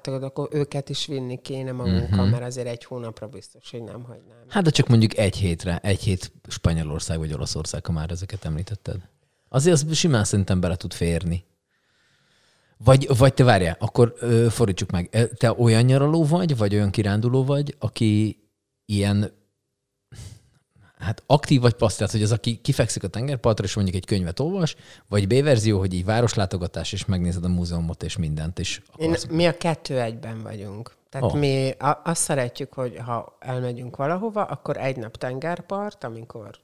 tehát 0.00 0.22
akkor 0.22 0.48
őket 0.52 0.88
is 0.88 1.06
vinni 1.06 1.40
kéne 1.42 1.72
magunkkal, 1.72 2.18
uh-huh. 2.18 2.30
mert 2.30 2.44
azért 2.44 2.66
egy 2.66 2.84
hónapra 2.84 3.28
biztos, 3.28 3.70
hogy 3.70 3.82
nem 3.82 4.02
hagynám. 4.02 4.44
Hát 4.48 4.62
de 4.62 4.70
csak 4.70 4.88
mondjuk 4.88 5.16
egy 5.16 5.36
hétre, 5.36 5.78
egy 5.78 6.00
hét 6.00 6.32
Spanyolország 6.48 7.18
vagy 7.18 7.32
Olaszország, 7.32 7.86
ha 7.86 7.92
már 7.92 8.10
ezeket 8.10 8.44
említetted. 8.44 8.96
Azért 9.48 9.74
az 9.74 9.96
simán 9.96 10.24
szerintem 10.24 10.60
bele 10.60 10.76
tud 10.76 10.92
férni. 10.92 11.44
Vagy, 12.76 13.16
vagy 13.16 13.34
te 13.34 13.44
várjál, 13.44 13.76
akkor 13.78 14.14
ö, 14.18 14.46
fordítsuk 14.50 14.90
meg. 14.90 15.28
Te 15.36 15.52
olyan 15.52 15.82
nyaraló 15.82 16.24
vagy, 16.24 16.56
vagy 16.56 16.74
olyan 16.74 16.90
kiránduló 16.90 17.44
vagy, 17.44 17.76
aki 17.78 18.42
ilyen, 18.86 19.32
hát 20.98 21.22
aktív 21.26 21.60
vagy 21.60 21.74
passz, 21.74 21.96
tehát 21.96 22.12
hogy 22.12 22.22
az, 22.22 22.32
aki 22.32 22.56
kifekszik 22.56 23.02
a 23.02 23.08
tengerpartra, 23.08 23.64
és 23.64 23.74
mondjuk 23.74 23.96
egy 23.96 24.06
könyvet 24.06 24.40
olvas, 24.40 24.76
vagy 25.08 25.26
B 25.26 25.42
verzió, 25.42 25.78
hogy 25.78 25.94
így 25.94 26.04
városlátogatás, 26.04 26.92
és 26.92 27.04
megnézed 27.04 27.44
a 27.44 27.48
múzeumot, 27.48 28.02
és 28.02 28.16
mindent 28.16 28.58
is. 28.58 28.82
Én, 28.96 29.14
mi 29.30 29.46
a 29.46 29.56
kettő 29.56 30.00
egyben 30.00 30.42
vagyunk. 30.42 30.94
Tehát 31.10 31.32
oh. 31.32 31.38
mi 31.38 31.70
a, 31.70 32.00
azt 32.04 32.22
szeretjük, 32.22 32.72
hogy 32.72 32.98
ha 33.04 33.36
elmegyünk 33.40 33.96
valahova, 33.96 34.44
akkor 34.44 34.76
egy 34.76 34.96
nap 34.96 35.16
tengerpart, 35.16 36.04
amikor 36.04 36.58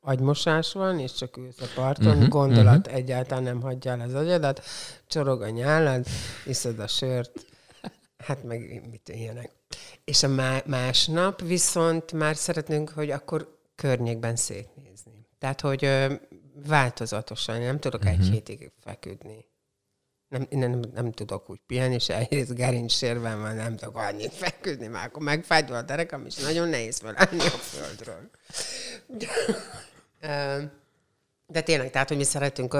agymosás 0.00 0.72
van, 0.72 0.98
és 0.98 1.12
csak 1.12 1.36
ülsz 1.36 1.60
a 1.60 1.66
parton, 1.74 2.06
uh-huh, 2.06 2.28
gondolat 2.28 2.86
uh-huh. 2.86 2.94
egyáltalán 2.94 3.42
nem 3.42 3.60
hagyja 3.60 3.90
el 3.90 4.00
az 4.00 4.14
agyadat, 4.14 4.62
csorog 5.06 5.42
a 5.42 5.48
nyálad, 5.48 6.06
iszod 6.46 6.78
a 6.78 6.86
sört, 6.86 7.46
hát 8.26 8.44
meg 8.44 8.88
mit 8.90 9.08
ilyenek. 9.08 9.50
És 10.04 10.22
a 10.22 10.28
másnap 10.66 11.40
viszont 11.40 12.12
már 12.12 12.36
szeretnénk, 12.36 12.90
hogy 12.90 13.10
akkor 13.10 13.60
környékben 13.74 14.36
szétnézni. 14.36 15.26
Tehát, 15.38 15.60
hogy 15.60 15.84
ö, 15.84 16.14
változatosan, 16.66 17.60
nem 17.60 17.78
tudok 17.78 18.00
uh-huh. 18.00 18.18
egy 18.18 18.24
mhm. 18.24 18.32
hétig 18.32 18.72
feküdni. 18.84 19.50
Nem, 20.28 20.46
nem, 20.50 20.80
nem 20.94 21.12
tudok 21.12 21.50
úgy 21.50 21.60
pihenni, 21.66 21.94
és 21.94 22.08
egyrészt 22.08 22.54
gerincsérben 22.54 23.40
van, 23.40 23.54
nem 23.54 23.76
tudok 23.76 23.96
annyit 23.96 24.32
feküdni, 24.32 24.86
már 24.86 25.06
akkor 25.06 25.22
megfájdul 25.22 25.76
a 25.76 25.82
derekam, 25.82 26.26
és 26.26 26.34
nagyon 26.36 26.68
nehéz 26.68 26.98
felállni 26.98 27.38
a 27.38 27.50
földről. 27.50 28.30
De 31.46 31.60
tényleg, 31.60 31.90
tehát, 31.90 32.08
hogy 32.08 32.16
mi 32.16 32.24
szeretünk 32.24 32.76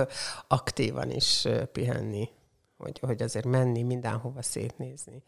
aktívan 0.49 1.11
is 1.11 1.49
pihenni 1.73 2.29
hogy, 2.83 2.99
hogy 3.01 3.23
azért 3.23 3.45
menni, 3.45 3.83
mindenhova 3.83 4.43
szétnézni. 4.43 5.23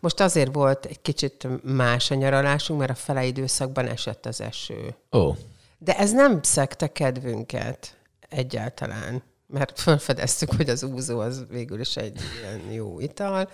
Most 0.00 0.20
azért 0.20 0.54
volt 0.54 0.84
egy 0.84 1.02
kicsit 1.02 1.46
más 1.62 2.10
a 2.10 2.14
nyaralásunk, 2.14 2.78
mert 2.80 2.90
a 2.90 2.94
fele 2.94 3.24
időszakban 3.24 3.86
esett 3.86 4.26
az 4.26 4.40
eső. 4.40 4.94
Ó. 5.12 5.18
Oh. 5.18 5.36
De 5.78 5.98
ez 5.98 6.12
nem 6.12 6.42
szekte 6.42 6.92
kedvünket 6.92 7.96
egyáltalán, 8.28 9.22
mert 9.46 9.80
felfedeztük, 9.80 10.52
hogy 10.52 10.68
az 10.68 10.82
úzó 10.82 11.18
az 11.18 11.44
végül 11.48 11.80
is 11.80 11.96
egy 11.96 12.20
ilyen 12.40 12.72
jó 12.72 13.00
ital, 13.00 13.50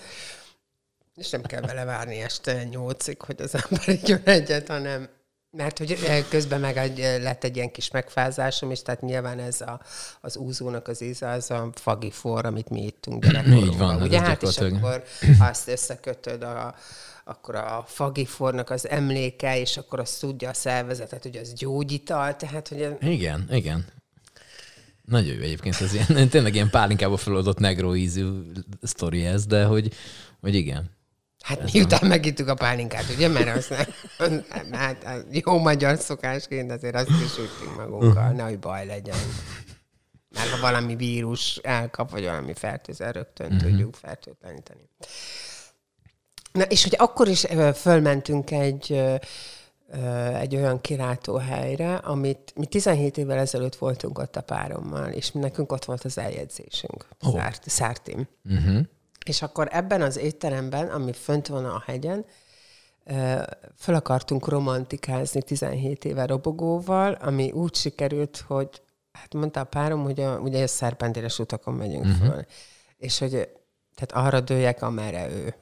és 1.17 1.31
nem 1.31 1.43
kell 1.43 1.61
vele 1.61 1.85
várni 1.85 2.21
este 2.21 2.65
nyolcig, 2.65 3.21
hogy 3.23 3.41
az 3.41 3.55
ember 3.55 3.99
jön 4.09 4.23
egyet, 4.25 4.69
hanem 4.69 5.09
mert 5.51 5.79
hogy 5.79 5.99
eh, 6.07 6.25
közben 6.29 6.61
meg 6.61 6.77
egy, 6.77 7.01
eh, 7.01 7.23
lett 7.23 7.45
egy 7.45 7.57
ilyen 7.57 7.71
kis 7.71 7.91
megfázásom, 7.91 8.71
és 8.71 8.83
tehát 8.83 9.01
nyilván 9.01 9.39
ez 9.39 9.61
a, 9.61 9.81
az 10.21 10.37
úzónak 10.37 10.89
az 10.89 11.03
íze, 11.03 11.29
az 11.29 11.51
a 11.51 11.71
fagifor, 11.75 12.47
amit 12.47 12.69
mi 12.69 12.85
ittunk 12.85 13.25
gyerekkorunkban. 13.25 13.73
Így 13.73 13.79
van, 13.79 14.03
ugye? 14.03 14.21
Hát 14.21 14.43
és 14.43 14.59
akkor 14.59 15.05
azt 15.39 15.69
összekötöd 15.69 16.43
a, 16.43 16.75
akkor 17.25 17.55
a 17.55 17.85
fagifornak 17.87 18.71
az 18.71 18.89
emléke, 18.89 19.59
és 19.59 19.77
akkor 19.77 20.01
azt 20.01 20.21
tudja 20.21 20.49
a 20.49 20.55
szervezetet, 20.55 21.23
hogy 21.23 21.37
az 21.37 21.53
gyógyital, 21.53 22.37
tehát 22.37 22.69
hogy... 22.69 22.97
Igen, 23.01 23.47
igen. 23.51 23.85
Nagyon 25.05 25.35
jó 25.35 25.41
egyébként 25.41 25.81
ez 25.81 25.95
ilyen, 25.95 26.29
tényleg 26.29 26.55
ilyen 26.55 26.71
pálinkába 26.71 27.17
feloldott 27.17 27.59
negro 27.59 27.95
ízű 27.95 28.29
sztori 28.83 29.25
ez, 29.27 29.47
de 29.47 29.65
hogy, 29.65 29.95
hogy 30.41 30.55
igen. 30.55 30.91
Hát 31.45 31.61
Ez 31.61 31.73
miután 31.73 31.99
nem. 32.03 32.09
megittük 32.09 32.49
a 32.49 32.55
pálinkát, 32.55 33.05
ugye? 33.15 33.29
Mert 33.29 33.57
az 33.57 33.69
nem, 34.19 34.45
hát 34.73 35.05
a 35.05 35.15
jó 35.31 35.59
magyar 35.59 35.99
szokásként 35.99 36.71
azért 36.71 36.95
azt 36.95 37.09
is 37.09 37.33
ütünk 37.33 37.77
magunkkal, 37.77 38.31
nehogy 38.31 38.59
baj 38.59 38.87
legyen. 38.87 39.17
Mert 40.29 40.49
ha 40.49 40.61
valami 40.61 40.97
vírus 40.97 41.57
elkap, 41.57 42.11
vagy 42.11 42.25
valami 42.25 42.55
fertőző, 42.55 43.11
rögtön 43.11 43.47
uh-huh. 43.47 43.63
tudjuk 43.71 43.95
fertőtleníteni. 43.95 44.89
Na, 46.53 46.63
és 46.63 46.83
hogy 46.83 46.95
akkor 46.99 47.29
is 47.29 47.47
fölmentünk 47.75 48.51
egy, 48.51 49.03
egy 50.35 50.57
olyan 50.57 50.81
kilátóhelyre, 50.81 51.95
amit 51.95 52.53
mi 52.57 52.67
17 52.67 53.19
évvel 53.19 53.39
ezelőtt 53.39 53.77
voltunk 53.77 54.19
ott 54.19 54.37
a 54.37 54.41
párommal, 54.41 55.11
és 55.11 55.31
nekünk 55.31 55.73
ott 55.73 55.85
volt 55.85 56.05
az 56.05 56.19
eljegyzésünk, 56.19 57.09
oh. 57.21 57.35
Szárt, 57.35 57.69
Szártim. 57.69 58.29
Uh-huh. 58.45 58.81
És 59.31 59.43
akkor 59.43 59.69
ebben 59.71 60.03
az 60.03 60.17
étteremben, 60.17 60.89
ami 60.89 61.13
fönt 61.13 61.47
van 61.47 61.65
a 61.65 61.83
hegyen, 61.87 62.25
fel 63.77 63.95
akartunk 63.95 64.49
romantikázni 64.49 65.43
17 65.43 66.05
éve 66.05 66.27
robogóval, 66.27 67.13
ami 67.13 67.51
úgy 67.51 67.75
sikerült, 67.75 68.45
hogy 68.47 68.83
hát 69.13 69.35
mondta 69.35 69.61
a 69.61 69.65
párom, 69.65 70.03
hogy 70.03 70.21
a, 70.21 70.39
ugye 70.39 70.63
a 70.63 70.67
szerpentéres 70.67 71.39
utakon 71.39 71.75
megyünk 71.75 72.05
uh-huh. 72.05 72.29
föl. 72.29 72.45
És 72.99 73.19
hogy 73.19 73.31
tehát 73.95 74.27
arra 74.27 74.41
dőljek, 74.41 74.83
amerre 74.83 75.31
ő. 75.31 75.55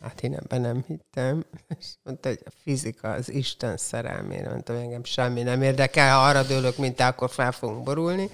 Hát 0.00 0.22
én 0.22 0.34
ebben 0.34 0.60
nem 0.60 0.84
hittem. 0.86 1.44
És 1.78 1.86
mondta, 2.02 2.28
hogy 2.28 2.42
a 2.44 2.50
fizika 2.62 3.10
az 3.10 3.30
Isten 3.30 3.76
szerelmére. 3.76 4.48
Mondtam, 4.48 4.76
engem 4.76 5.04
semmi 5.04 5.42
nem 5.42 5.62
érdekel, 5.62 6.16
ha 6.16 6.26
arra 6.26 6.42
dőlök, 6.42 6.76
mint 6.76 6.96
te, 6.96 7.06
akkor 7.06 7.30
fel 7.30 7.52
fogunk 7.52 7.82
borulni. 7.82 8.30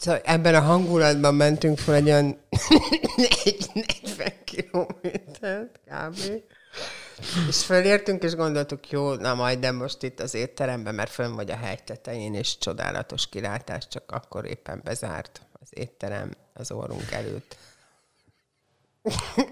Szóval 0.00 0.20
ebben 0.24 0.54
a 0.54 0.60
hangulatban 0.60 1.34
mentünk 1.34 1.78
fel 1.78 1.94
egy 1.94 2.04
olyan 2.04 2.40
40 3.16 4.32
kilométert 4.44 5.80
kb. 5.84 6.18
És 7.48 7.64
fölértünk, 7.64 8.22
és 8.22 8.34
gondoltuk, 8.34 8.90
jó, 8.90 9.14
na 9.14 9.34
majd, 9.34 9.58
de 9.58 9.70
most 9.70 10.02
itt 10.02 10.20
az 10.20 10.34
étteremben, 10.34 10.94
mert 10.94 11.10
fönn 11.10 11.34
vagy 11.34 11.50
a 11.50 11.56
hegy 11.56 11.82
tetején, 11.82 12.34
és 12.34 12.58
csodálatos 12.58 13.28
kilátás, 13.28 13.88
csak 13.88 14.04
akkor 14.06 14.46
éppen 14.46 14.80
bezárt 14.84 15.40
az 15.52 15.68
étterem 15.70 16.30
az 16.54 16.70
orrunk 16.70 17.10
előtt. 17.10 17.56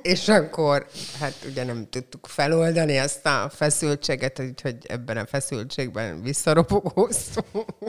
és 0.03 0.29
akkor, 0.29 0.87
hát 1.19 1.35
ugye 1.47 1.65
nem 1.65 1.89
tudtuk 1.91 2.27
feloldani 2.27 2.99
azt 2.99 3.27
a 3.27 3.51
feszültséget, 3.55 4.43
hogy 4.63 4.79
ebben 4.87 5.17
a 5.17 5.27
feszültségben 5.27 6.23
visszaropogóztunk. 6.23 7.88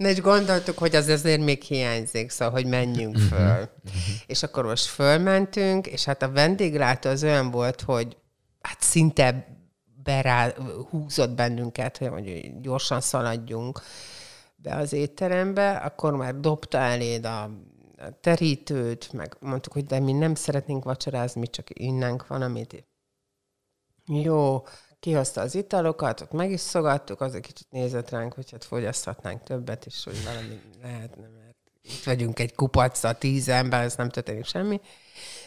De 0.00 0.10
és 0.10 0.20
gondoltuk, 0.20 0.78
hogy 0.78 0.96
az 0.96 1.08
azért 1.08 1.40
még 1.40 1.62
hiányzik, 1.62 2.30
szóval, 2.30 2.54
hogy 2.54 2.66
menjünk 2.66 3.16
mhm. 3.16 3.24
föl. 3.24 3.58
Uh-huh. 3.84 4.00
És 4.26 4.42
akkor 4.42 4.64
most 4.64 4.84
fölmentünk, 4.84 5.86
és 5.86 6.04
hát 6.04 6.22
a 6.22 6.30
vendéglátó 6.30 7.10
az 7.10 7.22
olyan 7.22 7.50
volt, 7.50 7.80
hogy 7.80 8.16
hát 8.60 8.82
szinte 8.82 9.56
berá, 10.02 10.52
húzott 10.90 11.30
bennünket, 11.30 11.96
hogy 11.96 12.52
gyorsan 12.60 13.00
szaladjunk 13.00 13.80
be 14.56 14.74
az 14.74 14.92
étterembe, 14.92 15.70
akkor 15.70 16.16
már 16.16 16.40
dobta 16.40 16.78
eléd 16.78 17.24
a 17.24 17.50
terítőt, 18.20 19.12
meg 19.12 19.36
mondtuk, 19.40 19.72
hogy 19.72 19.84
de 19.84 19.98
mi 19.98 20.12
nem 20.12 20.34
szeretnénk 20.34 20.84
vacsorázni, 20.84 21.40
mi 21.40 21.46
csak 21.46 21.66
innánk 21.70 22.26
van, 22.26 22.42
amit 22.42 22.84
jó, 24.06 24.62
kihozta 25.00 25.40
az 25.40 25.54
italokat, 25.54 26.20
ott 26.20 26.32
meg 26.32 26.50
is 26.50 26.60
szogattuk, 26.60 27.20
az 27.20 27.34
egy 27.34 27.40
kicsit 27.40 27.66
nézett 27.70 28.10
ránk, 28.10 28.32
hogy 28.32 28.50
hát 28.50 28.64
fogyaszthatnánk 28.64 29.42
többet, 29.42 29.86
és 29.86 30.04
hogy 30.04 30.24
valami 30.24 30.60
lehetne, 30.82 31.28
mert 31.28 31.50
itt 31.82 32.02
vagyunk 32.04 32.38
egy 32.38 32.54
kupacra, 32.54 33.12
tíz 33.12 33.48
ember, 33.48 33.82
ez 33.82 33.94
nem 33.94 34.08
történik 34.08 34.44
semmi. 34.44 34.80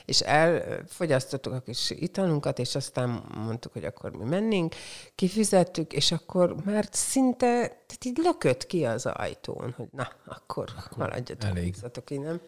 És 0.06 0.20
elfogyasztottuk 0.20 1.54
a 1.54 1.60
kis 1.60 1.89
italunkat, 1.89 2.60
és 2.60 2.76
aztán 2.76 3.24
mondtuk, 3.36 3.74
hogy 3.74 3.86
akkor 3.86 4.12
mi 4.12 4.24
mennénk, 4.24 4.76
kifizettük, 5.16 5.93
és 5.93 6.12
akkor 6.12 6.56
már 6.66 6.88
szinte, 6.91 7.68
tehát 7.68 8.06
így 8.06 8.18
lökött 8.18 8.66
ki 8.66 8.86
az 8.86 9.06
ajtón, 9.06 9.74
hogy 9.78 9.88
na, 9.91 10.12
akkor, 10.26 10.70
akkor 10.78 10.97
haladjatok, 10.97 12.10
innen. 12.10 12.41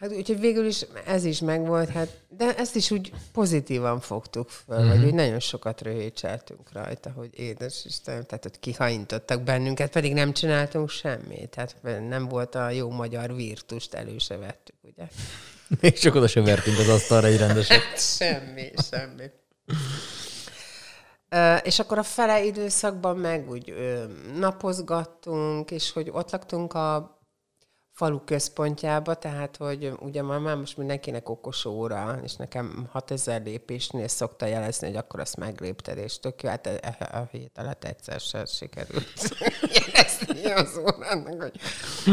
Hát 0.00 0.12
úgyhogy 0.12 0.40
végül 0.40 0.66
is 0.66 0.86
ez 1.06 1.24
is 1.24 1.40
megvolt, 1.40 1.88
hát, 1.88 2.08
de 2.28 2.56
ezt 2.56 2.76
is 2.76 2.90
úgy 2.90 3.12
pozitívan 3.32 4.00
fogtuk 4.00 4.48
föl, 4.48 4.78
mm-hmm. 4.78 4.88
vagy 4.88 5.04
úgy 5.04 5.14
nagyon 5.14 5.40
sokat 5.40 5.80
röhécseltünk 5.80 6.72
rajta, 6.72 7.10
hogy 7.10 7.30
édes 7.38 7.84
Isten, 7.84 8.26
tehát 8.26 8.42
hogy 8.42 8.60
kihajintottak 8.60 9.42
bennünket, 9.42 9.90
pedig 9.90 10.12
nem 10.12 10.32
csináltunk 10.32 10.88
semmit, 10.90 11.48
tehát 11.48 11.76
nem 12.08 12.28
volt 12.28 12.54
a 12.54 12.70
jó 12.70 12.90
magyar 12.90 13.34
virtust, 13.34 13.94
elő 13.94 14.18
se 14.18 14.36
vettük, 14.36 14.76
ugye? 14.82 15.04
Még 15.80 15.98
csak 15.98 16.14
oda 16.14 16.28
sem 16.28 16.44
vertünk 16.44 16.78
az 16.78 16.88
asztalra 16.88 17.26
egy 17.26 17.38
rendeset. 17.38 17.82
Hát 17.82 18.00
semmi, 18.00 18.70
semmi. 18.90 19.24
Uh, 21.34 21.66
és 21.66 21.78
akkor 21.78 21.98
a 21.98 22.02
fele 22.02 22.44
időszakban 22.44 23.16
meg 23.16 23.50
úgy 23.50 23.70
ö, 23.70 24.04
napozgattunk, 24.38 25.70
és 25.70 25.92
hogy 25.92 26.10
ott 26.12 26.30
laktunk 26.30 26.74
a 26.74 27.18
falu 28.00 28.20
központjába, 28.24 29.14
tehát 29.14 29.56
hogy 29.56 29.92
ugye 29.98 30.22
már, 30.22 30.38
már 30.38 30.56
most 30.56 30.76
mindenkinek 30.76 31.28
okos 31.28 31.64
óra, 31.64 32.18
és 32.24 32.34
nekem 32.34 32.88
6000 32.92 33.42
lépésnél 33.42 34.08
szokta 34.08 34.46
jelezni, 34.46 34.86
hogy 34.86 34.96
akkor 34.96 35.20
azt 35.20 35.36
meglépted, 35.36 35.98
és 35.98 36.18
tök 36.20 36.42
jó, 36.42 36.48
hát 36.48 36.66
a, 36.66 36.70
e, 36.70 37.18
a 37.18 37.28
hét 37.30 37.58
alatt 37.58 37.84
egyszer 37.84 38.20
sem 38.20 38.44
sikerült 38.46 39.36
jelezni 39.76 40.52
az 40.52 40.78
órának, 40.78 41.42
hogy 41.42 41.60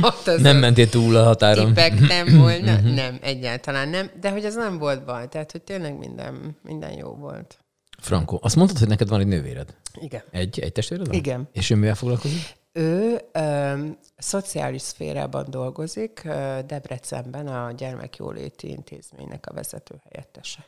6000 0.02 0.42
Nem 0.42 0.58
mentél 0.58 0.90
túl 0.90 1.16
a 1.16 1.24
határon. 1.24 1.74
nem 2.00 2.38
volna, 2.38 2.74
mhm. 2.74 2.94
nem, 2.94 3.18
egyáltalán 3.22 3.90
nem, 3.90 4.12
de 4.20 4.32
hogy 4.32 4.46
az 4.46 4.56
nem 4.56 4.78
volt 4.78 5.06
baj, 5.06 5.28
tehát 5.28 5.52
hogy 5.52 5.62
tényleg 5.62 5.98
minden, 5.98 6.58
minden 6.64 6.92
jó 6.92 7.10
volt. 7.10 7.58
Franco, 8.02 8.38
azt 8.42 8.56
mondtad, 8.56 8.78
hogy 8.78 8.88
neked 8.88 9.10
van 9.10 9.20
egy 9.20 9.28
nővéred? 9.28 9.76
Igen. 10.00 10.24
Egy, 10.32 10.60
egy 10.60 10.72
testvéred 10.72 11.08
van? 11.08 11.16
Igen. 11.16 11.50
És 11.52 11.70
ő 11.70 11.76
mivel 11.76 11.96
foglalkozik? 11.96 12.56
Ő 12.78 13.22
ö, 13.32 13.88
szociális 14.18 14.82
szférában 14.82 15.50
dolgozik, 15.50 16.22
ö, 16.26 16.60
Debrecenben 16.66 17.48
a 17.48 17.72
Gyermekjóléti 17.72 18.70
Intézménynek 18.70 19.46
a 19.46 19.54
vezető 19.54 20.02
helyettese. 20.10 20.66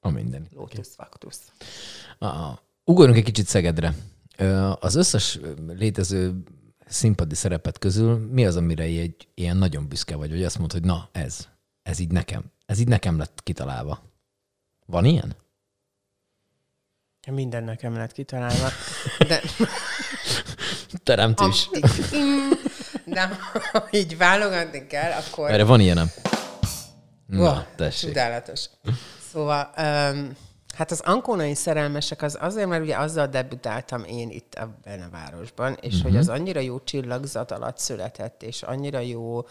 A 0.00 0.10
minden. 0.10 0.48
Lotus 0.54 0.88
Factus. 0.88 1.36
Ah, 2.18 2.58
ugorjunk 2.84 3.18
egy 3.18 3.24
kicsit 3.24 3.46
Szegedre. 3.46 3.94
Az 4.80 4.94
összes 4.94 5.38
létező 5.66 6.42
színpadi 6.86 7.34
szerepet 7.34 7.78
közül 7.78 8.16
mi 8.16 8.46
az, 8.46 8.56
amire 8.56 8.82
egy 8.82 9.28
ilyen 9.34 9.56
nagyon 9.56 9.88
büszke 9.88 10.16
vagy, 10.16 10.30
hogy 10.30 10.44
azt 10.44 10.58
mondod, 10.58 10.78
hogy 10.78 10.88
na, 10.88 11.08
ez, 11.12 11.48
ez 11.82 11.98
így 11.98 12.10
nekem, 12.10 12.44
ez 12.66 12.78
így 12.78 12.88
nekem 12.88 13.18
lett 13.18 13.42
kitalálva. 13.42 14.02
Van 14.86 15.04
ilyen? 15.04 15.36
Minden 17.30 17.64
nekem 17.64 17.94
lett 17.94 18.12
kitalálva. 18.12 18.68
De... 19.28 19.40
Teremtés. 21.02 21.70
De 23.04 23.38
ha 23.72 23.88
így 23.90 24.16
válogatni 24.16 24.86
kell, 24.86 25.10
akkor... 25.12 25.50
Erre 25.50 25.64
van 25.64 25.80
ilyenem. 25.80 26.10
Na, 27.26 27.50
oh, 27.50 27.58
tessék. 27.76 28.08
Csodálatos. 28.08 28.64
Szóval, 29.32 29.70
um, 29.78 30.36
hát 30.76 30.90
az 30.90 31.00
ankónai 31.00 31.54
szerelmesek 31.54 32.22
az 32.22 32.36
azért, 32.40 32.68
mert 32.68 32.82
ugye 32.82 32.96
azzal 32.96 33.26
debütáltam 33.26 34.04
én 34.04 34.30
itt 34.30 34.54
ebben 34.54 35.02
a 35.02 35.08
városban, 35.10 35.76
és 35.80 35.94
uh-huh. 35.94 36.10
hogy 36.10 36.16
az 36.16 36.28
annyira 36.28 36.60
jó 36.60 36.80
csillagzat 36.80 37.50
alatt 37.50 37.78
született, 37.78 38.42
és 38.42 38.62
annyira 38.62 38.98
jó 38.98 39.46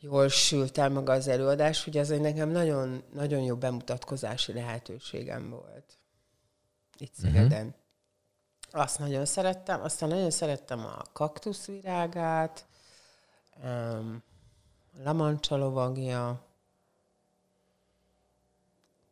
jól 0.00 0.28
sült 0.28 0.78
el 0.78 0.90
maga 0.90 1.12
az 1.12 1.28
előadás, 1.28 1.84
hogy 1.84 1.96
ez 1.96 2.10
egy 2.10 2.20
nekem 2.20 2.48
nagyon, 2.48 3.02
nagyon 3.14 3.40
jó 3.40 3.56
bemutatkozási 3.56 4.52
lehetőségem 4.52 5.50
volt 5.50 5.98
itt 7.02 7.18
mhm. 7.18 7.26
Szegeden. 7.26 7.66
Uh-huh. 7.66 7.80
Azt 8.72 8.98
nagyon 8.98 9.24
szerettem. 9.24 9.82
Aztán 9.82 10.08
nagyon 10.08 10.30
szerettem 10.30 10.78
a 10.78 11.02
kaktuszvirágát, 11.12 12.66
um, 13.64 14.22
Lamancsa 15.04 15.56
lovagja, 15.56 16.46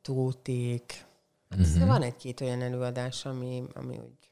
Tóték. 0.03 1.05
Uh-huh. 1.51 1.87
van 1.87 2.03
egy-két 2.03 2.41
olyan 2.41 2.63
előadás, 2.63 3.25
ami, 3.25 3.65
ami 3.75 3.99
úgy, 3.99 4.31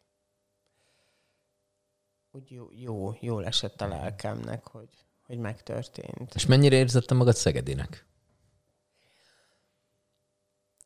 úgy 2.30 2.50
jó, 2.50 2.68
jó, 2.72 3.16
jól 3.20 3.46
esett 3.46 3.80
a 3.80 3.88
lelkemnek, 3.88 4.66
hogy, 4.66 4.88
hogy 5.26 5.38
megtörtént. 5.38 6.34
És 6.34 6.46
mennyire 6.46 6.76
érzettem 6.76 7.16
magad 7.16 7.34
Szegedinek? 7.34 8.06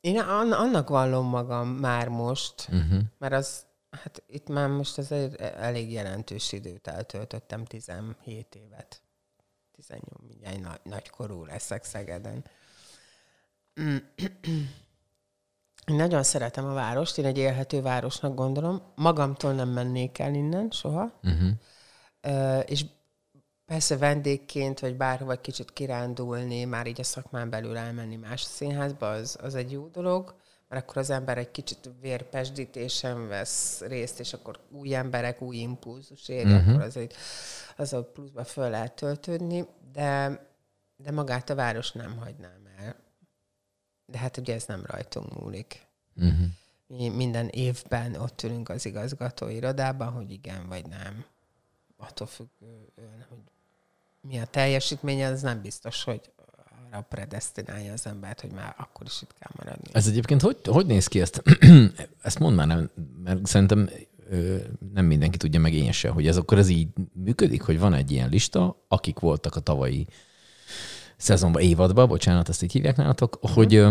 Én 0.00 0.18
annak 0.20 0.88
vallom 0.88 1.26
magam 1.26 1.68
már 1.68 2.08
most, 2.08 2.68
uh-huh. 2.68 3.00
mert 3.18 3.32
az, 3.32 3.66
hát 3.92 4.22
itt 4.26 4.48
már 4.48 4.68
most 4.68 4.98
az 4.98 5.12
egy 5.12 5.34
elég 5.40 5.92
jelentős 5.92 6.52
időt 6.52 6.86
eltöltöttem, 6.86 7.64
17 7.64 8.54
évet. 8.54 9.02
18, 9.72 10.20
mindjárt 10.28 10.60
nagy, 10.60 10.80
nagykorú 10.82 11.44
leszek 11.44 11.84
Szegeden. 11.84 12.44
Én 15.86 15.96
nagyon 15.96 16.22
szeretem 16.22 16.64
a 16.64 16.72
várost, 16.72 17.18
én 17.18 17.24
egy 17.24 17.38
élhető 17.38 17.82
városnak 17.82 18.34
gondolom. 18.34 18.92
Magamtól 18.94 19.52
nem 19.52 19.68
mennék 19.68 20.18
el 20.18 20.34
innen 20.34 20.70
soha. 20.70 21.18
Uh-huh. 21.22 21.50
Uh, 22.22 22.62
és 22.66 22.84
Persze 23.72 23.96
vendégként, 23.96 24.80
vagy 24.80 24.96
bárhova 24.96 25.40
kicsit 25.40 25.72
kirándulni, 25.72 26.64
már 26.64 26.86
így 26.86 27.00
a 27.00 27.04
szakmán 27.04 27.50
belül 27.50 27.76
elmenni 27.76 28.16
más 28.16 28.42
színházba, 28.42 29.10
az, 29.10 29.38
az 29.40 29.54
egy 29.54 29.72
jó 29.72 29.86
dolog, 29.86 30.34
mert 30.72 30.84
akkor 30.84 30.96
az 30.96 31.10
ember 31.10 31.38
egy 31.38 31.50
kicsit 31.50 31.90
vérpesdítésen 32.00 33.28
vesz 33.28 33.80
részt, 33.80 34.20
és 34.20 34.32
akkor 34.32 34.58
új 34.70 34.94
emberek, 34.94 35.42
új 35.42 35.56
impulzus 35.56 36.28
éri, 36.28 36.52
uh-huh. 36.52 36.68
akkor 36.68 36.82
az, 36.82 36.96
egy, 36.96 37.14
az 37.76 37.92
a 37.92 38.04
pluszba 38.04 38.44
föl 38.44 38.70
lehet 38.70 38.94
töltődni, 38.94 39.66
de, 39.92 40.40
de 40.96 41.10
magát 41.10 41.50
a 41.50 41.54
város 41.54 41.92
nem 41.92 42.16
hagynám 42.16 42.66
el. 42.78 42.96
De 44.06 44.18
hát 44.18 44.36
ugye 44.36 44.54
ez 44.54 44.64
nem 44.64 44.82
rajtunk 44.86 45.40
múlik. 45.40 45.86
Uh-huh. 46.16 46.46
Mi 46.86 47.08
minden 47.08 47.48
évben 47.48 48.14
ott 48.14 48.42
ülünk 48.42 48.68
az 48.68 48.86
igazgató 48.86 49.48
irodában, 49.48 50.12
hogy 50.12 50.30
igen 50.30 50.68
vagy 50.68 50.86
nem. 50.86 51.24
Attól 51.96 52.26
függően, 52.26 53.26
hogy 53.28 53.42
mi 54.20 54.38
a 54.38 54.46
teljesítménye, 54.46 55.26
az 55.26 55.42
nem 55.42 55.62
biztos, 55.62 56.04
hogy 56.04 56.30
arra 56.92 57.06
predestinálja 57.08 57.92
az 57.92 58.06
embert, 58.06 58.40
hogy 58.40 58.52
már 58.52 58.74
akkor 58.78 59.06
is 59.06 59.22
itt 59.22 59.34
kell 59.38 59.50
maradni. 59.56 59.90
Ez 59.92 60.06
egyébként 60.06 60.40
hogy, 60.40 60.56
hogy 60.66 60.86
néz 60.86 61.06
ki 61.06 61.20
ezt? 61.20 61.42
ezt 62.22 62.38
mondd 62.38 62.56
már, 62.56 62.66
nem, 62.66 62.90
mert 63.24 63.46
szerintem 63.46 63.90
nem 64.92 65.04
mindenki 65.04 65.36
tudja, 65.36 65.60
meg 65.60 65.74
én 65.74 65.92
se, 65.92 66.08
hogy 66.08 66.26
ez 66.26 66.36
akkor 66.36 66.58
ez 66.58 66.68
így 66.68 66.88
működik, 67.12 67.62
hogy 67.62 67.78
van 67.78 67.94
egy 67.94 68.10
ilyen 68.10 68.28
lista, 68.28 68.84
akik 68.88 69.18
voltak 69.18 69.56
a 69.56 69.60
tavalyi 69.60 70.06
szezonban, 71.16 71.62
évadban, 71.62 72.08
bocsánat, 72.08 72.48
ezt 72.48 72.62
így 72.62 72.72
hívják 72.72 72.96
nálatok, 72.96 73.34
uh-huh. 73.36 73.50
hogy 73.50 73.86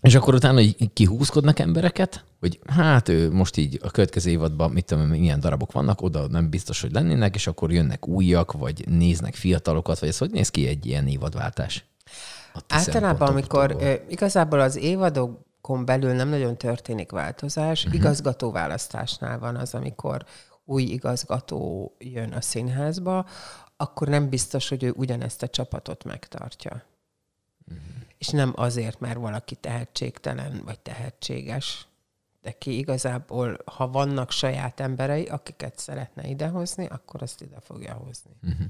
és 0.00 0.14
akkor 0.14 0.34
utána 0.34 0.60
így 0.60 0.92
kihúzkodnak 0.92 1.58
embereket, 1.58 2.24
hogy 2.40 2.58
hát 2.66 3.08
ő 3.08 3.32
most 3.32 3.56
így 3.56 3.78
a 3.82 3.90
következő 3.90 4.30
évadban, 4.30 4.70
mit 4.70 4.84
tudom, 4.84 5.06
milyen 5.06 5.40
darabok 5.40 5.72
vannak, 5.72 6.02
oda 6.02 6.28
nem 6.28 6.50
biztos, 6.50 6.80
hogy 6.80 6.92
lennének, 6.92 7.34
és 7.34 7.46
akkor 7.46 7.72
jönnek 7.72 8.08
újak, 8.08 8.52
vagy 8.52 8.88
néznek 8.88 9.34
fiatalokat, 9.34 9.98
vagy 9.98 10.08
ez 10.08 10.18
hogy 10.18 10.30
néz 10.30 10.48
ki 10.48 10.66
egy 10.66 10.86
ilyen 10.86 11.06
évadváltás? 11.06 11.84
Általában, 12.68 13.28
amikor 13.28 13.76
ö, 13.80 13.92
igazából 14.08 14.60
az 14.60 14.76
évadokon 14.76 15.84
belül 15.84 16.12
nem 16.12 16.28
nagyon 16.28 16.56
történik 16.56 17.10
változás, 17.10 17.84
uh-huh. 17.84 18.00
igazgatóválasztásnál 18.00 19.38
van 19.38 19.56
az, 19.56 19.74
amikor 19.74 20.24
új 20.64 20.82
igazgató 20.82 21.92
jön 21.98 22.32
a 22.32 22.40
színházba, 22.40 23.26
akkor 23.76 24.08
nem 24.08 24.28
biztos, 24.28 24.68
hogy 24.68 24.82
ő 24.82 24.92
ugyanezt 24.96 25.42
a 25.42 25.48
csapatot 25.48 26.04
megtartja. 26.04 26.82
Uh-huh 27.66 27.98
és 28.18 28.28
nem 28.28 28.52
azért, 28.56 29.00
mert 29.00 29.18
valaki 29.18 29.54
tehetségtelen 29.54 30.62
vagy 30.64 30.80
tehetséges, 30.80 31.86
de 32.42 32.52
ki 32.52 32.78
igazából, 32.78 33.58
ha 33.64 33.88
vannak 33.88 34.30
saját 34.30 34.80
emberei, 34.80 35.24
akiket 35.24 35.78
szeretne 35.78 36.28
idehozni, 36.28 36.86
akkor 36.86 37.22
azt 37.22 37.40
ide 37.40 37.60
fogja 37.60 37.94
hozni. 37.94 38.30
Uh-huh. 38.42 38.66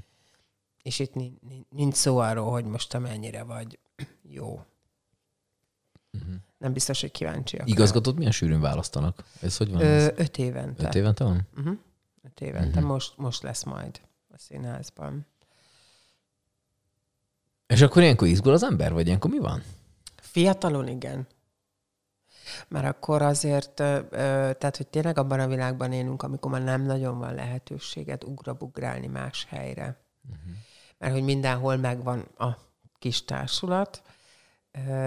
És 0.81 0.99
itt 0.99 1.13
nincs 1.69 1.95
szó 1.95 2.17
arról, 2.17 2.51
hogy 2.51 2.65
most 2.65 2.89
te 2.89 2.99
mennyire 2.99 3.43
vagy 3.43 3.79
jó. 4.21 4.65
Uh-huh. 6.11 6.33
Nem 6.57 6.73
biztos, 6.73 7.01
hogy 7.01 7.11
kíváncsiak. 7.11 7.69
Igazgatót 7.69 8.15
milyen 8.15 8.31
sűrűn 8.31 8.61
választanak? 8.61 9.23
Ez 9.41 9.57
hogy 9.57 9.71
van? 9.71 9.81
Ö, 9.81 10.07
öt 10.15 10.37
évente. 10.37 10.87
Öt 10.87 10.95
évente 10.95 11.23
van? 11.23 11.47
Uh-huh. 11.57 11.77
Öt 12.23 12.41
évente. 12.41 12.67
Uh-huh. 12.67 12.83
Most, 12.83 13.17
most 13.17 13.43
lesz 13.43 13.63
majd 13.63 14.01
a 14.27 14.37
színházban. 14.37 15.25
És 17.73 17.81
akkor 17.81 18.01
ilyenkor 18.01 18.27
izgul 18.27 18.53
az 18.53 18.63
ember, 18.63 18.93
vagy 18.93 19.05
ilyenkor 19.05 19.29
mi 19.31 19.39
van? 19.39 19.63
Fiatalon 20.15 20.87
igen. 20.87 21.27
Mert 22.67 22.85
akkor 22.85 23.21
azért, 23.21 23.71
tehát, 23.71 24.77
hogy 24.77 24.87
tényleg 24.87 25.17
abban 25.17 25.39
a 25.39 25.47
világban 25.47 25.91
élünk, 25.91 26.23
amikor 26.23 26.51
már 26.51 26.63
nem 26.63 26.81
nagyon 26.81 27.17
van 27.17 27.33
lehetőséget 27.33 28.23
ugrabugrálni 28.23 29.07
más 29.07 29.45
helyre. 29.49 29.97
Uh-huh. 30.29 30.55
Mert 30.97 31.13
hogy 31.13 31.23
mindenhol 31.23 31.77
megvan 31.77 32.19
a 32.37 32.57
kis 32.99 33.25
társulat, 33.25 34.01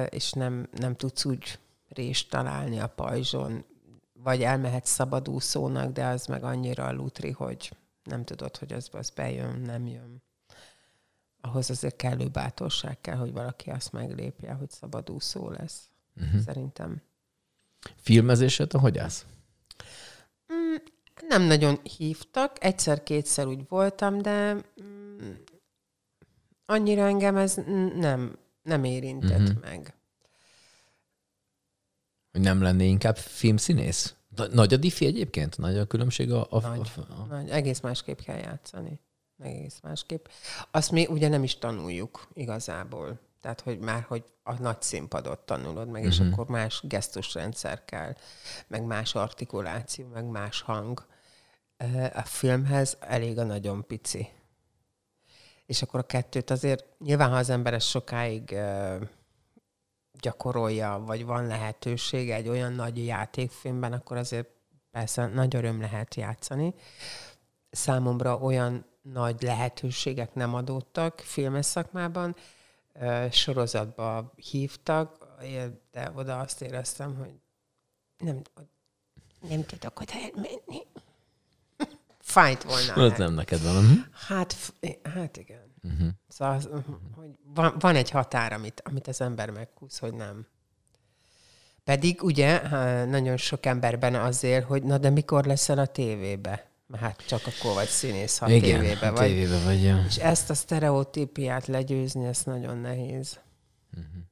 és 0.08 0.32
nem, 0.32 0.68
nem 0.72 0.96
tudsz 0.96 1.24
úgy 1.24 1.58
rést 1.88 2.30
találni 2.30 2.78
a 2.78 2.86
pajzson, 2.86 3.64
vagy 4.12 4.42
elmehetsz 4.42 4.90
szabadúszónak, 4.90 5.92
de 5.92 6.04
az 6.04 6.26
meg 6.26 6.44
annyira 6.44 6.86
a 6.86 6.92
lutri, 6.92 7.30
hogy 7.30 7.76
nem 8.04 8.24
tudod, 8.24 8.56
hogy 8.56 8.72
az, 8.72 8.88
az 8.92 9.10
bejön, 9.10 9.60
nem 9.60 9.86
jön 9.86 10.22
ahhoz 11.44 11.70
azért 11.70 11.96
kellő 11.96 12.28
bátorság 12.28 13.00
kell, 13.00 13.16
hogy 13.16 13.32
valaki 13.32 13.70
azt 13.70 13.92
meglépje, 13.92 14.52
hogy 14.52 14.70
szabadúszó 14.70 15.50
lesz. 15.50 15.88
Uh-huh. 16.20 16.40
Szerintem. 16.40 17.02
Filmezéset, 17.96 18.72
hogy 18.72 18.98
állsz? 18.98 19.26
Mm, 20.52 20.74
nem 21.28 21.42
nagyon 21.42 21.80
hívtak. 21.96 22.64
Egyszer-kétszer 22.64 23.46
úgy 23.46 23.68
voltam, 23.68 24.18
de 24.18 24.52
mm, 24.82 25.30
annyira 26.66 27.06
engem 27.06 27.36
ez 27.36 27.54
nem, 27.94 28.38
nem 28.62 28.84
érintett 28.84 29.40
uh-huh. 29.40 29.60
meg. 29.60 29.94
Hogy 32.32 32.40
nem 32.40 32.62
lenné 32.62 32.88
inkább 32.88 33.16
filmszínész? 33.16 34.14
Nagy 34.52 34.74
a 34.74 34.76
diffi 34.76 35.06
egyébként? 35.06 35.58
Nagy 35.58 35.76
a 35.76 35.86
különbség 35.86 36.32
a... 36.32 36.46
a, 36.50 36.60
nagy, 36.60 36.90
a, 36.96 37.00
a... 37.00 37.24
nagy. 37.24 37.48
Egész 37.48 37.80
másképp 37.80 38.18
kell 38.18 38.38
játszani 38.38 39.00
egész 39.42 39.80
másképp. 39.82 40.26
Azt 40.70 40.90
mi 40.90 41.06
ugye 41.06 41.28
nem 41.28 41.42
is 41.42 41.58
tanuljuk 41.58 42.28
igazából. 42.32 43.20
Tehát, 43.40 43.60
hogy 43.60 43.78
már, 43.78 44.04
hogy 44.08 44.24
a 44.42 44.52
nagy 44.60 44.82
színpadot 44.82 45.38
tanulod 45.38 45.88
meg, 45.88 46.02
uh-huh. 46.02 46.06
és 46.06 46.20
mhm. 46.20 46.32
akkor 46.32 46.46
más 46.46 46.80
gesztusrendszer 46.84 47.84
kell, 47.84 48.14
meg 48.66 48.84
más 48.84 49.14
artikuláció, 49.14 50.06
meg 50.06 50.24
más 50.24 50.60
hang. 50.60 51.06
A 52.12 52.22
filmhez 52.22 52.96
elég 53.00 53.38
a 53.38 53.44
nagyon 53.44 53.86
pici. 53.86 54.28
És 55.66 55.82
akkor 55.82 56.00
a 56.00 56.06
kettőt 56.06 56.50
azért, 56.50 56.84
nyilván, 56.98 57.30
ha 57.30 57.36
az 57.36 57.50
ember 57.50 57.74
ezt 57.74 57.86
sokáig 57.86 58.56
gyakorolja, 60.20 61.02
vagy 61.06 61.24
van 61.24 61.46
lehetősége 61.46 62.34
egy 62.34 62.48
olyan 62.48 62.72
nagy 62.72 63.06
játékfilmben, 63.06 63.92
akkor 63.92 64.16
azért 64.16 64.48
persze 64.90 65.26
nagy 65.26 65.56
öröm 65.56 65.80
lehet 65.80 66.14
játszani. 66.14 66.74
Számomra 67.74 68.36
olyan 68.36 68.84
nagy 69.02 69.42
lehetőségek 69.42 70.34
nem 70.34 70.54
adódtak 70.54 71.20
filmes 71.20 71.66
szakmában. 71.66 72.36
Sorozatba 73.30 74.32
hívtak, 74.36 75.26
de 75.90 76.12
oda 76.14 76.38
azt 76.38 76.62
éreztem, 76.62 77.16
hogy 77.16 77.32
nem, 78.18 78.42
Nem 79.48 79.64
tudok 79.64 80.00
oda 80.00 80.12
elmenni. 80.12 80.86
Fájt 82.18 82.62
volna. 82.62 83.04
Ott 83.04 83.16
nem 83.16 83.34
neked 83.34 83.62
van. 83.62 83.76
Uh-huh. 83.76 83.98
Hát, 84.12 84.56
hát 85.14 85.36
igen. 85.36 85.74
Uh-huh. 85.82 86.08
Szóval, 86.28 86.54
az, 86.54 86.68
hogy 87.16 87.38
van, 87.54 87.74
van 87.78 87.94
egy 87.96 88.10
határ, 88.10 88.52
amit, 88.52 88.82
amit 88.84 89.08
az 89.08 89.20
ember 89.20 89.50
meghúz, 89.50 89.98
hogy 89.98 90.14
nem. 90.14 90.46
Pedig 91.84 92.22
ugye 92.22 92.68
nagyon 93.04 93.36
sok 93.36 93.66
emberben 93.66 94.14
azért, 94.14 94.64
hogy 94.64 94.82
na 94.82 94.98
de 94.98 95.10
mikor 95.10 95.44
leszel 95.44 95.78
a 95.78 95.86
tévébe? 95.86 96.70
Hát 97.00 97.26
csak 97.26 97.40
akkor 97.46 97.74
vagy 97.74 97.88
színész, 97.88 98.38
ha 98.38 98.50
Igen, 98.50 98.80
tévébe 98.80 99.10
vagy. 99.10 99.26
tévébe 99.26 99.58
vagy. 99.64 99.82
Ja. 99.82 100.04
És 100.08 100.16
ezt 100.16 100.50
a 100.50 100.54
sztereotípiát 100.54 101.66
legyőzni, 101.66 102.24
ez 102.24 102.42
nagyon 102.44 102.76
nehéz. 102.76 103.38
Uh-huh. 103.90 104.22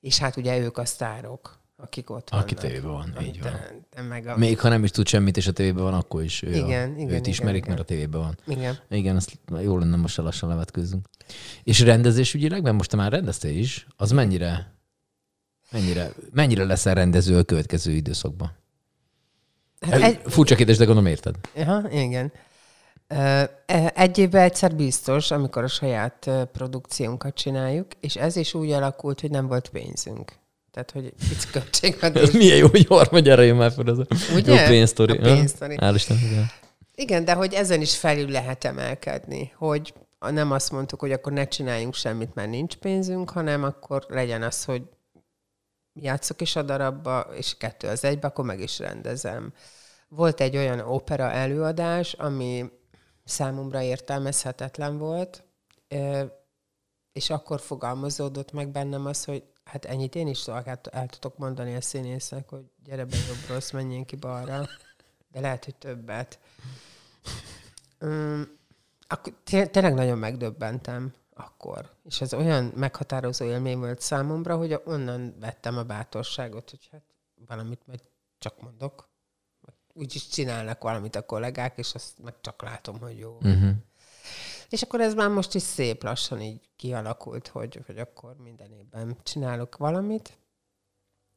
És 0.00 0.18
hát 0.18 0.36
ugye 0.36 0.58
ők 0.58 0.78
a 0.78 0.84
sztárok, 0.84 1.60
akik 1.76 2.10
ott 2.10 2.30
vannak. 2.30 2.46
Aki 2.46 2.54
tévében 2.54 2.90
van, 2.90 3.14
így 3.22 3.42
van. 3.42 3.52
De, 3.90 4.02
meg 4.02 4.26
a... 4.26 4.36
Még 4.36 4.60
ha 4.60 4.68
nem 4.68 4.84
is 4.84 4.90
tud 4.90 5.06
semmit, 5.08 5.36
és 5.36 5.46
a 5.46 5.52
tévében 5.52 5.82
van, 5.82 5.94
akkor 5.94 6.22
is 6.22 6.42
ő 6.42 6.50
igen, 6.50 6.64
a, 6.64 6.66
igen, 6.68 6.98
őt 6.98 7.08
igen, 7.08 7.24
ismerik, 7.24 7.64
igen. 7.64 7.68
mert 7.68 7.80
a 7.80 7.84
tévében 7.84 8.20
van. 8.20 8.38
Igen. 8.46 8.78
Igen, 8.88 9.16
azt 9.16 9.38
jó 9.60 9.78
lenne 9.78 9.96
most 9.96 10.16
lassan 10.16 10.48
levetkőzzünk. 10.48 11.08
És 11.62 11.80
rendezésügyileg, 11.80 12.62
mert 12.62 12.76
most 12.76 12.90
te 12.90 12.96
már 12.96 13.12
rendeztél 13.12 13.58
is, 13.58 13.86
az 13.96 14.10
mennyire, 14.10 14.74
mennyire, 15.70 16.12
mennyire 16.32 16.64
leszel 16.64 16.94
rendező 16.94 17.38
a 17.38 17.42
következő 17.42 17.92
időszakban? 17.92 18.60
Hát 19.90 20.00
egy... 20.00 20.20
Furcsa 20.24 20.54
kérdés, 20.54 20.76
de 20.76 20.84
gondolom 20.84 21.10
érted. 21.10 21.34
Aha, 21.56 21.90
igen. 21.90 22.32
Egy 23.94 24.18
évben 24.18 24.42
egyszer 24.42 24.74
biztos, 24.74 25.30
amikor 25.30 25.62
a 25.62 25.68
saját 25.68 26.30
produkciónkat 26.52 27.34
csináljuk, 27.34 27.86
és 28.00 28.16
ez 28.16 28.36
is 28.36 28.54
úgy 28.54 28.70
alakult, 28.70 29.20
hogy 29.20 29.30
nem 29.30 29.46
volt 29.46 29.68
pénzünk. 29.68 30.32
Tehát, 30.70 30.90
hogy 30.90 31.04
itt 31.04 31.50
költségvetés. 31.52 32.22
Ez 32.22 32.34
milyen 32.34 32.56
jó, 32.56 32.66
hogy 32.68 32.86
harmadjára 32.86 33.42
jön 33.42 33.56
már 33.56 33.72
fel 33.72 33.86
az 33.86 33.98
a 33.98 34.06
Ugye? 34.34 34.60
jó 34.60 34.66
pénzsztori. 34.68 35.18
A 35.18 35.20
pénzsztori. 35.20 35.76
Hál' 35.80 35.92
Isten, 35.94 36.16
igen. 36.16 36.46
igen, 36.94 37.24
de 37.24 37.32
hogy 37.32 37.54
ezen 37.54 37.80
is 37.80 37.96
felül 37.96 38.30
lehet 38.30 38.64
emelkedni, 38.64 39.52
hogy 39.56 39.94
nem 40.30 40.50
azt 40.50 40.70
mondtuk, 40.70 41.00
hogy 41.00 41.12
akkor 41.12 41.32
ne 41.32 41.48
csináljunk 41.48 41.94
semmit, 41.94 42.34
mert 42.34 42.50
nincs 42.50 42.74
pénzünk, 42.76 43.30
hanem 43.30 43.64
akkor 43.64 44.06
legyen 44.08 44.42
az, 44.42 44.64
hogy 44.64 44.82
játszok 45.94 46.40
is 46.40 46.56
a 46.56 46.62
darabba, 46.62 47.20
és 47.20 47.56
kettő 47.56 47.88
az 47.88 48.04
egybe, 48.04 48.26
akkor 48.26 48.44
meg 48.44 48.60
is 48.60 48.78
rendezem. 48.78 49.52
Volt 50.08 50.40
egy 50.40 50.56
olyan 50.56 50.80
opera 50.80 51.30
előadás, 51.30 52.12
ami 52.12 52.70
számomra 53.24 53.82
értelmezhetetlen 53.82 54.98
volt, 54.98 55.44
és 57.12 57.30
akkor 57.30 57.60
fogalmazódott 57.60 58.52
meg 58.52 58.68
bennem 58.68 59.06
az, 59.06 59.24
hogy 59.24 59.44
hát 59.64 59.84
ennyit 59.84 60.14
én 60.14 60.26
is 60.26 60.46
el 60.46 61.06
tudok 61.08 61.38
mondani 61.38 61.74
a 61.74 61.80
színésznek, 61.80 62.48
hogy 62.48 62.64
gyere 62.84 63.04
be 63.04 63.16
jobb 63.16 63.48
rossz, 63.48 63.70
menjünk 63.70 64.06
ki 64.06 64.16
balra, 64.16 64.68
de 65.32 65.40
lehet, 65.40 65.64
hogy 65.64 65.74
többet. 65.74 66.38
Um, 68.00 68.58
akkor 69.08 69.32
tényleg 69.44 69.94
nagyon 69.94 70.18
megdöbbentem 70.18 71.12
akkor. 71.34 71.90
És 72.04 72.20
ez 72.20 72.34
olyan 72.34 72.72
meghatározó 72.74 73.44
élmény 73.44 73.78
volt 73.78 74.00
számomra, 74.00 74.56
hogy 74.56 74.80
onnan 74.84 75.34
vettem 75.40 75.76
a 75.76 75.82
bátorságot, 75.82 76.70
hogy 76.70 76.88
hát 76.92 77.02
valamit 77.46 77.86
meg 77.86 78.00
csak 78.38 78.60
mondok. 78.60 79.10
Úgyis 79.94 80.28
csinálnak 80.28 80.82
valamit 80.82 81.16
a 81.16 81.26
kollégák, 81.26 81.78
és 81.78 81.94
azt 81.94 82.18
meg 82.22 82.34
csak 82.40 82.62
látom, 82.62 82.98
hogy 82.98 83.18
jó. 83.18 83.36
Uh-huh. 83.42 83.70
És 84.68 84.82
akkor 84.82 85.00
ez 85.00 85.14
már 85.14 85.28
most 85.28 85.54
is 85.54 85.62
szép 85.62 86.02
lassan 86.02 86.40
így 86.40 86.60
kialakult, 86.76 87.48
hogy, 87.48 87.80
hogy 87.86 87.98
akkor 87.98 88.36
minden 88.36 88.72
évben 88.72 89.16
csinálok 89.22 89.76
valamit. 89.76 90.38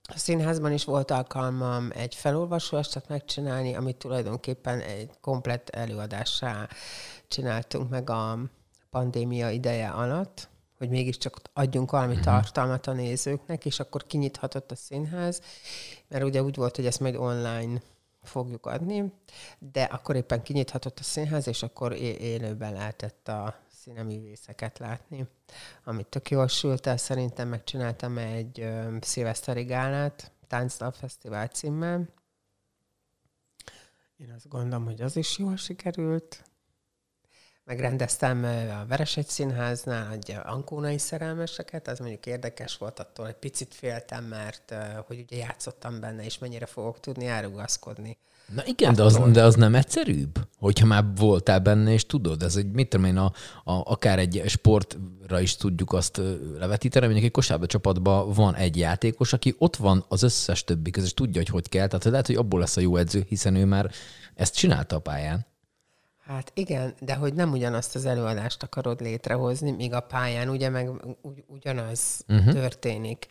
A 0.08 0.18
színházban 0.18 0.72
is 0.72 0.84
volt 0.84 1.12
alkalmam 1.12 1.92
egy 1.94 2.16
felolvasó 2.16 2.78
estet 2.78 3.08
megcsinálni, 3.08 3.76
amit 3.76 3.98
tulajdonképpen 3.98 4.80
egy 4.80 5.12
komplett 5.22 5.70
előadássá 5.70 6.68
csináltunk 7.28 7.90
meg 7.90 8.10
a 8.10 8.40
pandémia 8.96 9.50
ideje 9.50 9.90
alatt, 9.90 10.50
hogy 10.78 10.90
mégiscsak 10.90 11.42
adjunk 11.54 11.92
valami 11.92 12.16
uh-huh. 12.16 12.26
tartalmat 12.26 12.88
a 12.88 12.94
nézőknek, 12.94 13.66
és 13.66 13.80
akkor 13.80 14.06
kinyithatott 14.06 14.72
a 14.72 14.76
színház, 14.76 15.42
mert 16.08 16.24
ugye 16.24 16.44
úgy 16.44 16.56
volt, 16.56 16.76
hogy 16.76 16.86
ezt 16.86 17.00
majd 17.00 17.16
online 17.16 17.82
fogjuk 18.24 18.66
adni, 18.66 19.14
de 19.60 19.84
akkor 19.84 20.16
éppen 20.16 20.42
kinyithatott 20.42 21.00
a 21.00 21.04
színház, 21.04 21.48
és 21.48 21.64
akkor 21.64 21.94
élőben 21.94 22.74
lehetett 22.74 23.28
a 23.28 23.56
színeművészeket 23.72 24.80
látni, 24.80 25.28
amit 25.84 26.08
tök 26.08 26.30
jól 26.30 26.48
sült 26.48 26.88
el. 26.88 26.98
Szerintem 26.98 27.48
megcsináltam 27.48 28.18
egy 28.18 28.60
ö, 28.60 28.98
szilveszteri 29.02 29.64
gálát, 29.64 30.32
Táncdal 30.48 30.92
Fesztivál 30.92 31.48
címmel. 31.48 32.10
Én 34.18 34.32
azt 34.36 34.48
gondolom, 34.48 34.86
hogy 34.86 35.02
az 35.02 35.16
is 35.16 35.38
jól 35.38 35.56
sikerült 35.56 36.44
megrendeztem 37.66 38.44
a 38.84 38.86
Veresegy 38.88 39.28
Színháznál 39.28 40.12
egy 40.12 40.38
ankónai 40.44 40.98
szerelmeseket, 40.98 41.88
az 41.88 42.00
mondjuk 42.00 42.26
érdekes 42.26 42.78
volt, 42.78 43.00
attól 43.00 43.28
egy 43.28 43.36
picit 43.36 43.74
féltem, 43.74 44.24
mert 44.24 44.74
hogy 45.08 45.20
ugye 45.20 45.38
játszottam 45.38 46.00
benne, 46.00 46.26
és 46.26 46.38
mennyire 46.38 46.66
fogok 46.66 47.00
tudni 47.00 47.26
elrugaszkodni. 47.26 48.18
Na 48.56 48.62
igen, 48.66 48.94
de 48.94 49.04
az, 49.04 49.20
de 49.32 49.44
az 49.44 49.56
nem 49.56 49.76
egyszerűbb, 49.76 50.40
hogyha 50.60 50.86
már 50.86 51.04
voltál 51.16 51.60
benne, 51.60 51.92
és 51.92 52.06
tudod, 52.06 52.44
ez 52.44 52.56
egy, 52.56 52.72
mit 52.72 52.90
tudom 52.90 53.06
én, 53.06 53.18
a, 53.18 53.32
a, 53.64 53.74
akár 53.92 54.20
egy 54.20 54.44
sportra 54.48 55.40
is 55.40 55.56
tudjuk 55.56 55.94
azt 55.94 56.22
levetíteni, 56.58 57.06
mondjuk 57.06 57.26
egy 57.26 57.32
kosárba 57.32 57.66
csapatban 57.66 58.34
van 58.34 58.56
egy 58.56 58.78
játékos, 58.78 59.34
aki 59.34 59.56
ott 59.58 59.76
van 59.76 60.06
az 60.08 60.24
összes 60.24 60.64
többi 60.64 60.92
között, 60.92 61.08
és 61.08 61.14
tudja, 61.14 61.42
hogy 61.42 61.50
hogy 61.50 61.70
kell, 61.70 61.88
tehát 61.88 62.04
lehet, 62.04 62.28
hogy 62.28 62.36
abból 62.36 62.60
lesz 62.60 62.78
a 62.78 62.82
jó 62.82 62.96
edző, 62.96 63.26
hiszen 63.28 63.56
ő 63.56 63.66
már 63.66 63.92
ezt 64.36 64.56
csinálta 64.56 64.96
a 64.96 65.00
pályán. 65.00 65.46
Hát 66.28 66.52
igen, 66.54 66.94
de 67.00 67.16
hogy 67.16 67.34
nem 67.34 67.52
ugyanazt 67.52 67.96
az 67.96 68.06
előadást 68.06 68.64
akarod 68.64 69.02
létrehozni, 69.02 69.72
míg 69.72 69.94
a 69.94 70.00
pályán 70.00 70.50
ugye 70.50 70.70
meg 70.70 70.90
ugy, 71.22 71.44
ugyanaz 71.48 72.24
uh-huh. 72.28 72.54
történik. 72.54 73.28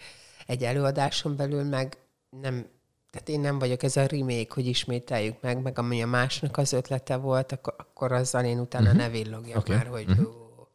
Egy 0.46 0.64
előadáson 0.64 1.36
belül 1.36 1.64
meg 1.64 1.96
nem, 2.40 2.66
tehát 3.10 3.28
én 3.28 3.40
nem 3.40 3.58
vagyok 3.58 3.82
ez 3.82 3.96
a 3.96 4.06
remake, 4.06 4.54
hogy 4.54 4.66
ismételjük 4.66 5.40
meg, 5.40 5.62
meg 5.62 5.78
ami 5.78 6.02
a 6.02 6.06
másnak 6.06 6.56
az 6.56 6.72
ötlete 6.72 7.16
volt, 7.16 7.52
akkor, 7.52 7.74
akkor 7.76 8.12
azzal 8.12 8.44
én 8.44 8.58
utána 8.58 8.84
uh-huh. 8.84 9.00
ne 9.00 9.08
villogjak 9.08 9.58
okay. 9.58 9.76
már, 9.76 9.86
hogy 9.86 10.08
uh-huh. 10.08 10.26
hú, 10.26 10.68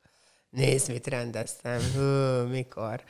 nézd, 0.49 0.91
mit 0.91 1.07
rendeztem, 1.07 1.82
hú, 1.95 2.01
mikor. 2.47 3.03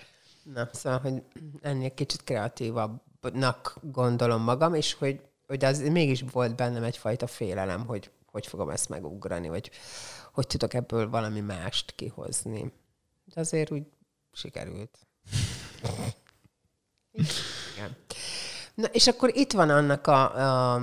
Na, 0.54 0.70
szóval, 0.72 1.00
hogy 1.00 1.24
ennél 1.62 1.94
kicsit 1.94 2.24
kreatívabbnak 2.24 3.78
gondolom 3.82 4.42
magam, 4.42 4.74
és 4.74 4.94
hogy, 4.94 5.22
hogy 5.48 5.66
az 5.66 5.80
mégis 5.80 6.24
volt 6.32 6.56
bennem 6.56 6.84
egyfajta 6.84 7.28
félelem, 7.28 7.86
hogy 7.86 8.12
hogy 8.32 8.48
fogom 8.48 8.70
ezt 8.70 8.90
megugrani, 8.90 9.50
vagy 9.50 9.72
hogy 10.34 10.48
tudok 10.48 10.74
ebből 10.74 11.10
valami 11.10 11.40
mást 11.40 11.92
kihozni. 11.96 12.74
De 13.26 13.40
azért 13.40 13.72
úgy 13.72 13.84
sikerült. 14.32 15.08
Igen. 17.76 17.96
Na, 18.74 18.88
és 18.88 19.08
akkor 19.08 19.38
itt 19.38 19.52
van 19.52 19.70
annak 19.70 20.08
a, 20.08 20.36
a, 20.36 20.74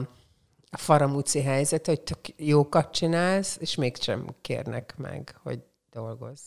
a 0.70 0.76
faramúci 0.76 1.42
helyzet, 1.42 1.86
hogy 1.86 2.00
tök 2.00 2.18
jókat 2.36 2.92
csinálsz, 2.92 3.56
és 3.60 3.74
mégsem 3.74 4.26
kérnek 4.40 4.96
meg, 4.96 5.38
hogy 5.42 5.62
dolgozz. 5.90 6.42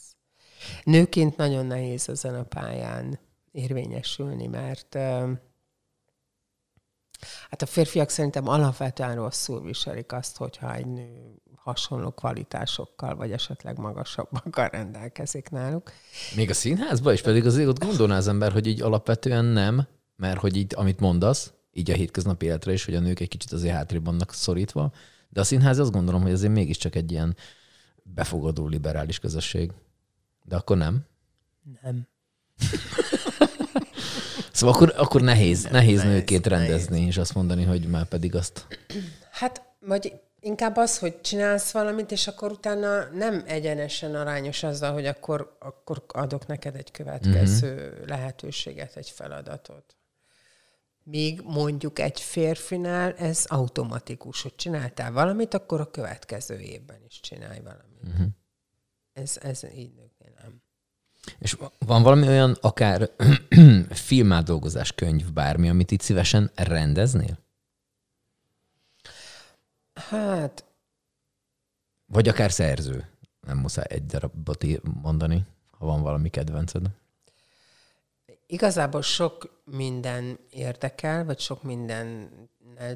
Nőként 0.83 1.37
nagyon 1.37 1.65
nehéz 1.65 2.09
ezen 2.09 2.35
a 2.35 2.43
pályán 2.43 3.19
érvényesülni, 3.51 4.47
mert 4.47 4.97
Hát 7.49 7.61
a 7.61 7.65
férfiak 7.65 8.09
szerintem 8.09 8.47
alapvetően 8.47 9.15
rosszul 9.15 9.61
viselik 9.61 10.11
azt, 10.11 10.37
hogyha 10.37 10.75
egy 10.75 10.85
nő 10.85 11.39
hasonló 11.55 12.11
kvalitásokkal, 12.11 13.15
vagy 13.15 13.31
esetleg 13.31 13.77
magasabbakkal 13.77 14.67
rendelkezik 14.67 15.49
náluk. 15.49 15.91
Még 16.35 16.49
a 16.49 16.53
színházban 16.53 17.13
is 17.13 17.21
pedig 17.21 17.45
azért 17.45 17.67
ott 17.67 17.83
gondolná 17.83 18.17
az 18.17 18.27
ember, 18.27 18.51
hogy 18.51 18.67
így 18.67 18.81
alapvetően 18.81 19.45
nem, 19.45 19.87
mert 20.15 20.39
hogy 20.39 20.55
így, 20.55 20.73
amit 20.75 20.99
mondasz, 20.99 21.53
így 21.71 21.91
a 21.91 21.93
hétköznapi 21.93 22.45
életre 22.45 22.73
is, 22.73 22.85
hogy 22.85 22.95
a 22.95 22.99
nők 22.99 23.19
egy 23.19 23.27
kicsit 23.27 23.51
azért 23.51 23.75
hátrébb 23.75 24.05
vannak 24.05 24.33
szorítva, 24.33 24.91
de 25.29 25.39
a 25.39 25.43
színház 25.43 25.79
azt 25.79 25.91
gondolom, 25.91 26.21
hogy 26.21 26.31
azért 26.31 26.53
mégiscsak 26.53 26.95
egy 26.95 27.11
ilyen 27.11 27.35
befogadó 28.03 28.67
liberális 28.67 29.19
közösség. 29.19 29.71
De 30.43 30.55
akkor 30.55 30.77
nem? 30.77 31.05
Nem. 31.81 32.07
Szóval 34.59 34.75
akkor, 34.75 34.93
akkor 34.97 35.21
nehéz, 35.21 35.63
nehéz, 35.63 35.71
nehéz 35.71 36.03
nőként 36.03 36.49
nehéz. 36.49 36.67
rendezni, 36.67 37.01
és 37.01 37.17
azt 37.17 37.33
mondani, 37.33 37.63
hogy 37.63 37.87
már 37.87 38.05
pedig 38.05 38.35
azt... 38.35 38.65
Hát, 39.31 39.61
vagy 39.79 40.13
inkább 40.39 40.75
az, 40.75 40.97
hogy 40.99 41.21
csinálsz 41.21 41.71
valamit, 41.71 42.11
és 42.11 42.27
akkor 42.27 42.51
utána 42.51 43.03
nem 43.03 43.43
egyenesen 43.47 44.15
arányos 44.15 44.63
azzal, 44.63 44.93
hogy 44.93 45.05
akkor, 45.05 45.57
akkor 45.59 46.03
adok 46.07 46.47
neked 46.47 46.75
egy 46.75 46.91
következő 46.91 47.91
uh-huh. 47.91 48.07
lehetőséget, 48.07 48.95
egy 48.95 49.09
feladatot. 49.09 49.97
Míg 51.03 51.41
mondjuk 51.43 51.99
egy 51.99 52.19
férfinál 52.19 53.13
ez 53.13 53.45
automatikus, 53.47 54.41
hogy 54.41 54.55
csináltál 54.55 55.11
valamit, 55.11 55.53
akkor 55.53 55.79
a 55.79 55.91
következő 55.91 56.59
évben 56.59 56.99
is 57.07 57.19
csinálj 57.19 57.59
valamit. 57.59 58.03
Uh-huh. 58.03 58.27
Ez, 59.13 59.37
ez 59.41 59.63
így 59.75 59.93
nem. 59.95 60.09
És 61.39 61.57
van 61.85 62.03
valami 62.03 62.27
olyan 62.27 62.57
akár 62.61 63.09
filmátdolgozás 63.89 64.91
könyv, 64.91 65.31
bármi, 65.33 65.69
amit 65.69 65.91
itt 65.91 66.01
szívesen 66.01 66.51
rendeznél? 66.55 67.39
Hát, 69.93 70.65
Vagy 72.05 72.27
akár 72.27 72.51
szerző. 72.51 73.09
Nem 73.47 73.57
muszáj 73.57 73.85
egy 73.89 74.05
darabot 74.05 74.65
mondani, 75.01 75.45
ha 75.71 75.85
van 75.85 76.01
valami 76.01 76.29
kedvenced. 76.29 76.85
Igazából 78.45 79.01
sok 79.01 79.61
minden 79.63 80.39
érdekel, 80.49 81.25
vagy 81.25 81.39
sok 81.39 81.63
mindennel 81.63 82.49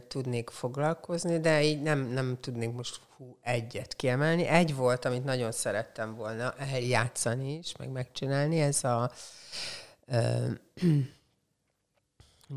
tudnék 0.07 0.49
foglalkozni, 0.49 1.39
de 1.39 1.63
így 1.63 1.81
nem, 1.81 1.99
nem 1.99 2.37
tudnék 2.39 2.71
most 2.71 2.99
hú, 3.17 3.37
egyet 3.41 3.93
kiemelni. 3.93 4.45
Egy 4.45 4.75
volt, 4.75 5.05
amit 5.05 5.23
nagyon 5.23 5.51
szerettem 5.51 6.15
volna 6.15 6.53
eljátszani 6.57 7.57
is, 7.57 7.75
meg 7.77 7.89
megcsinálni, 7.89 8.59
ez 8.59 8.83
a 8.83 9.11
ö, 10.07 10.51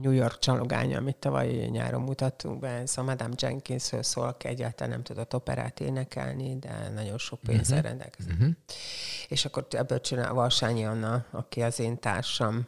New 0.02 0.12
York 0.12 0.38
csalogánya, 0.38 0.98
amit 0.98 1.16
tavaly 1.16 1.48
nyáron 1.48 2.02
mutattunk 2.02 2.60
be, 2.60 2.68
ez 2.68 2.98
a 2.98 3.02
Madame 3.02 3.34
Jenkinsről 3.36 4.02
szól, 4.02 4.36
egyáltalán 4.38 4.92
nem 4.92 5.02
tudott 5.02 5.34
operát 5.34 5.80
énekelni, 5.80 6.58
de 6.58 6.90
nagyon 6.94 7.18
sok 7.18 7.40
pénzzel 7.40 7.76
uh-huh. 7.76 7.90
rendelkezik. 7.90 8.32
Uh-huh. 8.32 8.54
És 9.28 9.44
akkor 9.44 9.66
ebből 9.70 10.00
csinál 10.00 10.32
Valsányi 10.32 10.84
Anna, 10.84 11.24
aki 11.30 11.62
az 11.62 11.78
én 11.78 11.98
társam, 11.98 12.66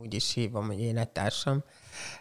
úgy 0.00 0.14
is 0.14 0.32
hívom, 0.32 0.66
hogy 0.66 0.80
élettársam, 0.80 1.64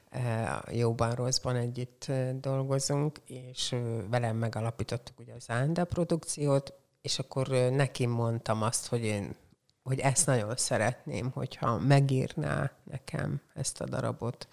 eh, 0.09 0.57
jóban, 0.71 1.15
rosszban 1.15 1.55
együtt 1.55 2.05
eh, 2.07 2.33
dolgozunk, 2.33 3.21
és 3.25 3.71
eh, 3.71 3.81
velem 4.09 4.37
megalapítottuk 4.37 5.19
ugye 5.19 5.33
az 5.33 5.45
Ánda 5.47 5.85
produkciót, 5.85 6.73
és 7.01 7.19
akkor 7.19 7.47
neki 7.71 8.05
mondtam 8.05 8.61
azt, 8.61 8.87
hogy 8.87 9.03
én 9.03 9.35
hogy 9.83 9.99
ezt 9.99 10.25
nagyon 10.25 10.55
szeretném, 10.55 11.31
hogyha 11.31 11.79
megírná 11.79 12.71
nekem 12.83 13.41
ezt 13.53 13.81
a 13.81 13.85
darabot. 13.85 14.47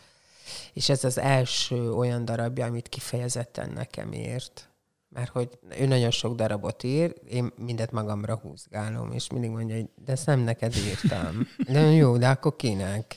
És 0.73 0.89
ez 0.89 1.05
az 1.05 1.19
első 1.19 1.93
olyan 1.93 2.25
darabja, 2.25 2.67
amit 2.67 2.89
kifejezetten 2.89 3.71
nekem 3.71 4.13
írt. 4.13 4.69
Mert 5.17 5.31
hogy 5.31 5.59
ő 5.79 5.87
nagyon 5.87 6.11
sok 6.11 6.35
darabot 6.35 6.83
ír, 6.83 7.15
én 7.29 7.53
mindet 7.57 7.91
magamra 7.91 8.37
húzgálom, 8.37 9.13
és 9.13 9.31
mindig 9.31 9.51
mondja, 9.51 9.75
hogy 9.75 9.89
de 10.05 10.13
ezt 10.13 10.27
nem 10.27 10.41
neked 10.41 10.75
írtam. 10.77 11.49
De 11.69 11.81
jó, 11.81 12.17
de 12.17 12.29
akkor 12.29 12.57
kinek? 12.57 13.17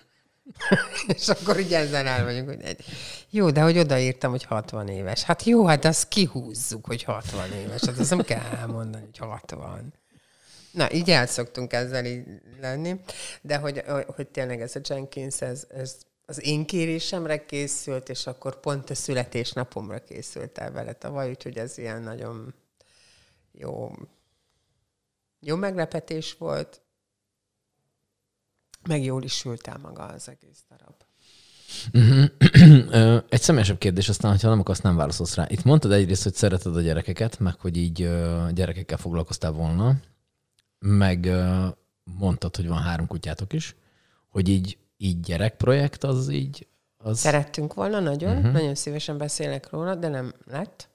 és 1.16 1.28
akkor 1.28 1.58
így 1.60 1.72
ezzel 1.72 2.06
el 2.06 2.24
vagyunk, 2.24 2.48
hogy 2.48 2.60
egy, 2.62 2.84
jó, 3.30 3.50
de 3.50 3.60
hogy 3.60 3.78
odaírtam, 3.78 4.30
hogy 4.30 4.44
60 4.44 4.88
éves. 4.88 5.22
Hát 5.22 5.42
jó, 5.42 5.66
hát 5.66 5.84
azt 5.84 6.08
kihúzzuk, 6.08 6.86
hogy 6.86 7.02
60 7.02 7.52
éves. 7.52 7.84
Hát 7.84 7.98
azt 7.98 8.10
nem 8.10 8.22
kell 8.22 8.44
elmondani, 8.60 9.04
hogy 9.04 9.18
60. 9.18 9.92
Na, 10.70 10.92
így 10.92 11.10
el 11.10 11.26
szoktunk 11.26 11.72
ezzel 11.72 12.04
így 12.04 12.24
lenni, 12.60 13.00
de 13.40 13.56
hogy, 13.56 13.82
hogy 14.06 14.26
tényleg 14.26 14.60
ez 14.60 14.76
a 14.76 14.80
Jenkins, 14.88 15.40
ez, 15.40 15.66
ez 15.68 15.96
az 16.26 16.44
én 16.44 16.66
kérésemre 16.66 17.44
készült, 17.44 18.08
és 18.08 18.26
akkor 18.26 18.60
pont 18.60 18.90
a 18.90 18.94
születésnapomra 18.94 20.02
készült 20.02 20.58
el 20.58 20.72
vele 20.72 20.92
tavaly, 20.92 21.28
úgyhogy 21.28 21.56
ez 21.56 21.78
ilyen 21.78 22.02
nagyon 22.02 22.54
jó, 23.52 23.92
jó 25.40 25.56
meglepetés 25.56 26.34
volt, 26.34 26.80
meg 28.88 29.02
jól 29.02 29.22
is 29.22 29.32
sült 29.36 29.66
el 29.66 29.78
maga 29.78 30.02
az 30.02 30.28
egész 30.28 30.64
darab. 30.68 30.94
Ö, 32.90 33.18
Egy 33.28 33.40
személyesebb 33.40 33.78
kérdés, 33.78 34.08
aztán, 34.08 34.38
ha 34.38 34.48
nem 34.48 34.60
akarsz, 34.60 34.80
nem 34.80 34.96
válaszolsz 34.96 35.34
rá. 35.34 35.46
Itt 35.48 35.62
mondtad 35.62 35.92
egyrészt, 35.92 36.22
hogy 36.22 36.34
szereted 36.34 36.76
a 36.76 36.80
gyerekeket, 36.80 37.38
meg 37.38 37.60
hogy 37.60 37.76
így 37.76 38.08
gyerekekkel 38.52 38.98
foglalkoztál 38.98 39.52
volna, 39.52 39.96
meg 40.78 41.28
mondtad, 42.04 42.56
hogy 42.56 42.68
van 42.68 42.82
három 42.82 43.06
kutyátok 43.06 43.52
is, 43.52 43.76
hogy 44.28 44.48
így, 44.48 44.78
így 44.96 45.20
gyerekprojekt 45.20 46.04
az 46.04 46.28
így... 46.28 46.66
Az... 46.96 47.18
Szerettünk 47.18 47.74
volna 47.74 48.00
nagyon, 48.00 48.36
uh-huh. 48.36 48.52
nagyon 48.52 48.74
szívesen 48.74 49.18
beszélek 49.18 49.70
róla, 49.70 49.94
de 49.94 50.08
nem 50.08 50.34
lett. 50.46 50.88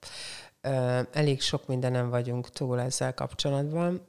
Elég 1.12 1.42
sok 1.42 1.68
mindenem 1.68 2.10
vagyunk 2.10 2.50
túl 2.50 2.80
ezzel 2.80 3.14
kapcsolatban. 3.14 4.06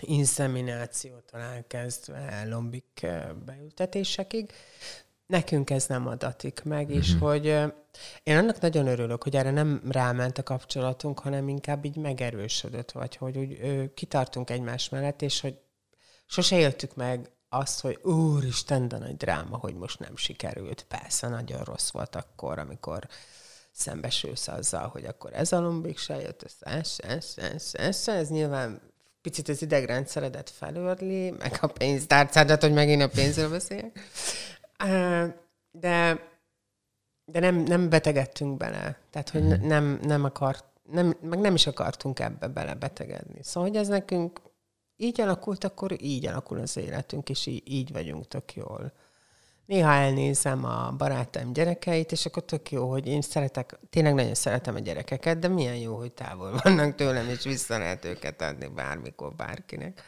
Inszeminációtól 0.00 1.40
elkezdve 1.40 2.44
lombik 2.48 3.06
beültetésekig. 3.44 4.52
Nekünk 5.26 5.70
ez 5.70 5.86
nem 5.86 6.06
adatik 6.06 6.62
meg, 6.64 6.86
uh-huh. 6.86 6.96
és 6.96 7.16
hogy 7.20 7.46
ö, 7.46 7.66
én 8.22 8.36
annak 8.36 8.60
nagyon 8.60 8.86
örülök, 8.86 9.22
hogy 9.22 9.36
erre 9.36 9.50
nem 9.50 9.82
ráment 9.90 10.38
a 10.38 10.42
kapcsolatunk, 10.42 11.18
hanem 11.18 11.48
inkább 11.48 11.84
így 11.84 11.96
megerősödött, 11.96 12.92
vagy 12.92 13.16
hogy 13.16 13.36
úgy 13.36 13.60
kitartunk 13.94 14.50
egymás 14.50 14.88
mellett, 14.88 15.22
és 15.22 15.40
hogy 15.40 15.58
sose 16.26 16.58
éltük 16.58 16.94
meg 16.94 17.30
azt, 17.54 17.80
hogy 17.80 17.98
úristen, 18.02 18.88
de 18.88 18.98
nagy 18.98 19.16
dráma, 19.16 19.56
hogy 19.56 19.74
most 19.74 19.98
nem 19.98 20.16
sikerült. 20.16 20.84
Persze, 20.88 21.28
nagyon 21.28 21.62
rossz 21.62 21.90
volt 21.90 22.16
akkor, 22.16 22.58
amikor 22.58 23.08
szembesülsz 23.70 24.48
azzal, 24.48 24.88
hogy 24.88 25.04
akkor 25.04 25.30
ez 25.34 25.52
a 25.52 25.60
lombik 25.60 25.98
se 25.98 26.20
jött 26.20 26.42
ez, 26.42 26.56
ez, 26.60 26.96
ez, 27.08 27.32
se, 27.32 27.78
ez, 27.78 28.02
se. 28.02 28.12
ez 28.12 28.28
nyilván 28.28 28.80
picit 29.22 29.48
az 29.48 29.62
idegrendszeredet 29.62 30.50
felörli, 30.50 31.30
meg 31.30 31.58
a 31.60 31.66
pénztárcádat, 31.66 32.62
hogy 32.62 32.72
megint 32.72 33.02
a 33.02 33.08
pénzről 33.08 33.50
beszéljek. 33.50 34.00
Ö, 34.84 35.26
De, 35.70 36.28
de 37.24 37.40
nem, 37.40 37.56
nem 37.56 37.88
betegedtünk 37.88 38.56
bele. 38.56 38.98
Tehát, 39.10 39.30
hogy 39.30 39.46
ne- 39.46 39.56
nem, 39.56 39.98
nem 40.02 40.24
akart, 40.24 40.64
nem, 40.90 41.16
meg 41.20 41.38
nem 41.38 41.54
is 41.54 41.66
akartunk 41.66 42.20
ebbe 42.20 42.48
bele 42.48 42.74
betegedni. 42.74 43.42
Szóval, 43.42 43.68
hogy 43.68 43.78
ez 43.78 43.88
nekünk 43.88 44.40
így 44.96 45.20
alakult, 45.20 45.64
akkor 45.64 46.02
így 46.02 46.26
alakul 46.26 46.58
az 46.58 46.76
életünk, 46.76 47.28
és 47.28 47.46
így, 47.46 47.62
így 47.72 47.92
vagyunk 47.92 48.28
tök 48.28 48.54
jól. 48.54 48.92
Néha 49.66 49.92
elnézem 49.92 50.64
a 50.64 50.92
barátaim 50.96 51.52
gyerekeit, 51.52 52.12
és 52.12 52.26
akkor 52.26 52.44
tök 52.44 52.70
jó, 52.70 52.90
hogy 52.90 53.06
én 53.06 53.20
szeretek, 53.20 53.78
tényleg 53.90 54.14
nagyon 54.14 54.34
szeretem 54.34 54.74
a 54.74 54.78
gyerekeket, 54.78 55.38
de 55.38 55.48
milyen 55.48 55.76
jó, 55.76 55.96
hogy 55.96 56.12
távol 56.12 56.60
vannak 56.62 56.94
tőlem, 56.94 57.28
és 57.28 57.42
vissza 57.42 57.78
lehet 57.78 58.04
őket 58.04 58.42
adni 58.42 58.66
bármikor, 58.66 59.34
bárkinek. 59.34 60.02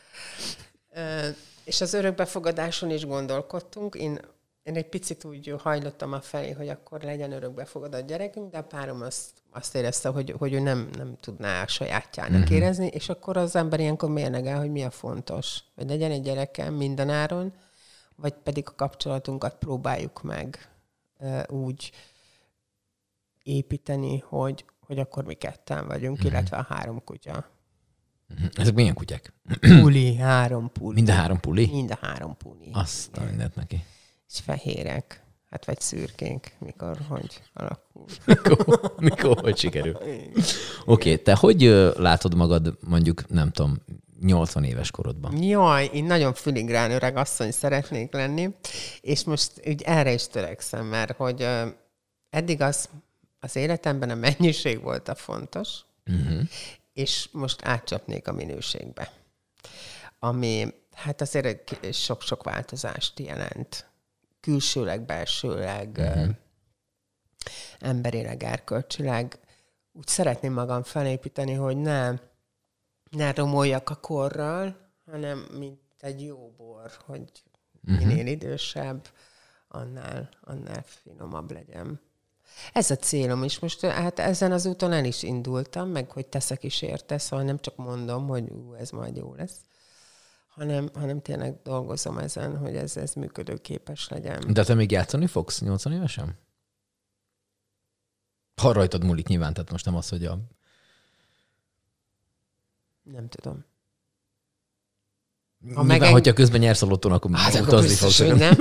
És 1.65 1.81
az 1.81 1.95
örökbefogadáson 1.95 2.91
is 2.91 3.07
gondolkodtunk. 3.07 3.95
Én, 3.95 4.21
én 4.67 4.77
egy 4.77 4.89
picit 4.89 5.25
úgy 5.25 5.55
hajlottam 5.59 6.13
a 6.13 6.21
felé, 6.21 6.51
hogy 6.51 6.69
akkor 6.69 7.03
legyen 7.03 7.33
örökbefogadott 7.33 8.07
gyerekünk, 8.07 8.51
de 8.51 8.59
a 8.59 8.63
párom 8.63 9.03
azt, 9.03 9.31
azt 9.51 9.75
érezte, 9.75 10.09
hogy, 10.09 10.35
hogy 10.39 10.53
ő 10.53 10.61
nem, 10.61 10.89
nem 10.97 11.17
tudná 11.21 11.63
a 11.63 11.67
sajátjának 11.67 12.41
uh-huh. 12.41 12.57
érezni, 12.57 12.87
és 12.87 13.09
akkor 13.09 13.37
az 13.37 13.57
ember 13.57 13.81
ilyenkor 13.81 14.11
mérlegel, 14.11 14.59
hogy 14.59 14.71
mi 14.71 14.83
a 14.83 14.91
fontos. 14.91 15.61
Hogy 15.75 15.89
legyen 15.89 16.11
egy 16.11 16.23
gyerekem 16.23 16.75
mindenáron, 16.75 17.53
vagy 18.17 18.33
pedig 18.33 18.69
a 18.69 18.75
kapcsolatunkat 18.75 19.55
próbáljuk 19.59 20.23
meg 20.23 20.69
ö, 21.19 21.43
úgy 21.49 21.91
építeni, 23.43 24.19
hogy, 24.19 24.65
hogy 24.81 24.99
akkor 24.99 25.25
mi 25.25 25.35
ketten 25.35 25.87
vagyunk, 25.87 26.17
uh-huh. 26.17 26.33
illetve 26.33 26.57
a 26.57 26.67
három 26.69 27.05
kutya. 27.05 27.51
Mhm. 28.29 28.45
Ezek 28.55 28.75
milyen 28.75 28.95
kutyák? 28.95 29.33
Puli, 29.61 30.17
három 30.17 30.73
puli. 30.73 30.95
Mind 30.95 31.09
a 31.09 31.13
három 31.13 31.41
puli? 31.41 31.69
Mind 31.73 31.91
a 31.91 31.99
három 32.01 32.37
puli. 32.37 32.71
Azt 32.73 33.17
a 33.17 33.25
mindent 33.25 33.55
neki. 33.55 33.85
És 34.31 34.39
fehérek. 34.45 35.25
Hát 35.51 35.65
vagy 35.65 35.81
szürkénk, 35.81 36.47
mikor, 36.59 36.99
hogy 37.09 37.43
alakul. 37.53 38.05
Mikor, 38.27 38.95
mikor 38.99 39.39
hogy 39.41 39.57
sikerül? 39.57 39.95
Oké, 40.03 40.43
okay, 40.85 41.23
te 41.23 41.35
hogy 41.35 41.61
látod 41.97 42.35
magad 42.35 42.77
mondjuk, 42.81 43.29
nem 43.29 43.51
tudom, 43.51 43.77
80 44.21 44.65
éves 44.65 44.91
korodban? 44.91 45.43
Jaj, 45.43 45.91
én 45.93 46.05
nagyon 46.05 46.35
filigrán 46.35 46.91
öreg 46.91 47.17
asszony 47.17 47.51
szeretnék 47.51 48.13
lenni, 48.13 48.55
és 49.01 49.25
most 49.25 49.53
úgy 49.67 49.83
erre 49.83 50.13
is 50.13 50.27
törekszem, 50.27 50.87
mert 50.87 51.17
hogy 51.17 51.49
eddig 52.31 52.61
az, 52.61 52.89
az 53.41 53.57
életemben 53.57 54.11
a 54.11 54.15
mennyiség 54.15 54.83
volt 54.83 55.09
a 55.09 55.15
fontos, 55.15 55.69
uh-huh. 56.07 56.41
és 56.93 57.29
most 57.33 57.65
átcsapnék 57.65 58.29
a 58.29 58.33
minőségbe. 58.33 59.13
Ami 60.19 60.75
hát 60.93 61.21
azért 61.21 61.95
sok-sok 61.95 62.43
változást 62.43 63.19
jelent. 63.19 63.87
Külsőleg, 64.47 65.03
belsőleg, 65.03 65.97
uh-huh. 65.99 66.29
emberileg, 67.79 68.43
erkölcsileg. 68.43 69.39
Úgy 69.93 70.07
szeretném 70.07 70.53
magam 70.53 70.83
felépíteni, 70.83 71.53
hogy 71.53 71.77
ne, 71.77 72.13
ne 73.11 73.33
romoljak 73.33 73.91
a 73.91 73.95
korral, 73.95 74.91
hanem 75.07 75.39
mint 75.39 75.81
egy 75.99 76.25
jó 76.25 76.55
bor, 76.57 76.91
hogy 77.07 77.31
minél 77.81 78.27
idősebb, 78.27 79.09
annál, 79.69 80.29
annál 80.41 80.83
finomabb 80.83 81.51
legyen. 81.51 82.01
Ez 82.73 82.91
a 82.91 82.97
célom 82.97 83.45
is. 83.45 83.59
Most 83.59 83.81
hát 83.81 84.19
ezen 84.19 84.53
az 84.53 84.67
úton 84.67 84.93
el 84.93 85.05
is 85.05 85.23
indultam, 85.23 85.89
meg 85.89 86.11
hogy 86.11 86.27
teszek 86.27 86.65
is 86.65 86.83
érte, 86.83 87.19
szóval 87.19 87.45
nem 87.45 87.61
csak 87.61 87.77
mondom, 87.77 88.27
hogy 88.27 88.51
ú, 88.51 88.75
ez 88.75 88.91
majd 88.91 89.17
jó 89.17 89.35
lesz, 89.35 89.57
hanem, 90.57 90.89
hanem 90.95 91.21
tényleg 91.21 91.63
dolgozom 91.63 92.19
ezen, 92.19 92.57
hogy 92.57 92.77
ez, 92.77 92.97
ez 92.97 93.13
működőképes 93.13 94.09
legyen. 94.09 94.53
De 94.53 94.65
te 94.65 94.75
még 94.75 94.91
játszani 94.91 95.27
fogsz 95.27 95.61
80 95.61 95.93
évesen? 95.93 96.39
Ha 98.63 98.73
rajtad 98.73 99.05
múlik 99.05 99.27
nyilván, 99.27 99.53
tehát 99.53 99.71
most 99.71 99.85
nem 99.85 99.97
az, 99.97 100.09
hogy 100.09 100.25
a... 100.25 100.39
Nem 103.03 103.29
tudom. 103.29 103.65
Ha 105.61 105.67
nyilván, 105.67 105.87
megeng... 105.87 106.13
hogyha 106.13 106.33
közben 106.33 106.61
nyersz 106.61 106.83
a 106.83 106.87
lottón, 106.87 107.13
akkor 107.13 107.31
hát, 107.35 107.61
utazni 107.61 107.95
fogsz. 107.95 108.19
nem. 108.19 108.57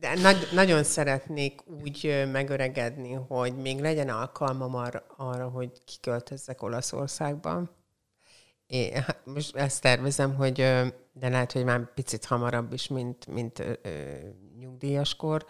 De 0.00 0.14
nagy, 0.20 0.48
nagyon 0.52 0.84
szeretnék 0.84 1.60
úgy 1.82 2.24
megöregedni, 2.32 3.12
hogy 3.12 3.56
még 3.56 3.80
legyen 3.80 4.08
alkalmam 4.08 4.74
arra, 4.74 5.04
arra 5.16 5.48
hogy 5.48 5.84
kiköltözzek 5.84 6.62
Olaszországba. 6.62 7.70
Én 8.66 9.02
hát 9.02 9.20
most 9.24 9.56
ezt 9.56 9.80
tervezem, 9.80 10.34
hogy 10.34 10.54
de 11.12 11.28
lehet, 11.28 11.52
hogy 11.52 11.64
már 11.64 11.92
picit 11.94 12.24
hamarabb 12.24 12.72
is, 12.72 12.88
mint, 12.88 13.26
mint 13.26 13.58
ö, 13.58 13.72
nyugdíjaskor, 14.58 15.46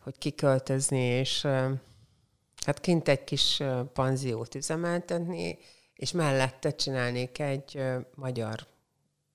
hogy 0.00 0.18
kiköltözni, 0.18 1.00
és 1.00 1.44
ö, 1.44 1.72
hát 2.64 2.80
kint 2.80 3.08
egy 3.08 3.24
kis 3.24 3.62
panziót 3.92 4.54
üzemeltetni, 4.54 5.58
és 5.94 6.12
mellette 6.12 6.74
csinálnék 6.74 7.38
egy 7.38 7.76
ö, 7.76 7.98
magyar 8.14 8.66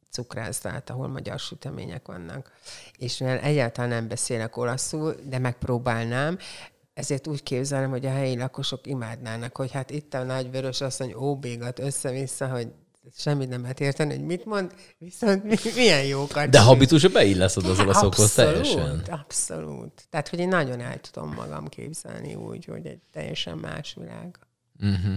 cukrászdát, 0.09 0.89
ahol 0.89 1.07
magyar 1.07 1.39
sütemények 1.39 2.07
vannak. 2.07 2.51
És 2.97 3.17
mivel 3.17 3.39
egyáltalán 3.39 3.89
nem 3.89 4.07
beszélek 4.07 4.57
olaszul, 4.57 5.15
de 5.23 5.39
megpróbálnám, 5.39 6.37
ezért 6.93 7.27
úgy 7.27 7.43
képzelem, 7.43 7.89
hogy 7.89 8.05
a 8.05 8.11
helyi 8.11 8.37
lakosok 8.37 8.87
imádnának, 8.87 9.57
hogy 9.57 9.71
hát 9.71 9.89
itt 9.89 10.13
a 10.13 10.23
nagy 10.23 10.51
vörös 10.51 10.81
asszony 10.81 11.13
óbégat 11.13 11.79
össze-vissza, 11.79 12.47
hogy 12.47 12.71
semmit 13.15 13.49
nem 13.49 13.61
lehet 13.61 13.79
érteni, 13.79 14.15
hogy 14.15 14.25
mit 14.25 14.45
mond, 14.45 14.73
viszont 14.97 15.75
milyen 15.75 16.05
jókat. 16.05 16.49
De 16.49 16.61
habitusra 16.61 17.09
beilleszod 17.09 17.65
az 17.65 17.79
olaszokhoz 17.79 18.33
teljesen. 18.33 19.03
Abszolút. 19.09 20.07
Tehát, 20.09 20.27
hogy 20.27 20.39
én 20.39 20.47
nagyon 20.47 20.79
el 20.79 20.99
tudom 20.99 21.33
magam 21.33 21.67
képzelni 21.67 22.35
úgy, 22.35 22.65
hogy 22.65 22.85
egy 22.85 23.01
teljesen 23.11 23.57
más 23.57 23.93
világ. 23.99 24.39
Uh-huh. 24.79 25.15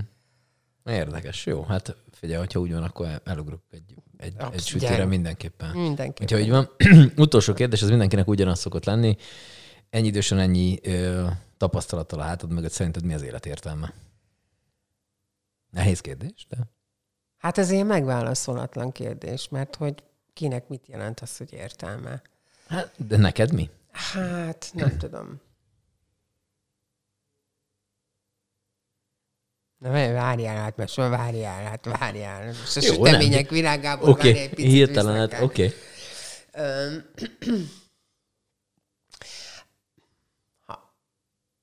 Érdekes, 0.84 1.46
jó. 1.46 1.62
Hát 1.62 1.96
figyelj, 2.12 2.38
hogyha 2.38 2.60
úgy 2.60 2.72
van, 2.72 2.82
akkor 2.82 3.20
elugrok 3.24 3.62
egy, 3.70 3.94
egy, 4.16 4.34
egy 4.52 4.62
sütőre 4.62 5.04
mindenképpen. 5.04 5.70
Mindenképpen. 5.70 6.38
Hogyha 6.38 6.38
így 6.38 6.50
van. 6.50 6.70
Utolsó 7.26 7.52
kérdés, 7.52 7.82
az 7.82 7.88
mindenkinek 7.88 8.28
ugyanaz 8.28 8.58
szokott 8.58 8.84
lenni. 8.84 9.16
Ennyi 9.90 10.06
idősen 10.06 10.38
ennyi 10.38 10.78
ö, 10.82 11.26
tapasztalattal 11.56 12.20
a 12.20 12.22
hátad 12.22 12.52
mögött 12.52 12.72
szerinted 12.72 13.04
mi 13.04 13.14
az 13.14 13.22
élet 13.22 13.46
értelme? 13.46 13.94
Nehéz 15.70 16.00
kérdés, 16.00 16.46
de... 16.48 16.56
Hát 17.40 17.58
ez 17.58 17.70
ilyen 17.70 17.86
megválaszolatlan 17.86 18.92
kérdés, 18.92 19.48
mert 19.48 19.76
hogy 19.76 20.02
kinek 20.32 20.68
mit 20.68 20.86
jelent 20.86 21.20
az, 21.20 21.36
hogy 21.36 21.52
értelme? 21.52 22.22
Hát, 22.68 23.06
de 23.06 23.16
neked 23.16 23.52
mi? 23.52 23.70
Hát, 23.92 24.70
nem 24.74 24.98
tudom. 24.98 25.40
Na, 29.78 29.90
várjál, 29.90 30.56
hát 30.56 30.76
most 30.76 30.94
várjál, 30.94 31.64
hát 31.64 31.84
várjál. 31.84 32.46
Most 32.46 32.76
a 32.76 32.80
Jó, 32.82 32.92
sütemények 32.92 33.44
nem. 33.44 33.54
világából 33.54 34.08
okay. 34.08 34.38
egy 34.38 34.48
picit 34.48 34.70
Hirtelen, 34.70 35.16
hát 35.16 35.42
oké. 35.42 35.64
Okay. 35.64 35.76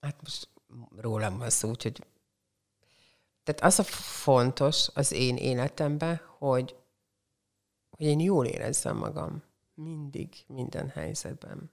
hát 0.02 0.16
most 0.24 0.50
rólam 0.96 1.38
van 1.38 1.50
szó, 1.50 1.70
úgyhogy 1.70 2.02
tehát 3.48 3.74
az 3.74 3.80
a 3.80 3.84
fontos 4.24 4.90
az 4.94 5.12
én 5.12 5.36
életemben, 5.38 6.22
hogy, 6.38 6.76
hogy 7.90 8.06
én 8.06 8.20
jól 8.20 8.46
érezzem 8.46 8.98
magam. 8.98 9.44
Mindig, 9.74 10.34
minden 10.48 10.90
helyzetben. 10.90 11.72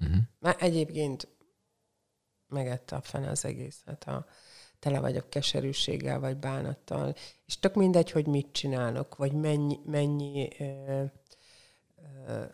Uh-huh. 0.00 0.16
Mert 0.38 0.62
egyébként 0.62 1.28
megette 2.46 2.96
a 2.96 3.00
fene 3.00 3.30
az 3.30 3.44
egészet. 3.44 4.04
Ha 4.04 4.26
tele 4.78 5.00
vagyok 5.00 5.30
keserűséggel, 5.30 6.20
vagy 6.20 6.36
bánattal, 6.36 7.14
és 7.46 7.58
tök 7.58 7.74
mindegy, 7.74 8.10
hogy 8.10 8.26
mit 8.26 8.52
csinálok, 8.52 9.16
vagy 9.16 9.32
mennyi, 9.32 9.80
mennyi 9.84 10.48
ö, 10.58 11.04
ö, 12.26 12.44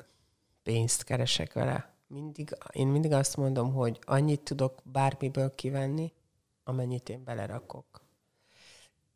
pénzt 0.62 1.04
keresek 1.04 1.52
vele. 1.52 1.94
Mindig, 2.06 2.56
én 2.72 2.86
mindig 2.86 3.12
azt 3.12 3.36
mondom, 3.36 3.72
hogy 3.72 3.98
annyit 4.04 4.40
tudok 4.40 4.82
bármiből 4.84 5.54
kivenni, 5.54 6.12
amennyit 6.64 7.08
én 7.08 7.24
belerakok. 7.24 7.95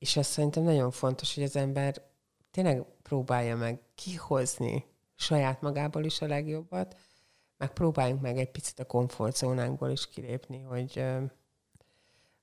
És 0.00 0.16
azt 0.16 0.30
szerintem 0.30 0.62
nagyon 0.62 0.90
fontos, 0.90 1.34
hogy 1.34 1.42
az 1.42 1.56
ember 1.56 2.02
tényleg 2.50 2.84
próbálja 3.02 3.56
meg 3.56 3.80
kihozni 3.94 4.84
saját 5.14 5.60
magából 5.60 6.04
is 6.04 6.20
a 6.20 6.26
legjobbat, 6.26 6.96
meg 7.56 7.72
próbáljunk 7.72 8.20
meg 8.20 8.38
egy 8.38 8.50
picit 8.50 8.78
a 8.78 8.84
komfortzónánkból 8.84 9.90
is 9.90 10.08
kilépni, 10.08 10.60
hogy 10.60 11.04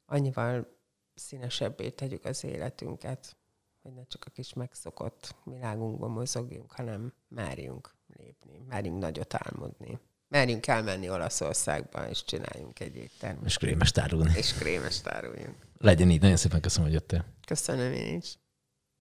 annyival 0.05 0.77
színesebbé 1.15 1.89
tegyük 1.89 2.25
az 2.25 2.43
életünket, 2.43 3.35
hogy 3.81 3.93
ne 3.93 4.03
csak 4.07 4.25
a 4.25 4.29
kis 4.29 4.53
megszokott 4.53 5.35
világunkban 5.43 6.11
mozogjunk, 6.11 6.71
hanem 6.71 7.13
merjünk 7.27 7.95
lépni, 8.17 8.57
merjünk 8.67 8.99
nagyot 8.99 9.33
álmodni. 9.33 9.99
Merjünk 10.29 10.67
elmenni 10.67 11.09
Olaszországba, 11.09 12.09
és 12.09 12.23
csináljunk 12.23 12.79
egy 12.79 12.95
éttermet. 12.95 13.45
És 13.45 13.57
krémes 13.57 13.91
tárulni. 13.91 14.31
És 14.35 14.53
krémes 14.53 15.01
táruljunk. 15.01 15.55
Legyen 15.77 16.09
így. 16.09 16.21
Nagyon 16.21 16.37
szépen 16.37 16.61
köszönöm, 16.61 16.85
hogy 16.85 16.93
jöttél. 16.93 17.25
Köszönöm 17.45 17.93
én 17.93 18.17
is. 18.17 18.37